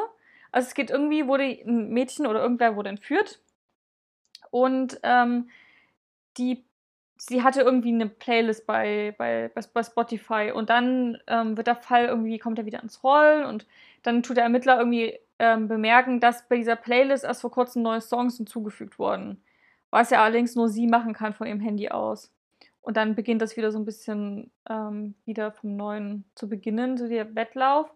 [0.53, 3.41] Also es geht irgendwie, wurde ein Mädchen oder irgendwer wurde entführt.
[4.51, 5.49] Und ähm,
[6.37, 6.65] die
[7.29, 12.07] sie hatte irgendwie eine Playlist bei, bei, bei, Spotify und dann ähm, wird der Fall
[12.07, 13.67] irgendwie, kommt er wieder ins Rollen und
[14.03, 18.01] dann tut der Ermittler irgendwie ähm, bemerken, dass bei dieser Playlist erst vor kurzem neue
[18.01, 19.43] Songs hinzugefügt wurden.
[19.91, 22.31] Was ja allerdings nur sie machen kann von ihrem Handy aus.
[22.81, 27.09] Und dann beginnt das wieder so ein bisschen ähm, wieder vom Neuen zu beginnen, so
[27.09, 27.91] der Wettlauf.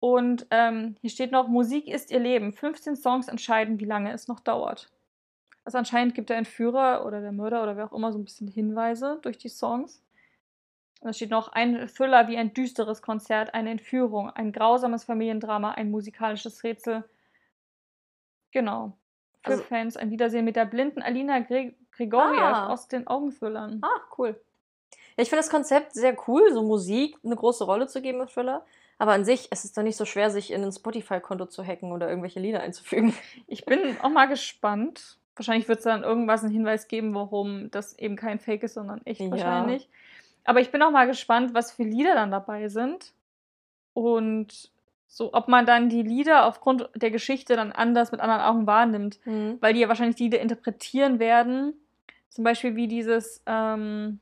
[0.00, 2.52] Und ähm, hier steht noch, Musik ist ihr Leben.
[2.52, 4.90] 15 Songs entscheiden, wie lange es noch dauert.
[5.64, 8.48] Also anscheinend gibt der Entführer oder der Mörder oder wer auch immer so ein bisschen
[8.48, 10.02] Hinweise durch die Songs.
[11.00, 15.72] Und da steht noch ein Thriller wie ein düsteres Konzert, eine Entführung, ein grausames Familiendrama,
[15.72, 17.04] ein musikalisches Rätsel.
[18.52, 18.96] Genau.
[19.44, 22.68] Für Also- Fans ein Wiedersehen mit der blinden Alina Gre Grigoriev Ah.
[22.68, 23.80] aus den Augenthrillern.
[23.82, 24.40] Ah, cool.
[25.16, 28.28] Ja, ich finde das Konzept sehr cool, so Musik eine große Rolle zu geben im
[28.28, 28.64] Thriller.
[28.98, 31.92] Aber an sich, es ist doch nicht so schwer, sich in ein Spotify-Konto zu hacken
[31.92, 33.14] oder irgendwelche Lieder einzufügen.
[33.46, 35.18] Ich bin auch mal gespannt.
[35.36, 39.00] Wahrscheinlich wird es dann irgendwas einen Hinweis geben, warum das eben kein Fake ist, sondern
[39.04, 39.30] echt Ja.
[39.30, 39.88] wahrscheinlich.
[40.44, 43.12] Aber ich bin auch mal gespannt, was für Lieder dann dabei sind.
[43.94, 44.70] Und
[45.06, 49.20] so, ob man dann die Lieder aufgrund der Geschichte dann anders mit anderen Augen wahrnimmt.
[49.60, 51.74] Weil die ja wahrscheinlich die Lieder interpretieren werden.
[52.28, 54.20] Zum Beispiel wie dieses, ähm,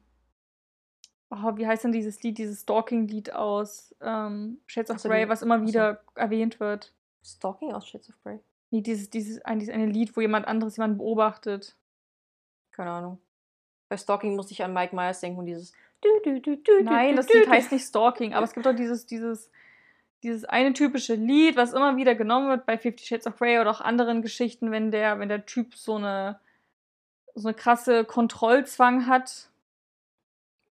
[1.30, 5.56] oh, wie heißt denn dieses Lied, dieses Stalking-Lied aus ähm, Shades of Grey, was immer
[5.56, 5.66] ach so.
[5.68, 6.92] wieder erwähnt wird.
[7.24, 8.40] Stalking aus Shades of Grey?
[8.70, 11.76] Nee, dieses, dieses, ein, dieses eine Lied, wo jemand anderes jemanden beobachtet.
[12.70, 13.18] Keine Ahnung.
[13.88, 15.72] Bei Stalking musste ich an Mike Myers denken und dieses.
[16.00, 17.50] Du, du, du, du, Nein, du, das du, Lied du.
[17.50, 19.50] heißt nicht Stalking, aber es gibt doch dieses, dieses,
[20.22, 23.70] dieses eine typische Lied, was immer wieder genommen wird bei Fifty Shades of Grey oder
[23.70, 26.38] auch anderen Geschichten, wenn der, wenn der Typ so eine,
[27.34, 29.50] so eine krasse Kontrollzwang hat,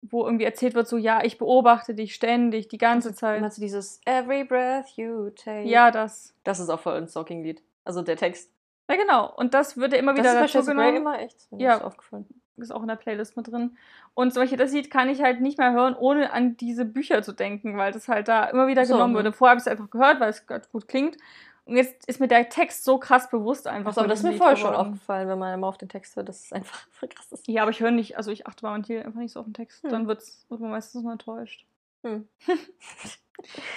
[0.00, 3.40] wo irgendwie erzählt wird, so, ja, ich beobachte dich ständig, die ganze Zeit.
[3.40, 5.68] Meinst du dieses Every breath you take?
[5.68, 6.34] Ja, das.
[6.42, 7.62] Das ist auch voll ein Stalking-Lied.
[7.84, 8.50] Also der Text.
[8.88, 9.32] Ja, genau.
[9.34, 10.96] Und das wird ja immer Das wieder ist bei dazu genommen.
[10.96, 11.48] immer echt.
[11.50, 11.76] Ja.
[11.76, 12.26] ist aufgefallen.
[12.56, 13.76] ist auch in der Playlist mit drin.
[14.14, 17.32] Und solche, das Lied kann ich halt nicht mehr hören, ohne an diese Bücher zu
[17.32, 19.18] denken, weil das halt da immer wieder so, genommen mhm.
[19.18, 19.32] wurde.
[19.32, 21.16] Vorher habe ich es einfach gehört, weil es gut klingt.
[21.64, 23.90] Und jetzt ist mir der Text so krass bewusst einfach.
[23.90, 26.28] Achso, aber das ist mir vorher schon aufgefallen, wenn man immer auf den Text hört,
[26.28, 27.46] dass es einfach voll krass ist.
[27.46, 29.54] Ja, aber ich höre nicht, also ich achte bei manchen einfach nicht so auf den
[29.54, 29.82] Text.
[29.84, 29.90] Hm.
[29.90, 31.64] Dann wird's, wird man meistens nur enttäuscht.
[32.02, 32.28] Hm.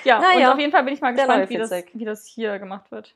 [0.04, 2.60] Ja, Na und auf jeden Fall bin ich mal gespannt, wie das, wie das hier
[2.60, 3.16] gemacht wird.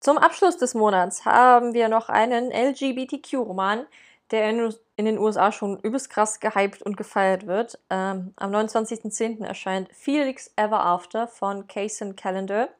[0.00, 3.86] Zum Abschluss des Monats haben wir noch einen LGBTQ-Roman,
[4.30, 7.78] der in, den USA schon übelst krass gehypt und gefeiert wird.
[7.90, 9.44] Ähm, am 29.10.
[9.44, 12.70] erscheint Felix Ever After von Kaysen Calendar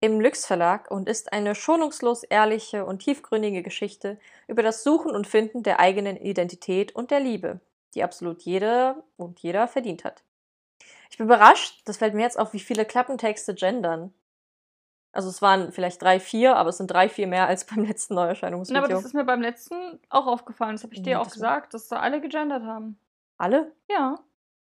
[0.00, 5.26] im Lüx Verlag und ist eine schonungslos ehrliche und tiefgründige Geschichte über das Suchen und
[5.26, 7.60] Finden der eigenen Identität und der Liebe,
[7.94, 10.22] die absolut jede und jeder verdient hat.
[11.08, 14.12] Ich bin überrascht, das fällt mir jetzt auf, wie viele Klappentexte gendern.
[15.16, 18.14] Also es waren vielleicht drei, vier, aber es sind drei, vier mehr als beim letzten
[18.14, 18.86] Na, aber Neuerscheinungsvideo.
[18.88, 20.72] das ist mir beim letzten auch aufgefallen.
[20.72, 22.98] Das habe ich dir Ja, auch gesagt, dass da alle gegendert haben.
[23.38, 23.72] Alle?
[23.90, 24.18] Ja.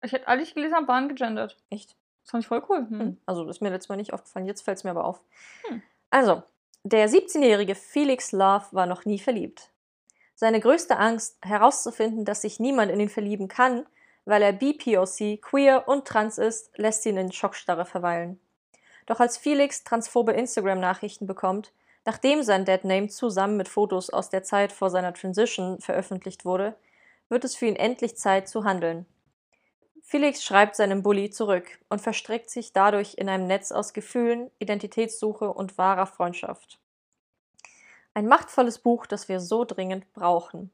[0.01, 1.57] Ich hätte alle, die ich gelesen habe, waren gegendert.
[1.69, 1.97] Echt?
[2.23, 2.87] Das fand ich voll cool.
[2.89, 2.99] Hm.
[2.99, 3.17] Hm.
[3.25, 5.21] Also das ist mir letztes Mal nicht aufgefallen, jetzt fällt es mir aber auf.
[5.67, 5.81] Hm.
[6.11, 6.43] Also,
[6.83, 9.69] der 17-jährige Felix Love war noch nie verliebt.
[10.35, 13.85] Seine größte Angst, herauszufinden, dass sich niemand in ihn verlieben kann,
[14.23, 18.39] weil er BPOC, queer und trans ist, lässt ihn in Schockstarre verweilen.
[19.07, 21.73] Doch als Felix transphobe Instagram-Nachrichten bekommt,
[22.05, 26.75] nachdem sein Deadname zusammen mit Fotos aus der Zeit vor seiner Transition veröffentlicht wurde,
[27.29, 29.05] wird es für ihn endlich Zeit zu handeln.
[30.03, 35.51] Felix schreibt seinem Bully zurück und verstrickt sich dadurch in einem Netz aus Gefühlen, Identitätssuche
[35.51, 36.79] und wahrer Freundschaft.
[38.13, 40.71] Ein machtvolles Buch, das wir so dringend brauchen.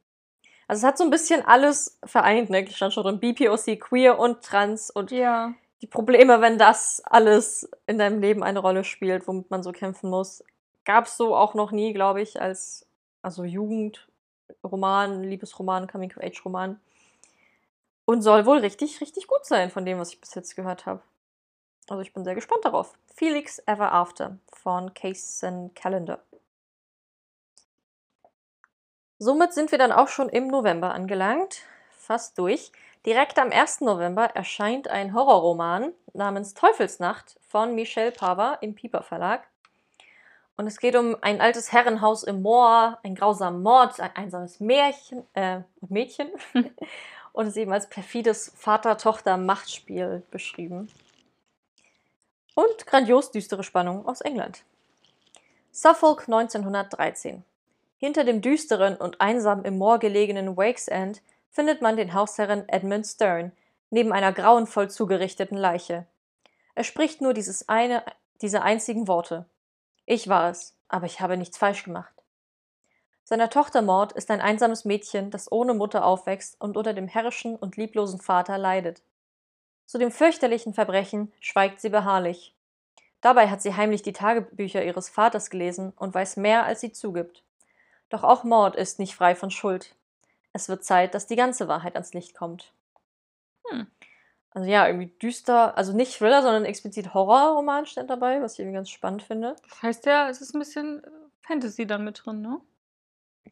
[0.68, 2.66] Also es hat so ein bisschen alles vereint, ne?
[2.70, 5.54] Stand schon drin, BPOC, queer und trans und Ja.
[5.84, 10.10] Die Probleme, wenn das alles in deinem Leben eine Rolle spielt, womit man so kämpfen
[10.10, 10.42] muss,
[10.86, 12.88] gab es so auch noch nie, glaube ich, als
[13.22, 16.80] also Jugendroman, Liebesroman, Coming-of-Age-Roman.
[18.06, 21.02] Und soll wohl richtig, richtig gut sein, von dem, was ich bis jetzt gehört habe.
[21.90, 22.94] Also ich bin sehr gespannt darauf.
[23.14, 26.20] Felix Ever After von Cason Calendar.
[29.20, 32.72] Somit sind wir dann auch schon im November angelangt, fast durch.
[33.06, 33.82] Direkt am 1.
[33.82, 39.46] November erscheint ein Horrorroman namens Teufelsnacht von Michelle Pava im Piper Verlag.
[40.56, 45.28] Und es geht um ein altes Herrenhaus im Moor, einen grausamen Mord, ein einsames Märchen,
[45.34, 46.30] äh, Mädchen
[47.34, 50.90] und ist eben als perfides Vater-Tochter-Machtspiel beschrieben.
[52.56, 54.64] Und grandios düstere Spannung aus England.
[55.72, 57.44] Suffolk 1913.
[57.98, 61.22] Hinter dem düsteren und einsam im Moor gelegenen Wakes End
[61.54, 63.54] findet man den Hausherren Edmund Stern
[63.92, 66.06] neben einer grauenvoll zugerichteten Leiche.
[66.76, 68.04] Er spricht nur dieses eine,
[68.42, 69.46] diese einzigen Worte.
[70.06, 72.14] Ich war es, aber ich habe nichts falsch gemacht.
[73.24, 77.56] Seiner Tochter Maud ist ein einsames Mädchen, das ohne Mutter aufwächst und unter dem herrischen
[77.56, 79.02] und lieblosen Vater leidet.
[79.86, 82.56] Zu dem fürchterlichen Verbrechen schweigt sie beharrlich.
[83.22, 87.44] Dabei hat sie heimlich die Tagebücher ihres Vaters gelesen und weiß mehr, als sie zugibt.
[88.10, 89.96] Doch auch Maud ist nicht frei von Schuld.
[90.54, 92.74] Es wird Zeit, dass die ganze Wahrheit ans Licht kommt.
[93.68, 93.88] Hm.
[94.52, 98.76] Also ja, irgendwie düster, also nicht Thriller, sondern explizit Horrorroman steht dabei, was ich irgendwie
[98.76, 99.56] ganz spannend finde.
[99.68, 101.10] Das heißt ja, es ist ein bisschen äh,
[101.42, 102.62] Fantasy dann mit drin, ne?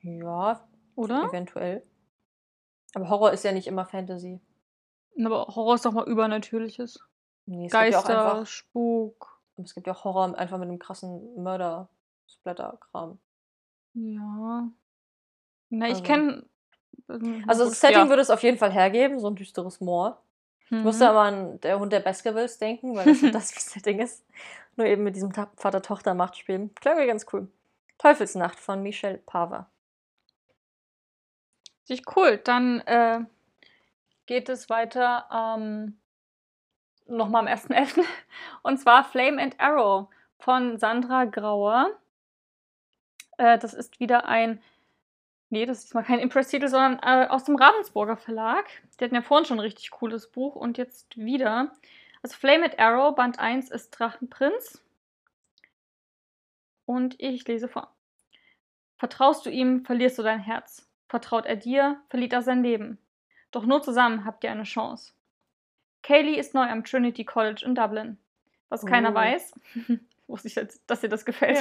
[0.03, 1.23] Ja, Oder?
[1.23, 1.84] eventuell.
[2.94, 4.40] Aber Horror ist ja nicht immer Fantasy.
[5.26, 6.99] Aber Horror ist doch mal Übernatürliches.
[7.48, 9.41] Nee, es gibt ja auch Geister, einfach, Spuk.
[9.57, 13.18] es gibt ja auch Horror einfach mit einem krassen Mörder-Splatter-Kram.
[13.95, 14.69] Ja.
[15.69, 16.45] Na, ich Also- kenne.
[17.47, 20.22] Also das Setting würde es auf jeden Fall hergeben, so ein düsteres Moor.
[20.65, 20.84] Ich Mhm.
[20.84, 24.26] musste aber an der Hund der Baskervilles denken, weil das das Setting ist.
[24.77, 26.69] Nur eben mit diesem Vater-Tochter-Machtspiel.
[26.80, 27.49] Klang mir ganz cool.
[27.97, 29.69] Teufelsnacht von Michelle Pava.
[31.84, 32.38] Sich cool.
[32.38, 33.19] Dann äh,
[34.27, 35.99] geht es weiter ähm,
[37.07, 38.03] nochmal am 1.11.
[38.63, 40.07] Und zwar Flame and Arrow
[40.39, 41.89] von Sandra Grauer.
[43.38, 44.61] Äh, das ist wieder ein,
[45.52, 48.65] nee, das ist diesmal kein Impress-Titel, sondern äh, aus dem Ravensburger Verlag.
[48.99, 51.72] Die hatten ja vorhin schon ein richtig cooles Buch und jetzt wieder.
[52.23, 54.82] Also Flame and Arrow, Band 1 ist Drachenprinz.
[56.86, 57.94] Und ich lese vor.
[58.98, 60.88] Vertraust du ihm, verlierst du dein Herz.
[61.07, 62.98] Vertraut er dir, verliert er sein Leben.
[63.52, 65.14] Doch nur zusammen habt ihr eine Chance.
[66.03, 68.18] Kaylee ist neu am Trinity College in Dublin.
[68.69, 69.15] Was keiner Oh.
[69.15, 69.53] weiß,
[70.28, 71.57] wusste ich jetzt, dass dir das gefällt.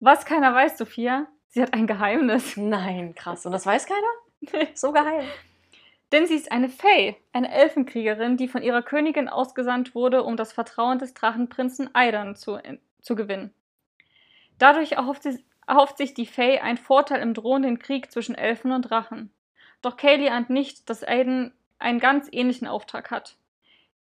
[0.00, 2.56] Was keiner weiß, Sophia, sie hat ein Geheimnis.
[2.56, 3.46] Nein, krass.
[3.46, 4.66] Und das weiß keiner?
[4.74, 5.24] So geheim.
[6.12, 10.52] Denn sie ist eine Fae, eine Elfenkriegerin, die von ihrer Königin ausgesandt wurde, um das
[10.52, 12.60] Vertrauen des Drachenprinzen Aidan zu,
[13.00, 13.52] zu gewinnen.
[14.58, 18.82] Dadurch erhofft, sie, erhofft sich die Fae einen Vorteil im drohenden Krieg zwischen Elfen und
[18.82, 19.30] Drachen.
[19.82, 23.36] Doch Kaylee ahnt nicht, dass Aidan einen ganz ähnlichen Auftrag hat.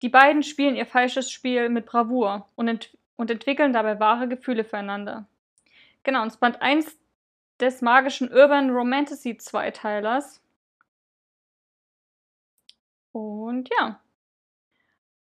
[0.03, 4.65] Die beiden spielen ihr falsches Spiel mit Bravour und, ent und entwickeln dabei wahre Gefühle
[4.65, 5.27] füreinander.
[6.03, 6.97] Genau, und Band 1
[7.61, 10.41] des magischen Urban Romantasy Zweiteilers.
[13.13, 14.01] Und ja.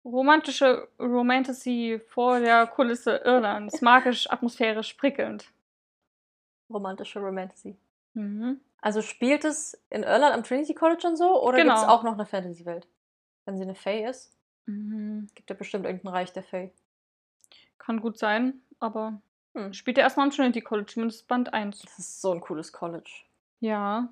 [0.04, 3.80] Romantische Romantasy vor der Kulisse Irlands.
[3.80, 5.50] Magisch, atmosphärisch, prickelnd.
[6.70, 7.76] Romantische Romantasy.
[8.14, 8.60] Mhm.
[8.80, 11.42] Also spielt es in Irland am Trinity College und so?
[11.42, 11.92] Oder gibt es Genau.
[11.92, 12.86] auch noch eine Fantasy-Welt?
[13.44, 14.32] Wenn sie eine Fae ist,
[14.66, 15.28] Mhm.
[15.34, 16.70] gibt ja bestimmt irgendein Reich der Fae.
[17.78, 19.20] Kann gut sein, aber
[19.56, 19.72] Hm.
[19.72, 21.80] spielt er erstmal am Trinity College, zumindest Band 1.
[21.80, 23.10] Das ist so ein cooles College.
[23.60, 24.08] Ja.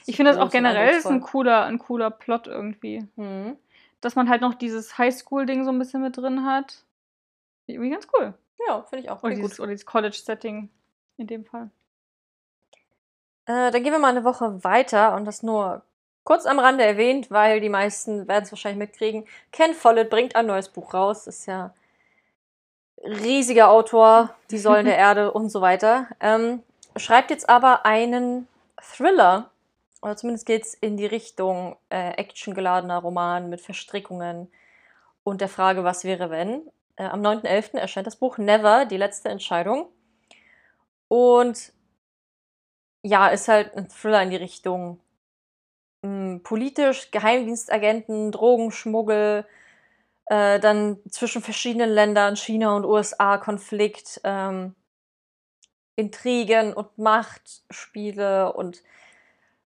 [0.00, 3.06] Das Ich finde das auch generell ist ein cooler, ein cooler Plot irgendwie.
[3.14, 3.56] Mhm.
[4.00, 6.84] Dass man halt noch dieses Highschool-Ding so ein bisschen mit drin hat.
[7.66, 8.34] Irgendwie ganz cool.
[8.66, 9.22] Ja, finde ich auch.
[9.22, 10.68] Oder dieses, dieses College-Setting
[11.16, 11.70] in dem Fall.
[13.46, 15.82] Äh, dann gehen wir mal eine Woche weiter und das nur
[16.24, 19.26] kurz am Rande erwähnt, weil die meisten werden es wahrscheinlich mitkriegen.
[19.52, 21.28] Ken Follett bringt ein neues Buch raus.
[21.28, 21.72] Ist ja
[23.02, 26.06] riesiger Autor, Die Säulen der Erde und so weiter.
[26.20, 26.62] Ähm,
[26.96, 28.48] schreibt jetzt aber einen
[28.80, 29.50] Thriller,
[30.02, 34.50] oder zumindest geht es in die Richtung äh, actiongeladener Roman mit Verstrickungen
[35.24, 36.62] und der Frage, was wäre wenn.
[36.96, 37.78] Äh, am 9.11.
[37.78, 39.88] erscheint das Buch Never, die letzte Entscheidung.
[41.08, 41.72] Und
[43.02, 45.00] ja, ist halt ein Thriller in die Richtung
[46.02, 49.46] mh, politisch, Geheimdienstagenten, Drogenschmuggel,
[50.26, 54.20] äh, dann zwischen verschiedenen Ländern, China und USA Konflikt.
[54.24, 54.74] Ähm,
[55.96, 58.82] Intrigen und Machtspiele und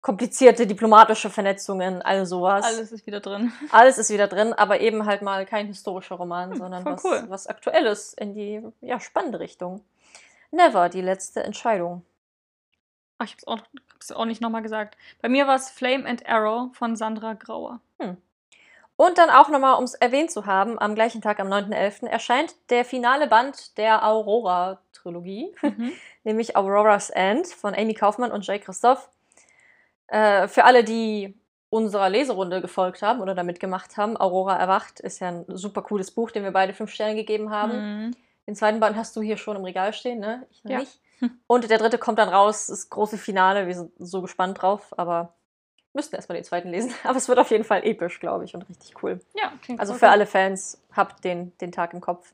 [0.01, 2.65] komplizierte diplomatische Vernetzungen, all sowas.
[2.65, 3.51] Alles ist wieder drin.
[3.71, 7.25] Alles ist wieder drin, aber eben halt mal kein historischer Roman, sondern voll was, cool.
[7.29, 9.83] was Aktuelles in die ja, spannende Richtung.
[10.51, 12.05] Never, die letzte Entscheidung.
[13.17, 13.59] Ach, ich hab's auch,
[13.93, 14.97] hab's auch nicht nochmal gesagt.
[15.21, 17.81] Bei mir war es Flame and Arrow von Sandra Grauer.
[18.97, 22.55] Und dann auch nochmal, um es erwähnt zu haben, am gleichen Tag, am 9.11., erscheint
[22.69, 25.93] der finale Band der Aurora-Trilogie, Mhm.
[26.23, 29.09] nämlich Aurora's End von Amy Kaufmann und Jay Christoph.
[30.07, 31.37] Äh, für alle, die
[31.69, 36.11] unserer Leserunde gefolgt haben oder da mitgemacht haben, Aurora erwacht ist ja ein super cooles
[36.11, 38.05] Buch, dem wir beide fünf Sterne gegeben haben.
[38.07, 38.15] Mhm.
[38.47, 40.47] Den zweiten Band hast du hier schon im Regal stehen, ne?
[40.49, 40.79] Ich noch Ja.
[40.79, 40.99] nicht.
[41.47, 43.67] Und der dritte kommt dann raus, das große Finale.
[43.67, 45.33] Wir sind so gespannt drauf, aber
[45.97, 46.93] müssten erstmal den zweiten lesen.
[47.03, 49.19] Aber es wird auf jeden Fall episch, glaube ich, und richtig cool.
[49.35, 52.33] Ja, klingt Also voll für alle Fans, habt den, den Tag im Kopf.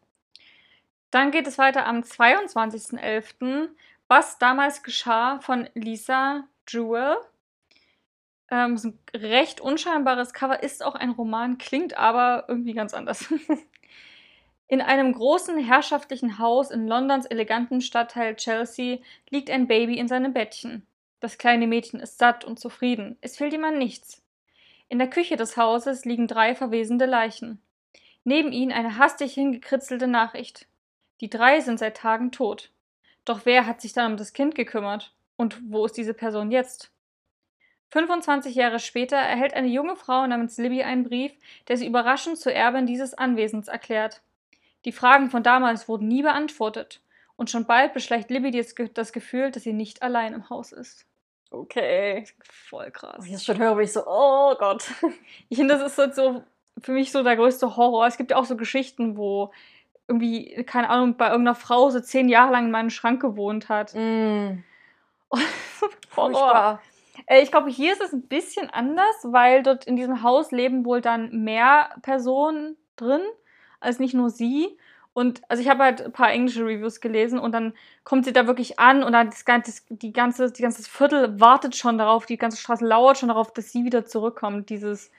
[1.09, 3.69] Dann geht es weiter am 22.11.,
[4.07, 7.17] was damals geschah von Lisa Jewell.
[8.51, 13.33] Ähm, ist ein recht unscheinbares Cover, ist auch ein Roman, klingt aber irgendwie ganz anders.
[14.67, 18.97] In einem großen herrschaftlichen Haus in Londons eleganten Stadtteil Chelsea
[19.29, 20.87] liegt ein Baby in seinem Bettchen.
[21.23, 23.15] Das kleine Mädchen ist satt und zufrieden.
[23.21, 24.21] Es fehlt ihm an nichts.
[24.89, 27.61] In der Küche des Hauses liegen drei verwesende Leichen.
[28.25, 30.67] Neben ihnen eine hastig hingekritzelte Nachricht.
[31.21, 32.71] Die drei sind seit Tagen tot.
[33.23, 35.13] Doch wer hat sich dann um das Kind gekümmert?
[35.37, 36.91] Und wo ist diese Person jetzt?
[37.91, 41.31] 25 Jahre später erhält eine junge Frau namens Libby einen Brief,
[41.69, 44.21] der sie überraschend zur Erbin dieses Anwesens erklärt.
[44.83, 46.99] Die Fragen von damals wurden nie beantwortet.
[47.37, 50.73] Und schon bald beschleicht Libby das Ge- das Gefühl, dass sie nicht allein im Haus
[50.73, 51.05] ist.
[51.53, 52.25] Okay.
[52.41, 53.17] Voll krass.
[53.19, 54.89] Wenn ich das schon höre, bin ich so, oh Gott.
[55.49, 56.43] Ich finde, das ist halt so
[56.81, 58.07] für mich so der größte Horror.
[58.07, 59.51] Es gibt ja auch so Geschichten, wo
[60.07, 63.93] irgendwie, keine Ahnung, bei irgendeiner Frau so zehn Jahre lang in meinem Schrank gewohnt hat.
[63.93, 64.63] Mm,
[66.17, 66.81] Horror.
[67.27, 70.85] Äh, Ich glaube, hier ist es ein bisschen anders, weil dort in diesem Haus leben
[70.85, 73.21] wohl dann mehr Personen drin,
[73.79, 74.75] als nicht nur sie.
[75.13, 77.73] Und also ich habe halt ein paar englische Reviews gelesen und dann
[78.03, 81.75] kommt sie da wirklich an und dann das ganze, die ganze, die ganze Viertel wartet
[81.75, 84.69] schon darauf, die ganze Straße lauert schon darauf, dass sie wieder zurückkommt.
[84.69, 85.11] Dieses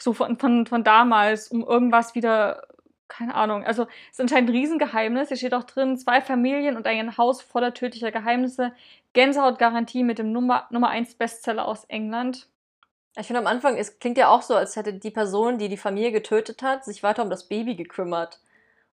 [0.00, 2.66] so von, von, von damals, um irgendwas wieder,
[3.06, 3.64] keine Ahnung.
[3.64, 5.28] Also es ist anscheinend ein Riesengeheimnis.
[5.28, 8.72] Hier steht auch drin, zwei Familien und ein Haus voller tödlicher Geheimnisse.
[9.12, 12.48] Gänsehautgarantie mit dem Nummer, Nummer 1 Bestseller aus England.
[13.16, 15.76] Ich finde am Anfang, es klingt ja auch so, als hätte die Person, die die
[15.76, 18.40] Familie getötet hat, sich weiter um das Baby gekümmert.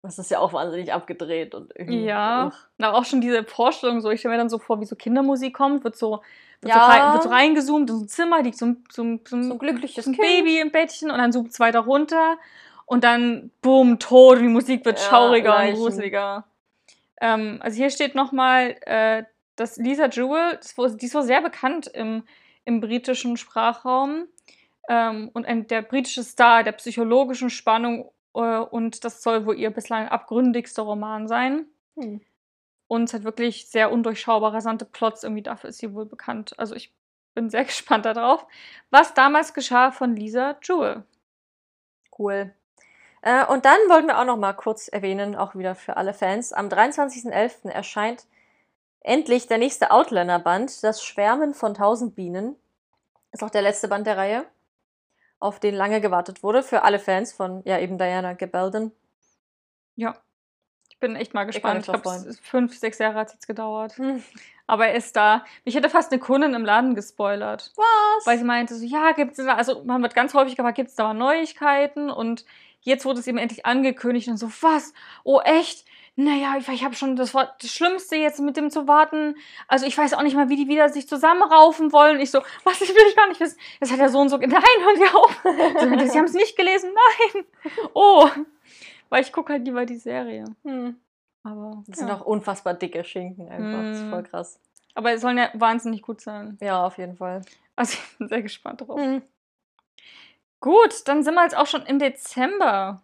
[0.04, 2.04] Das ist ja auch wahnsinnig abgedreht und irgendwie.
[2.04, 2.52] Ja.
[2.76, 5.54] Na, auch schon diese Vorstellung, so ich stelle mir dann so vor, wie so Kindermusik
[5.54, 6.20] kommt, wird so,
[6.60, 6.84] wird, Ja.
[6.84, 9.34] so, rein, wird so reingezoomt in so ein Zimmer, liegt so ein, so ein, so
[9.36, 10.14] ein, So ein glückliches ein.
[10.14, 12.36] Baby im Bettchen und dann zoomt es weiter runter
[12.84, 15.76] und dann boom, tot und die Musik wird Ja, schauriger Leichen.
[15.78, 16.44] und gruseliger.
[17.22, 19.24] Ähm, also hier steht nochmal, äh,
[19.56, 20.58] dass Lisa Jewell,
[21.00, 22.24] die ist wohl sehr bekannt im,
[22.66, 24.26] im britischen Sprachraum
[24.86, 28.10] ähm, und ein, der britische Star der psychologischen Spannung
[28.40, 31.66] und das soll wohl ihr bislang abgründigster Roman sein.
[31.96, 32.20] Hm.
[32.86, 36.58] Und es hat wirklich sehr undurchschaubar rasante Plots, irgendwie dafür ist sie wohl bekannt.
[36.58, 36.92] Also ich
[37.34, 38.46] bin sehr gespannt darauf.
[38.90, 41.04] Was damals geschah von Lisa Jewell.
[42.16, 42.52] Cool.
[43.22, 46.52] Äh, und dann wollten wir auch noch mal kurz erwähnen, auch wieder für alle Fans,
[46.52, 47.70] am 23.11.
[47.70, 48.26] erscheint
[49.00, 52.56] endlich der nächste Outlander-Band, das Schwärmen von tausend Bienen.
[53.32, 54.44] Ist auch der letzte Band der Reihe,
[55.44, 58.92] auf den lange gewartet wurde, für alle Fans von, ja, eben Diana Gebelden.
[59.94, 60.16] Ja.
[60.88, 61.86] Ich bin echt mal gespannt.
[61.86, 63.98] mich Ich glaube, fünf, sechs Jahre hat es jetzt gedauert.
[63.98, 64.22] Hm.
[64.66, 65.44] Aber er ist da.
[65.66, 67.72] Mich hätte fast eine Kundin im Laden gespoilert.
[67.76, 68.26] Was?
[68.26, 70.94] Weil sie meinte so, ja, gibt es also man wird ganz häufig gefragt, gibt es
[70.94, 72.08] da mal Neuigkeiten?
[72.10, 72.46] Und
[72.80, 74.94] jetzt wurde es eben endlich angekündigt und so, was?
[75.24, 75.84] Oh, echt?
[76.16, 79.34] Naja, ich, ich habe schon, das war das Schlimmste jetzt mit dem zu warten.
[79.66, 82.20] Also ich weiß auch nicht mal, wie die wieder sich zusammenraufen wollen.
[82.20, 83.58] Ich so, was, ich will ich gar nicht wissen.
[83.80, 85.40] Das hat der so und so, nein, hör dir auf.
[85.42, 87.44] So, sie haben es nicht gelesen, nein.
[87.94, 88.28] Oh,
[89.08, 90.44] weil ich gucke halt lieber die Serie.
[90.64, 90.96] Hm.
[91.42, 92.14] Aber, Das sind ja.
[92.16, 93.82] auch unfassbar dicke Schinken einfach.
[93.82, 94.10] Das ist Hm.
[94.10, 94.60] voll krass.
[94.94, 96.56] Aber es sollen ja wahnsinnig gut sein.
[96.60, 97.42] Ja, auf jeden Fall.
[97.74, 99.00] Also ich bin sehr gespannt drauf.
[99.00, 99.20] Hm.
[100.60, 103.02] Gut, dann sind wir jetzt auch schon im Dezember.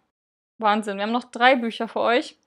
[0.57, 2.37] Wahnsinn, wir haben noch drei Bücher für euch.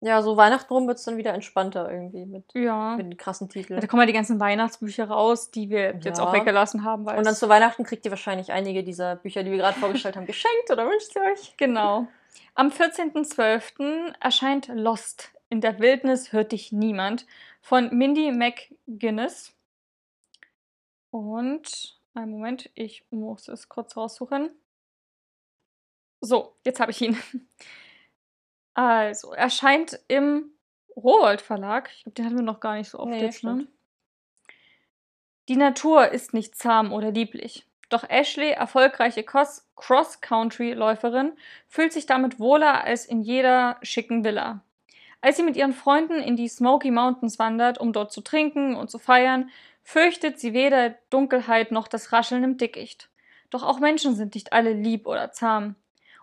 [0.00, 2.94] Ja, so Weihnachten rum wird es dann wieder entspannter irgendwie mit, Ja.
[2.96, 3.80] mit den krassen Titeln.
[3.80, 6.40] Da kommen ja die ganzen Weihnachtsbücher raus, die wir jetzt auch Ja.
[6.40, 7.06] weggelassen haben.
[7.08, 10.26] Und dann zu Weihnachten kriegt ihr wahrscheinlich einige dieser Bücher, die wir gerade vorgestellt haben,
[10.26, 11.56] geschenkt oder wünscht ihr euch?
[11.56, 12.06] Genau.
[12.54, 14.14] Am 14.12.
[14.20, 15.32] erscheint Lost.
[15.50, 17.26] In der Wildnis hört dich niemand
[17.60, 19.52] von Mindy McGuinness.
[21.10, 24.50] Und einen Moment, ich muss es kurz raussuchen.
[26.20, 27.16] So, jetzt habe ich ihn.
[28.78, 30.52] Also, erscheint im
[30.94, 31.90] Rowold Verlag.
[31.96, 33.66] Ich glaube, den hatten wir noch gar nicht so oft Nee, jetzt, ne?
[35.48, 37.66] Die Natur ist nicht zahm oder lieblich.
[37.88, 41.32] Doch Ashley, erfolgreiche Cross-Country-Läuferin,
[41.66, 44.60] fühlt sich damit wohler als in jeder schicken Villa.
[45.20, 48.92] Als sie mit ihren Freunden in die Smoky Mountains wandert, um dort zu trinken und
[48.92, 49.50] zu feiern,
[49.82, 53.08] fürchtet sie weder Dunkelheit noch das Rascheln im Dickicht.
[53.50, 55.74] Doch auch Menschen sind nicht alle lieb oder zahm.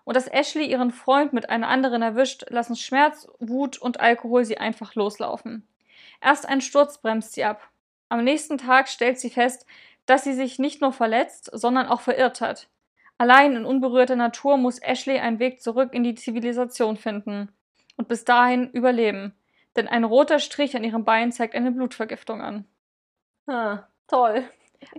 [0.06, 4.56] Und dass Ashley ihren Freund mit einer anderen erwischt, lassen Schmerz, Wut und Alkohol sie
[4.56, 5.66] einfach loslaufen.
[6.20, 7.68] Erst ein Sturz bremst sie ab.
[8.08, 9.66] Am nächsten Tag stellt sie fest,
[10.06, 12.68] dass sie sich nicht nur verletzt, sondern auch verirrt hat.
[13.18, 17.50] Allein in unberührter Natur muss Ashley einen Weg zurück in die Zivilisation finden
[17.96, 19.34] und bis dahin überleben.
[19.74, 22.64] Denn ein roter Strich an ihrem Bein zeigt eine Blutvergiftung an.
[23.48, 24.48] Ah, toll.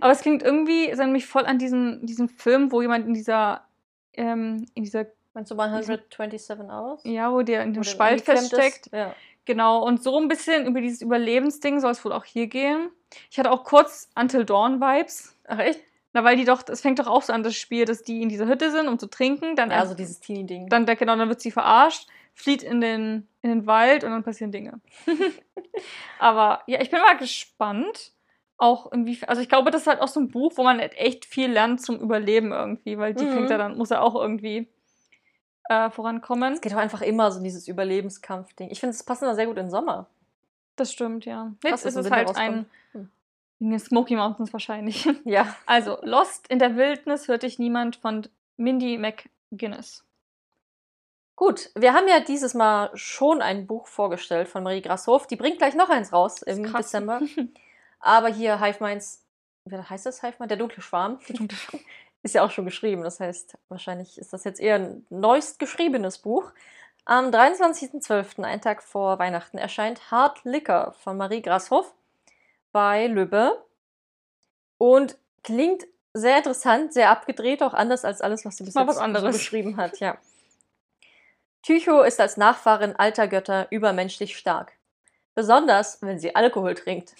[0.02, 3.14] Aber es klingt irgendwie, es erinnert mich voll an diesen, diesen Film, wo jemand in
[3.14, 3.67] dieser,
[4.14, 7.00] ähm, in dieser, Meinst du 127 aus?
[7.04, 8.90] ja, wo der in dem Wo Spalt feststeckt.
[8.92, 9.14] Ja.
[9.44, 12.90] Genau, und so ein bisschen über dieses Überlebensding soll es wohl auch hier gehen.
[13.30, 15.34] Ich hatte auch kurz Until Dawn Vibes.
[15.46, 15.80] Ach echt?
[16.12, 18.28] Na, weil die doch, es fängt doch auch so an, das Spiel, dass die in
[18.28, 19.56] dieser Hütte sind, um zu trinken.
[19.56, 20.68] Dann, Ja, so dieses Teenie-Ding.
[20.68, 24.52] dann, genau, dann wird sie verarscht, flieht in den, in den Wald und dann passieren
[24.52, 24.80] Dinge.
[26.18, 28.12] Aber ja, ich bin mal gespannt.
[28.60, 30.96] Auch irgendwie, also ich glaube, das ist halt auch so ein Buch, wo man halt
[30.98, 33.32] echt viel lernt zum Überleben irgendwie, weil die Mhm.
[33.32, 34.68] fängt ja dann, muss ja auch irgendwie
[35.70, 36.54] äh, vorankommen.
[36.54, 38.70] Es geht doch einfach immer so dieses Überlebenskampf-Ding.
[38.70, 40.06] Ich finde, es passt immer sehr gut in den Sommer.
[40.76, 41.52] Das stimmt, ja.
[41.62, 42.48] Jetzt ist es halt rauskommt.
[42.48, 43.10] ein, Hm.
[43.60, 45.06] in den Smoky Mountains wahrscheinlich.
[45.24, 45.54] Ja.
[45.66, 48.26] Also, Lost in der Wildnis hört dich niemand von
[48.56, 50.04] Mindy McGuinness.
[51.36, 55.26] Gut, wir haben ja dieses Mal schon ein Buch vorgestellt von Marie Grashoff.
[55.28, 56.72] Die bringt gleich noch eins raus im.
[56.72, 57.20] Dezember.
[58.00, 59.24] Aber hier Hive Minds,
[59.64, 60.50] wie heißt das Hive Mind?
[60.50, 61.18] Der dunkle Schwarm.
[62.22, 63.02] Ist ja auch schon geschrieben.
[63.02, 66.50] Das heißt, wahrscheinlich ist das jetzt eher ein neuest geschriebenes Buch.
[67.04, 71.94] Am 23.12., einen Tag vor Weihnachten, erscheint Hard Liquor von Marie Grashoff
[72.72, 73.64] bei Lübbe.
[74.78, 79.26] Und klingt sehr interessant, sehr abgedreht, auch anders als alles, was sie bis jetzt so
[79.26, 80.00] beschrieben hat.
[80.00, 80.18] Ja.
[81.62, 84.72] Tycho ist als Nachfahrin alter Götter übermenschlich stark.
[85.34, 87.14] Besonders, wenn sie Alkohol trinkt.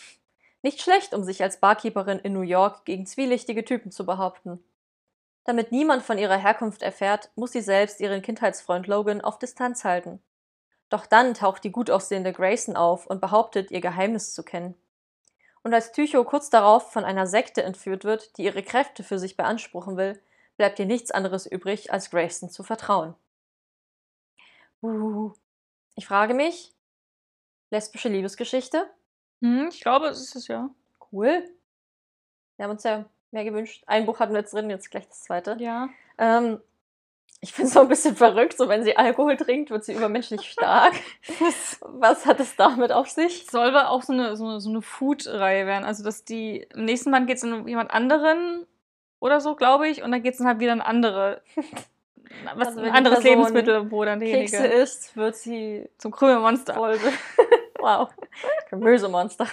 [0.62, 4.62] Nicht schlecht, um sich als Barkeeperin in New York gegen zwielichtige Typen zu behaupten.
[5.44, 10.20] Damit niemand von ihrer Herkunft erfährt, muss sie selbst ihren Kindheitsfreund Logan auf Distanz halten.
[10.90, 14.74] Doch dann taucht die gut aussehende Grayson auf und behauptet, ihr Geheimnis zu kennen.
[15.62, 19.36] Und als Tycho kurz darauf von einer Sekte entführt wird, die ihre Kräfte für sich
[19.36, 20.20] beanspruchen will,
[20.56, 23.14] bleibt ihr nichts anderes übrig, als Grayson zu vertrauen.
[24.82, 25.32] Uh,
[25.94, 26.74] ich frage mich,
[27.70, 28.89] lesbische Liebesgeschichte?
[29.40, 30.70] Hm, ich glaube, es ist es ja.
[31.12, 31.44] Cool.
[32.56, 33.85] Wir haben uns ja mehr gewünscht.
[33.86, 35.56] Ein Buch hatten wir jetzt drin, jetzt gleich das zweite.
[35.60, 35.89] Ja.
[36.19, 36.60] Ähm,
[37.40, 40.43] ich finde es so ein bisschen verrückt, so wenn sie Alkohol trinkt, wird sie übermenschlich
[40.51, 40.94] stark.
[41.82, 43.47] Was hat es damit auf sich?
[43.47, 45.85] Soll aber auch so eine, so eine, so eine Food-Reihe werden.
[45.85, 48.66] Also, dass die im nächsten Band geht es um jemand anderen
[49.20, 50.02] oder so, glaube ich.
[50.02, 51.43] Und dann geht es dann halt wieder an andere.
[52.56, 56.77] Was, Also, ein anderes Lebensmittel, wo dann Kekse derjenige isst, wird sie zum Krümelmonster.
[57.78, 58.09] wow.
[58.70, 59.46] Gemüsemonster.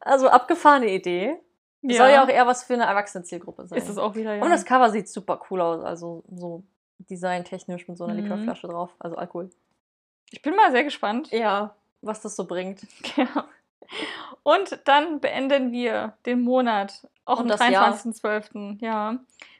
[0.00, 1.36] Also abgefahrene Idee.
[1.82, 3.78] Soll ja auch eher was für eine erwachsene Zielgruppe sein.
[3.78, 4.42] ist es auch wieder, ja.
[4.42, 5.82] Und das Cover sieht super cool aus.
[5.82, 6.62] Also so
[7.10, 8.20] designtechnisch mit so einer Mhm.
[8.20, 8.90] Likörflasche drauf.
[9.00, 9.50] Also Alkohol.
[10.30, 11.30] ich bin mal sehr gespannt.
[11.32, 12.86] Ja, was das so bringt.
[13.16, 13.46] Ja.
[14.44, 17.92] Und dann beenden wir den Monat, auch Und am das Jahr.
[17.92, 19.18] 23.12., ja,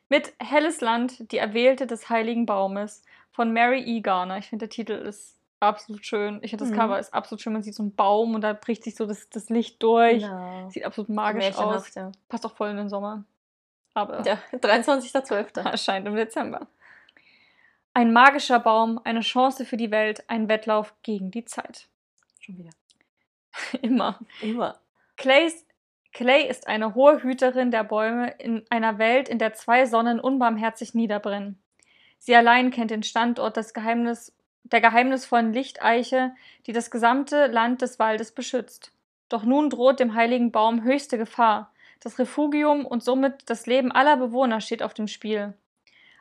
[0.09, 4.01] mit Helles Land, die Erwählte des Heiligen Baumes von Mary E.
[4.01, 4.39] Garner.
[4.39, 6.41] Ich finde, der Titel ist absolut schön.
[6.43, 6.79] Ich finde, das Mhm.
[6.79, 7.53] Cover ist absolut schön.
[7.53, 10.23] Man sieht so einen Baum und da bricht sich so das, das Licht durch.
[10.23, 10.69] Genau.
[10.71, 11.95] Sieht absolut magisch aus.
[11.95, 12.13] Ja.
[12.29, 13.25] Passt auch voll in den Sommer.
[13.95, 15.61] Aber Ja, 23.12.
[15.71, 16.67] erscheint im Dezember.
[17.95, 21.89] Ein magischer Baum, eine Chance für die Welt, ein Wettlauf gegen die Zeit.
[22.41, 22.71] Schon wieder.
[23.83, 24.19] Immer.
[24.41, 24.79] Immer.
[25.17, 25.67] Clays,
[26.13, 30.95] Clay ist eine hohe Hüterin der Bäume in einer Welt, in der zwei Sonnen unbarmherzig
[30.95, 31.63] niederbrennen.
[32.19, 34.33] Sie allein kennt den Standort des Geheimnis,
[34.65, 36.35] der geheimnisvollen Lichteiche,
[36.67, 38.93] die das gesamte Land des Waldes beschützt.
[39.29, 41.73] Doch nun droht dem heiligen Baum höchste Gefahr.
[42.01, 45.55] Das Refugium und somit das Leben aller Bewohner steht auf dem Spiel.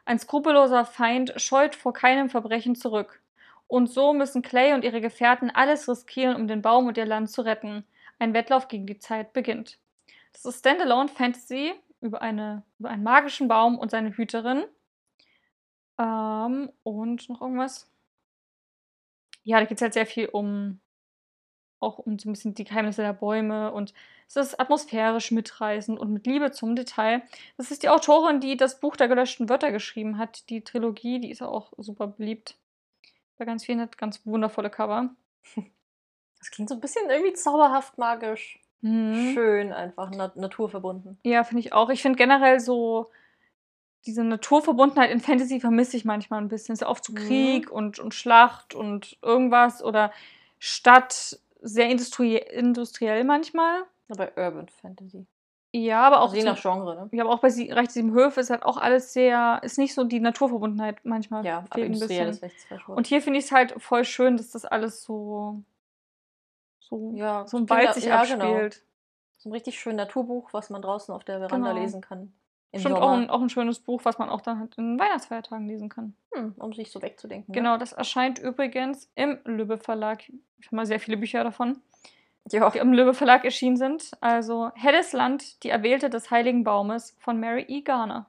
[0.06, 3.22] Ein skrupelloser Feind scheut vor keinem Verbrechen zurück.
[3.68, 7.32] Und so müssen Clay und ihre Gefährten alles riskieren, um den Baum und ihr Land
[7.32, 7.86] zu retten.
[8.20, 9.80] Ein Wettlauf gegen die Zeit beginnt.
[10.34, 14.64] Das ist Standalone Fantasy über, eine, über einen magischen Baum und seine Hüterin.
[15.98, 17.91] Ähm, und noch irgendwas?
[19.44, 20.80] Ja, da geht es halt sehr viel um
[21.82, 23.94] auch um so ein bisschen die Geheimnisse der Bäume und
[24.28, 27.24] es ist atmosphärisch mitreißend und mit Liebe zum Detail.
[27.58, 30.50] Das ist die Autorin, die das Buch der gelöschten Wörter geschrieben hat.
[30.50, 32.56] Die Trilogie, die ist auch super beliebt.
[33.38, 35.10] Bei ganz vielen hat ganz wundervolle Cover.
[36.40, 38.60] Das klingt so ein bisschen irgendwie zauberhaft magisch.
[38.82, 39.34] Mhm.
[39.36, 41.20] Schön, einfach nat naturverbunden.
[41.24, 41.92] Ja, finde ich auch.
[41.92, 43.12] Ich finde generell so
[44.06, 46.74] diese Naturverbundenheit in Fantasy vermisse ich manchmal ein bisschen.
[46.74, 47.18] Ist ja oft so Mhm.
[47.18, 50.12] Krieg und, und Schlacht und irgendwas oder
[50.60, 53.84] Stadt, sehr industrie industriell manchmal.
[54.10, 55.26] Aber Urban Fantasy.
[55.74, 57.10] Ja, aber auch, Also je nach Genre, ne?
[57.14, 59.94] ja, aber auch bei Sie, Reich sieben Höfe ist halt auch alles sehr, ist nicht
[59.94, 61.46] so die Naturverbundenheit manchmal.
[61.46, 62.68] Ja, aber industriell ist echt.
[62.88, 65.64] Und hier finde ich es halt voll schön, dass das alles so,
[66.80, 68.56] so, Ja, so im Wald sich ja, genau.
[68.56, 68.84] abspielt.
[69.38, 71.82] So ein richtig schönes Naturbuch, was man draußen auf der Veranda Genau.
[71.82, 72.34] lesen kann.
[72.74, 75.68] Im Stimmt, auch ein, auch ein schönes Buch, was man auch dann halt in Weihnachtsfeiertagen
[75.68, 76.16] lesen kann.
[76.34, 77.54] hm, um sich so wegzudenken.
[77.54, 80.24] Genau, das erscheint übrigens im Löwe Verlag.
[80.60, 81.78] Ich habe mal sehr viele Bücher davon, Ne?
[82.52, 82.70] Ja.
[82.70, 84.12] die im Löwe Verlag erschienen sind.
[84.22, 87.82] Also Helles Land, die Erwählte des Heiligen Baumes von Mary E.
[87.82, 88.28] Garner.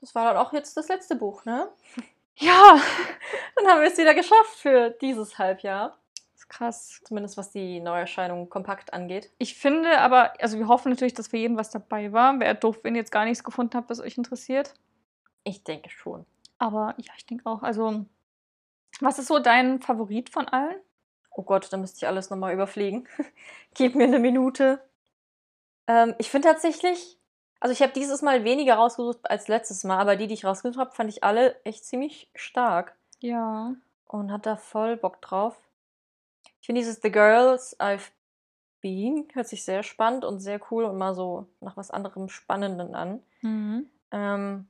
[0.00, 1.68] Das war dann auch jetzt das letzte Buch, ne?
[2.36, 2.80] Ja,
[3.56, 5.98] Dann haben wir es wieder geschafft für dieses Halbjahr.
[6.50, 7.00] Krass.
[7.04, 9.30] Zumindest was die Neuerscheinung kompakt angeht.
[9.38, 12.38] Ich finde aber, also wir hoffen natürlich, dass für jeden was dabei war.
[12.40, 14.74] Wäre doof, wenn ihr jetzt gar nichts gefunden habt, was euch interessiert.
[15.44, 16.26] Ich denke schon.
[16.58, 17.62] Aber ja, ich denke auch.
[17.62, 18.04] Also,
[19.00, 20.76] was ist so dein Favorit von allen?
[21.30, 23.08] Oh Gott, da müsste ich alles nochmal überfliegen.
[23.74, 24.80] Gib mir eine Minute.
[25.86, 27.16] Ähm, ich finde tatsächlich,
[27.60, 30.78] also ich habe dieses Mal weniger rausgesucht als letztes Mal, aber die, die ich rausgesucht
[30.78, 33.74] habe, fand ich alle echt ziemlich stark Ja.
[34.08, 35.56] und hat da voll Bock drauf.
[36.70, 38.12] Ich finde dieses The Girls I've
[38.80, 42.94] Been hört sich sehr spannend und sehr cool und mal so nach was anderem Spannenden
[42.94, 43.24] an.
[43.40, 43.90] Mhm.
[44.12, 44.68] Ähm,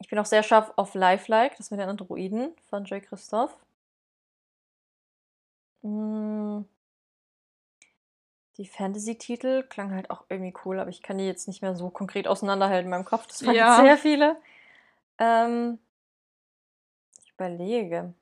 [0.00, 3.56] ich bin auch sehr scharf auf Lifelike, das mit den Androiden von Jay Christoph.
[5.82, 6.62] Mm.
[8.56, 11.90] Die Fantasy-Titel klang halt auch irgendwie cool, aber ich kann die jetzt nicht mehr so
[11.90, 13.28] konkret auseinanderhalten in meinem Kopf.
[13.28, 13.84] Das waren Ja.
[13.84, 14.36] sehr viele.
[15.18, 15.78] Ähm,
[17.22, 18.14] ich überlege.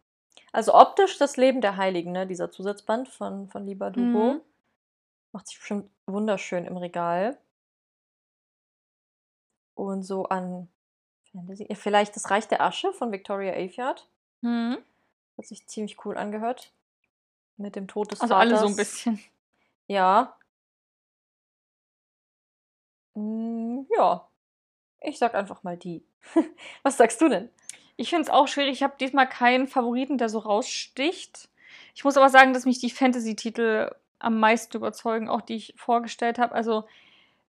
[0.57, 2.27] Also optisch das Leben der Heiligen, ne?
[2.27, 4.33] dieser Zusatzband von, von Liba Dubo.
[4.33, 4.41] Mhm.
[5.33, 7.37] Macht sich bestimmt wunderschön im Regal.
[9.75, 10.71] Und so an
[11.31, 11.69] Fantasy.
[11.75, 14.09] Vielleicht das Reich der Asche von Victoria Aveyard.
[14.41, 14.79] Mhm.
[15.37, 16.73] Hat sich ziemlich cool angehört.
[17.59, 18.51] Mit dem Tod des Also Vaters.
[18.53, 19.21] alle so ein bisschen.
[19.89, 20.39] Ja.
[23.13, 24.27] Mm, ja.
[25.01, 26.03] Ich sag einfach mal die.
[26.83, 27.51] Was sagst du denn?
[27.97, 28.73] Ich finde es auch schwierig.
[28.73, 31.49] Ich habe diesmal keinen Favoriten, der so raussticht.
[31.95, 36.39] Ich muss aber sagen, dass mich die Fantasy-Titel am meisten überzeugen, auch die ich vorgestellt
[36.39, 36.55] habe.
[36.55, 36.85] Also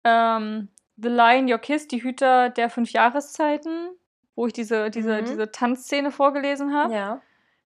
[0.04, 3.90] ähm, The Lion, Your Kiss, die Hüter der fünf Jahreszeiten,
[4.36, 5.26] wo ich diese, diese, Mhm.
[5.26, 6.94] diese Tanzszene vorgelesen habe.
[6.94, 7.22] Ja.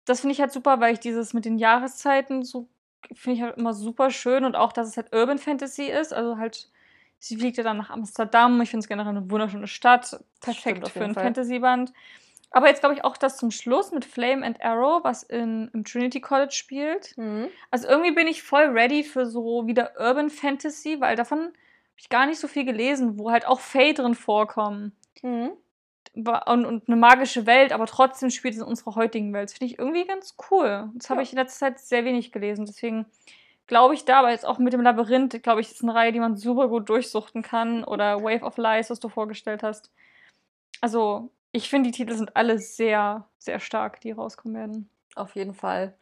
[0.04, 2.68] Das finde ich halt super, weil ich dieses mit den Jahreszeiten so
[3.14, 6.12] finde ich halt immer super schön und auch, dass es halt Urban Fantasy ist.
[6.12, 6.68] Also halt,
[7.18, 8.60] sie fliegt ja dann nach Amsterdam.
[8.60, 10.06] Ich finde es generell eine wunderschöne Stadt.
[10.06, 11.14] stimmt Perfekt auf für ein.
[11.14, 11.92] Fantasy-Band.
[12.52, 15.84] Aber jetzt glaube ich auch das zum Schluss mit Flame and Arrow, was in, im
[15.84, 17.16] Trinity College spielt.
[17.16, 17.48] Mhm.
[17.70, 21.52] Also irgendwie bin ich voll ready für so wieder Urban Fantasy, weil davon habe
[21.96, 24.92] ich gar nicht so viel gelesen, wo halt auch Fae drin vorkommen.
[25.22, 25.50] Mhm.
[26.12, 29.48] Und, und eine magische Welt, aber trotzdem spielt es in unserer heutigen Welt.
[29.50, 30.90] Das finde ich irgendwie ganz cool.
[30.96, 31.22] Das habe Ja.
[31.22, 32.66] ich in letzter Zeit sehr wenig gelesen.
[32.66, 33.06] Deswegen
[33.68, 36.18] glaube ich da, aber jetzt auch mit dem Labyrinth, glaube ich, ist eine Reihe, die
[36.18, 37.84] man super gut durchsuchten kann.
[37.84, 39.92] Oder Wave of Lies, was du vorgestellt hast.
[40.80, 44.90] Also, ich finde, die Titel sind alle sehr, sehr stark, die rauskommen werden.
[45.16, 45.94] Auf jeden Fall.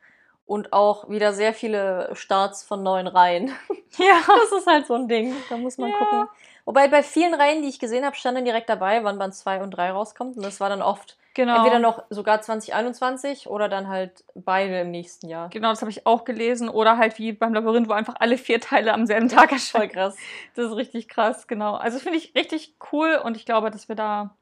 [0.47, 3.51] Und auch wieder sehr viele Starts von neuen Reihen.
[3.97, 4.21] Ja.
[4.27, 5.35] Das ist halt so ein Ding.
[5.49, 5.97] Da muss man Ja.
[5.97, 6.29] gucken.
[6.67, 9.61] Wobei bei vielen Reihen, die ich gesehen habe, stand dann direkt dabei, wann Band 2
[9.63, 10.37] und 3 rauskommt.
[10.37, 11.57] Und das war dann oft Genau.
[11.57, 15.49] entweder noch sogar 2021 oder dann halt beide im nächsten Jahr.
[15.49, 16.69] Genau, das habe ich auch gelesen.
[16.69, 19.91] Oder halt wie beim Labyrinth, wo einfach alle vier Teile am selben Tag Voll erscheinen.
[19.91, 20.17] krass.
[20.55, 21.75] Das ist richtig krass, genau.
[21.75, 24.37] Also finde ich richtig cool und ich glaube, dass wir da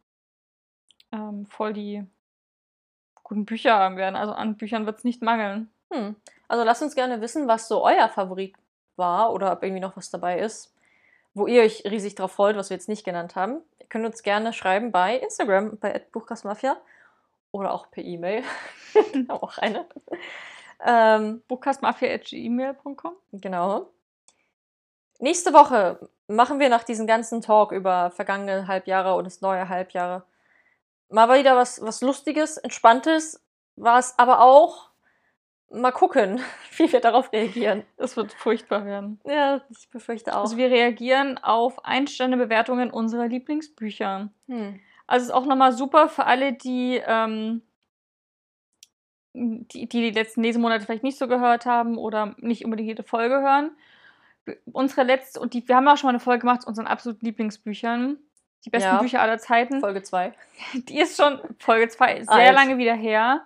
[1.17, 2.05] ähm, voll die
[3.23, 4.17] guten Bücher haben werden.
[4.17, 5.71] Also an Büchern wird es nicht mangeln.
[5.91, 6.17] Hm.
[6.49, 8.55] Also lasst uns gerne wissen, was so euer Favorit
[8.97, 10.73] war oder ob irgendwie noch was dabei ist,
[11.35, 13.63] wo ihr euch riesig drauf freut, was wir jetzt nicht genannt haben.
[13.81, 16.77] Ihr könnt uns gerne schreiben bei Instagram, bei @buchkastmafia
[17.51, 18.43] oder auch per E-Mail.
[19.29, 19.87] auch eine.
[20.85, 23.91] Ähm, Bookcastmafia.gmail.com genau.
[25.19, 30.25] Nächste Woche machen wir nach diesem ganzen Talk über vergangene Halbjahre und das neue Halbjahre
[31.09, 33.43] mal wieder was, was Lustiges, Entspanntes,
[33.77, 34.91] was aber auch
[35.71, 36.41] mal gucken,
[36.77, 37.85] wie wir darauf reagieren.
[37.97, 39.21] Das wird furchtbar werden.
[39.25, 40.43] Ja, ich befürchte auch.
[40.43, 44.31] Also wir reagieren auf Einsterne-Bewertungen unserer Lieblingsbücher.
[44.49, 44.81] hm.
[45.09, 47.63] Also es ist auch nochmal super für alle, die, ähm,
[49.33, 53.37] die, die die letzten Lesemonate vielleicht nicht so gehört haben oder nicht unbedingt jede Folge
[53.37, 53.71] hören.
[54.73, 57.25] Unsere letzte, und die, wir haben auch schon mal eine Folge gemacht zu unseren absoluten
[57.25, 58.19] Lieblingsbüchern.
[58.67, 58.99] Die besten Ja.
[59.01, 59.81] Bücher aller Zeiten.
[59.81, 60.33] Folge 2.
[60.75, 62.55] Die ist schon Folge 2 sehr Alt.
[62.55, 63.43] lange wieder her.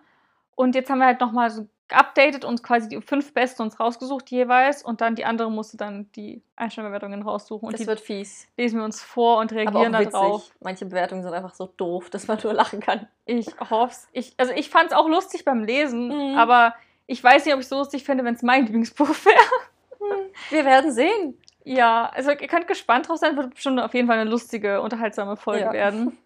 [0.56, 4.30] Und jetzt haben wir halt nochmal so geupdatet und quasi die fünf Besten uns rausgesucht
[4.30, 8.46] jeweils und dann die andere musste dann die Einstellbewertungen raussuchen und Das die wird fies.
[8.56, 10.52] lesen wir uns vor und reagieren darauf.
[10.60, 13.08] Manche Bewertungen sind einfach so doof, dass man nur lachen kann.
[13.26, 16.38] Ich hoffe Ich, also ich fand es auch lustig beim Lesen, Mhm.
[16.38, 16.74] aber
[17.08, 20.20] ich weiß nicht, ob ich es so lustig finde, wenn es mein Lieblingsbuch wäre.
[20.50, 21.36] Wir werden sehen.
[21.70, 25.36] Ja, also ihr könnt gespannt drauf sein, wird bestimmt auf jeden Fall eine lustige, unterhaltsame
[25.36, 25.72] Folge Ja.
[25.72, 26.18] werden,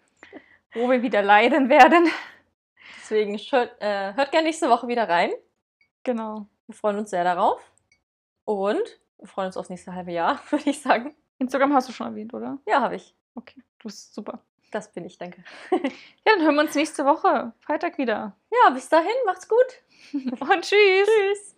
[0.73, 2.09] wo wir wieder leiden werden.
[2.97, 5.31] Deswegen hört, äh, hört gerne nächste Woche wieder rein.
[6.03, 6.47] Genau.
[6.65, 7.61] Wir freuen uns sehr darauf.
[8.43, 11.15] Und wir freuen uns aufs nächste halbe Jahr, würde ich sagen.
[11.37, 12.57] Instagram hast du schon erwähnt, oder?
[12.65, 13.13] Ja, habe ich.
[13.35, 14.39] Okay, du bist super.
[14.71, 15.43] Das bin ich, danke.
[15.71, 18.35] Ja, dann hören wir uns nächste Woche, Freitag wieder.
[18.51, 19.83] Ja, bis dahin, macht's gut.
[20.39, 21.07] Und tschüss.
[21.07, 21.55] Tschüss.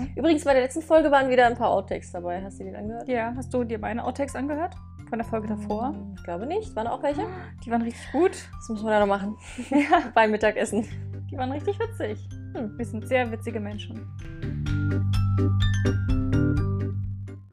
[0.00, 0.06] Ja.
[0.16, 2.42] Übrigens, bei der letzten Folge waren wieder ein paar Outtakes dabei.
[2.42, 3.08] Hast du die angehört?
[3.08, 4.74] Ja, hast du dir meine Outtakes angehört?
[5.08, 5.88] Von der Folge davor?
[5.88, 6.74] Hm, Ich glaube nicht.
[6.76, 7.22] Waren auch welche?
[7.64, 8.30] Die waren richtig gut.
[8.32, 9.36] Das müssen wir da noch machen.
[9.70, 10.86] Ja, Beim Mittagessen.
[11.30, 12.18] die waren richtig witzig.
[12.54, 12.76] Hm.
[12.78, 14.06] Wir sind sehr witzige Menschen.